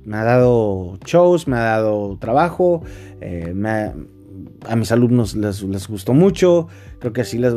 Me 0.04 0.16
ha 0.16 0.24
dado 0.24 0.98
shows, 1.04 1.46
me 1.46 1.56
ha 1.56 1.60
dado 1.60 2.18
trabajo. 2.18 2.82
Eh, 3.20 3.54
a 4.68 4.74
mis 4.74 4.90
alumnos 4.90 5.36
les, 5.36 5.86
gustó 5.86 6.12
mucho. 6.12 6.66
Creo 6.98 7.12
que 7.12 7.22
sí 7.22 7.38
les. 7.38 7.54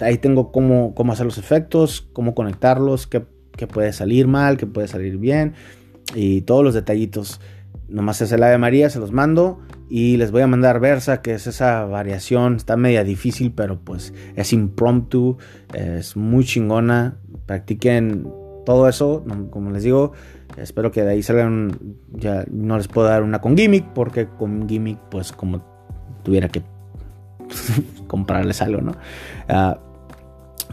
Ahí 0.00 0.18
tengo 0.18 0.52
cómo, 0.52 0.94
cómo 0.94 1.14
hacer 1.14 1.26
los 1.26 1.38
efectos, 1.38 2.08
cómo 2.12 2.36
conectarlos, 2.36 3.08
qué, 3.08 3.24
qué 3.56 3.66
puede 3.66 3.92
salir 3.92 4.28
mal, 4.28 4.56
qué 4.56 4.66
puede 4.66 4.86
salir 4.86 5.18
bien. 5.18 5.54
Y 6.14 6.42
todos 6.42 6.64
los 6.64 6.74
detallitos. 6.74 7.40
Nomás 7.88 8.20
es 8.20 8.32
el 8.32 8.42
Ave 8.42 8.58
María, 8.58 8.90
se 8.90 8.98
los 8.98 9.12
mando. 9.12 9.60
Y 9.88 10.16
les 10.16 10.32
voy 10.32 10.42
a 10.42 10.46
mandar 10.46 10.80
Versa, 10.80 11.22
que 11.22 11.34
es 11.34 11.46
esa 11.46 11.84
variación. 11.84 12.56
Está 12.56 12.76
media 12.76 13.04
difícil, 13.04 13.52
pero 13.52 13.78
pues 13.78 14.12
es 14.34 14.52
impromptu. 14.52 15.38
Es 15.72 16.16
muy 16.16 16.44
chingona. 16.44 17.18
Practiquen 17.46 18.28
todo 18.64 18.88
eso. 18.88 19.24
Como 19.50 19.70
les 19.70 19.84
digo, 19.84 20.12
espero 20.56 20.90
que 20.90 21.02
de 21.02 21.12
ahí 21.12 21.22
salgan. 21.22 21.78
Ya 22.12 22.44
no 22.50 22.76
les 22.76 22.88
puedo 22.88 23.06
dar 23.06 23.22
una 23.22 23.40
con 23.40 23.56
gimmick, 23.56 23.92
porque 23.94 24.26
con 24.26 24.68
gimmick, 24.68 24.98
pues 25.10 25.32
como 25.32 25.64
tuviera 26.24 26.48
que 26.48 26.62
comprarles 28.08 28.60
algo, 28.62 28.80
¿no? 28.80 28.92
Ah, 29.48 29.78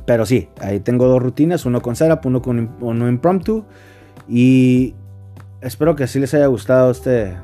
pero 0.06 0.26
sí, 0.26 0.50
ahí 0.60 0.80
tengo 0.80 1.06
dos 1.08 1.22
rutinas: 1.22 1.66
uno 1.66 1.82
con 1.82 1.96
setup, 1.96 2.26
uno 2.26 2.42
con 2.42 2.76
uno 2.82 3.08
impromptu. 3.08 3.66
Y 4.28 4.96
espero 5.64 5.96
que 5.96 6.04
así 6.04 6.20
les 6.20 6.34
haya 6.34 6.48
gustado 6.48 6.92
este 6.92 7.36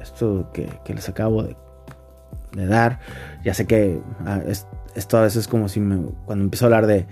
esto 0.00 0.50
que, 0.52 0.94
les 0.94 1.08
acabo 1.08 1.42
de, 1.42 1.56
dar. 2.52 3.00
Ya 3.42 3.54
sé 3.54 3.66
que 3.66 4.00
ah, 4.26 4.40
esto 4.94 5.18
a 5.18 5.22
veces 5.22 5.42
es 5.42 5.48
como 5.48 5.68
si 5.68 5.80
me, 5.80 5.96
cuando 6.26 6.44
empiezo 6.44 6.64
a 6.64 6.68
hablar 6.68 6.86
de, 6.86 7.06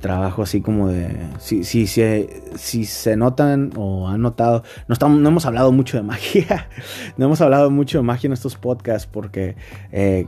trabajo 0.00 0.42
así 0.42 0.60
como 0.60 0.88
de 0.88 1.16
si, 1.38 1.64
si, 1.64 1.86
si, 1.86 2.84
se 2.84 3.16
notan 3.16 3.70
o 3.74 4.06
han 4.06 4.20
notado 4.20 4.62
no, 4.86 4.92
estamos, 4.92 5.18
no 5.18 5.30
hemos 5.30 5.46
hablado 5.46 5.72
mucho 5.72 5.96
de 5.96 6.02
magia 6.02 6.68
no 7.16 7.24
hemos 7.24 7.40
hablado 7.40 7.70
mucho 7.70 7.96
de 7.96 8.02
magia 8.02 8.26
en 8.26 8.34
estos 8.34 8.56
podcasts 8.56 9.08
porque 9.10 9.56
eh, 9.90 10.26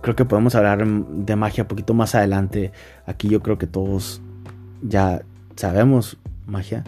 creo 0.00 0.14
que 0.14 0.24
podemos 0.24 0.54
hablar 0.54 0.86
de 0.86 1.34
magia 1.34 1.64
un 1.64 1.68
poquito 1.68 1.92
más 1.92 2.14
adelante 2.14 2.70
aquí 3.04 3.28
yo 3.28 3.42
creo 3.42 3.58
que 3.58 3.66
todos 3.66 4.22
ya 4.80 5.22
sabemos 5.56 6.18
magia 6.46 6.84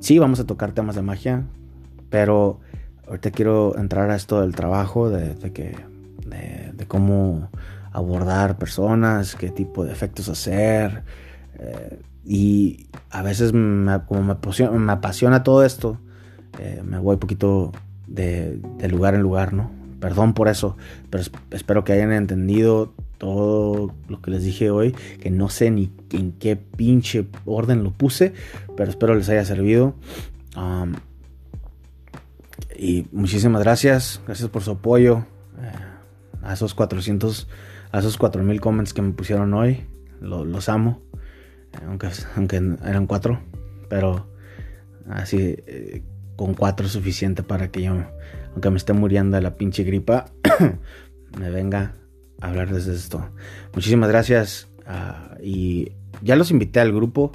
sí 0.00 0.18
vamos 0.18 0.40
a 0.40 0.44
tocar 0.44 0.72
temas 0.72 0.96
de 0.96 1.02
magia 1.02 1.44
pero 2.10 2.60
ahorita 3.06 3.30
quiero 3.30 3.78
entrar 3.78 4.10
a 4.10 4.16
esto 4.16 4.42
del 4.42 4.54
trabajo, 4.54 5.08
de, 5.08 5.34
que, 5.52 5.76
de, 6.26 6.86
cómo 6.86 7.48
abordar 7.92 8.58
personas, 8.58 9.36
qué 9.36 9.50
tipo 9.50 9.84
de 9.84 9.92
efectos 9.92 10.28
hacer. 10.28 11.04
Eh, 11.58 12.00
y 12.24 12.86
a 13.10 13.22
veces 13.22 13.52
como 13.52 14.22
me 14.22 14.92
apasiona, 14.92 15.42
todo 15.42 15.64
esto, 15.64 15.98
eh, 16.58 16.82
me 16.84 16.98
voy 16.98 17.16
poquito 17.16 17.72
de, 18.06 18.60
lugar 18.90 19.14
en 19.14 19.22
lugar, 19.22 19.52
¿no? 19.52 19.70
Perdón 20.00 20.34
por 20.34 20.48
eso, 20.48 20.76
pero 21.10 21.22
espero 21.50 21.84
que 21.84 21.92
hayan 21.92 22.12
entendido 22.12 22.92
todo 23.20 23.94
lo 24.08 24.22
que 24.22 24.30
les 24.30 24.42
dije 24.42 24.70
hoy, 24.70 24.92
que 25.20 25.30
no 25.30 25.50
sé 25.50 25.70
ni 25.70 25.92
en 26.10 26.32
qué 26.32 26.56
pinche 26.56 27.26
orden 27.44 27.84
lo 27.84 27.92
puse, 27.92 28.32
pero 28.78 28.88
espero 28.88 29.14
les 29.14 29.28
haya 29.28 29.44
servido. 29.44 29.94
Y 32.74 33.06
muchísimas 33.12 33.62
gracias, 33.62 34.22
gracias 34.26 34.48
por 34.48 34.62
su 34.62 34.70
apoyo 34.70 35.26
eh, 35.60 35.70
a 36.42 36.54
esos 36.54 36.72
400, 36.72 37.46
a 37.92 37.98
esos 37.98 38.16
4000 38.16 38.58
comments 38.58 38.94
que 38.94 39.02
me 39.02 39.12
pusieron 39.12 39.52
hoy. 39.52 39.84
los 40.22 40.70
amo, 40.70 41.02
eh, 41.74 41.84
aunque, 41.86 42.08
aunque 42.36 42.56
eran 42.56 43.06
cuatro, 43.06 43.38
pero 43.90 44.28
así 45.10 45.36
eh, 45.66 46.02
con 46.36 46.54
cuatro 46.54 46.86
es 46.86 46.92
suficiente 46.92 47.42
para 47.42 47.70
que 47.70 47.82
yo, 47.82 48.02
aunque 48.52 48.70
me 48.70 48.78
esté 48.78 48.94
muriendo 48.94 49.36
de 49.36 49.42
la 49.42 49.56
pinche 49.56 49.84
gripa, 49.84 50.30
me 51.38 51.50
venga 51.50 51.99
hablar 52.40 52.72
desde 52.72 52.94
esto. 52.94 53.30
Muchísimas 53.74 54.08
gracias 54.08 54.68
ah, 54.86 55.36
y 55.42 55.92
ya 56.22 56.36
los 56.36 56.50
invité 56.50 56.80
al 56.80 56.92
grupo. 56.92 57.32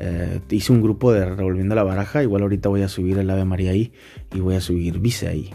Eh, 0.00 0.40
hice 0.50 0.72
un 0.72 0.80
grupo 0.80 1.12
de 1.12 1.24
Revolviendo 1.24 1.74
la 1.74 1.82
Baraja. 1.82 2.22
Igual 2.22 2.42
ahorita 2.42 2.68
voy 2.68 2.82
a 2.82 2.88
subir 2.88 3.18
el 3.18 3.30
Ave 3.30 3.44
María 3.44 3.70
ahí. 3.70 3.92
Y 4.34 4.40
voy 4.40 4.56
a 4.56 4.60
subir 4.60 4.98
Vice 4.98 5.28
ahí. 5.28 5.50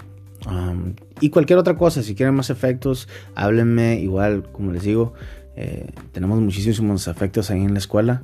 y 1.22 1.30
cualquier 1.30 1.60
otra 1.60 1.78
cosa, 1.78 2.04
si 2.04 2.16
quieren 2.16 2.36
más 2.36 2.50
efectos, 2.50 3.08
háblenme. 3.36 4.00
Igual, 4.00 4.52
como 4.52 4.72
les 4.72 4.84
digo, 4.84 5.14
eh, 5.56 5.92
tenemos 6.12 6.40
muchísimos 6.42 7.08
efectos 7.08 7.50
ahí 7.52 7.62
en 7.62 7.74
la 7.74 7.80
escuela. 7.80 8.24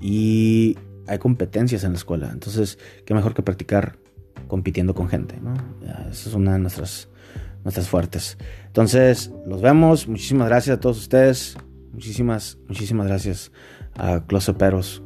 Y 0.00 0.76
hay 1.06 1.18
competencias 1.18 1.84
en 1.84 1.92
la 1.92 1.98
escuela. 1.98 2.30
Entonces, 2.32 2.78
qué 3.04 3.14
mejor 3.14 3.34
que 3.34 3.42
practicar 3.42 3.96
compitiendo 4.48 4.94
con 4.94 5.08
gente. 5.08 5.38
¿no? 5.40 5.54
Esa 6.10 6.28
es 6.28 6.34
una 6.34 6.54
de 6.54 6.58
nuestras 6.58 7.08
nuestras 7.64 7.88
fuertes. 7.88 8.38
Entonces, 8.66 9.32
los 9.46 9.60
vemos. 9.60 10.08
Muchísimas 10.08 10.48
gracias 10.48 10.76
a 10.76 10.80
todos 10.80 10.98
ustedes. 10.98 11.56
Muchísimas, 11.92 12.58
muchísimas 12.68 13.06
gracias 13.06 13.52
a 13.96 14.24
Closeperos. 14.26 15.02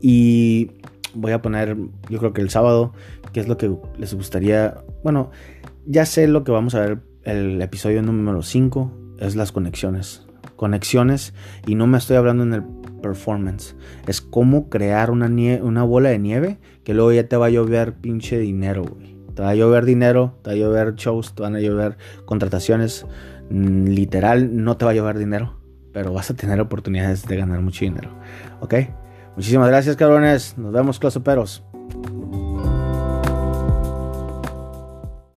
Y 0.00 0.70
voy 1.14 1.32
a 1.32 1.42
poner, 1.42 1.76
yo 2.08 2.18
creo 2.18 2.32
que 2.32 2.40
el 2.40 2.50
sábado, 2.50 2.92
que 3.32 3.40
es 3.40 3.48
lo 3.48 3.56
que 3.56 3.74
les 3.98 4.14
gustaría. 4.14 4.78
Bueno, 5.02 5.30
ya 5.86 6.06
sé 6.06 6.26
lo 6.28 6.44
que 6.44 6.52
vamos 6.52 6.74
a 6.74 6.80
ver 6.80 7.02
el 7.24 7.60
episodio 7.60 8.02
número 8.02 8.42
5, 8.42 9.16
es 9.20 9.36
las 9.36 9.52
conexiones. 9.52 10.26
Conexiones, 10.56 11.34
y 11.66 11.74
no 11.74 11.86
me 11.86 11.98
estoy 11.98 12.16
hablando 12.16 12.42
en 12.42 12.54
el 12.54 12.62
performance. 13.02 13.76
Es 14.06 14.20
cómo 14.20 14.68
crear 14.68 15.10
una, 15.10 15.26
una 15.62 15.82
bola 15.82 16.10
de 16.10 16.18
nieve 16.18 16.58
que 16.84 16.94
luego 16.94 17.12
ya 17.12 17.28
te 17.28 17.36
va 17.36 17.46
a 17.46 17.50
llover 17.50 17.94
pinche 17.94 18.38
dinero, 18.38 18.84
güey. 18.84 19.19
Te 19.40 19.44
va 19.44 19.52
a 19.52 19.54
llover 19.54 19.86
dinero, 19.86 20.34
te 20.42 20.50
va 20.50 20.54
a 20.54 20.58
llover 20.58 20.96
shows, 20.96 21.34
te 21.34 21.40
van 21.40 21.56
a 21.56 21.60
llover 21.60 21.96
contrataciones. 22.26 23.06
Mm, 23.48 23.86
literal, 23.86 24.62
no 24.62 24.76
te 24.76 24.84
va 24.84 24.90
a 24.90 24.94
llover 24.94 25.16
dinero, 25.16 25.56
pero 25.94 26.12
vas 26.12 26.30
a 26.30 26.34
tener 26.34 26.60
oportunidades 26.60 27.26
de 27.26 27.38
ganar 27.38 27.62
mucho 27.62 27.86
dinero. 27.86 28.10
¿Ok? 28.60 28.74
Muchísimas 29.36 29.68
gracias, 29.68 29.96
cabrones. 29.96 30.58
Nos 30.58 30.74
vemos, 30.74 30.98
closoperos. 30.98 31.64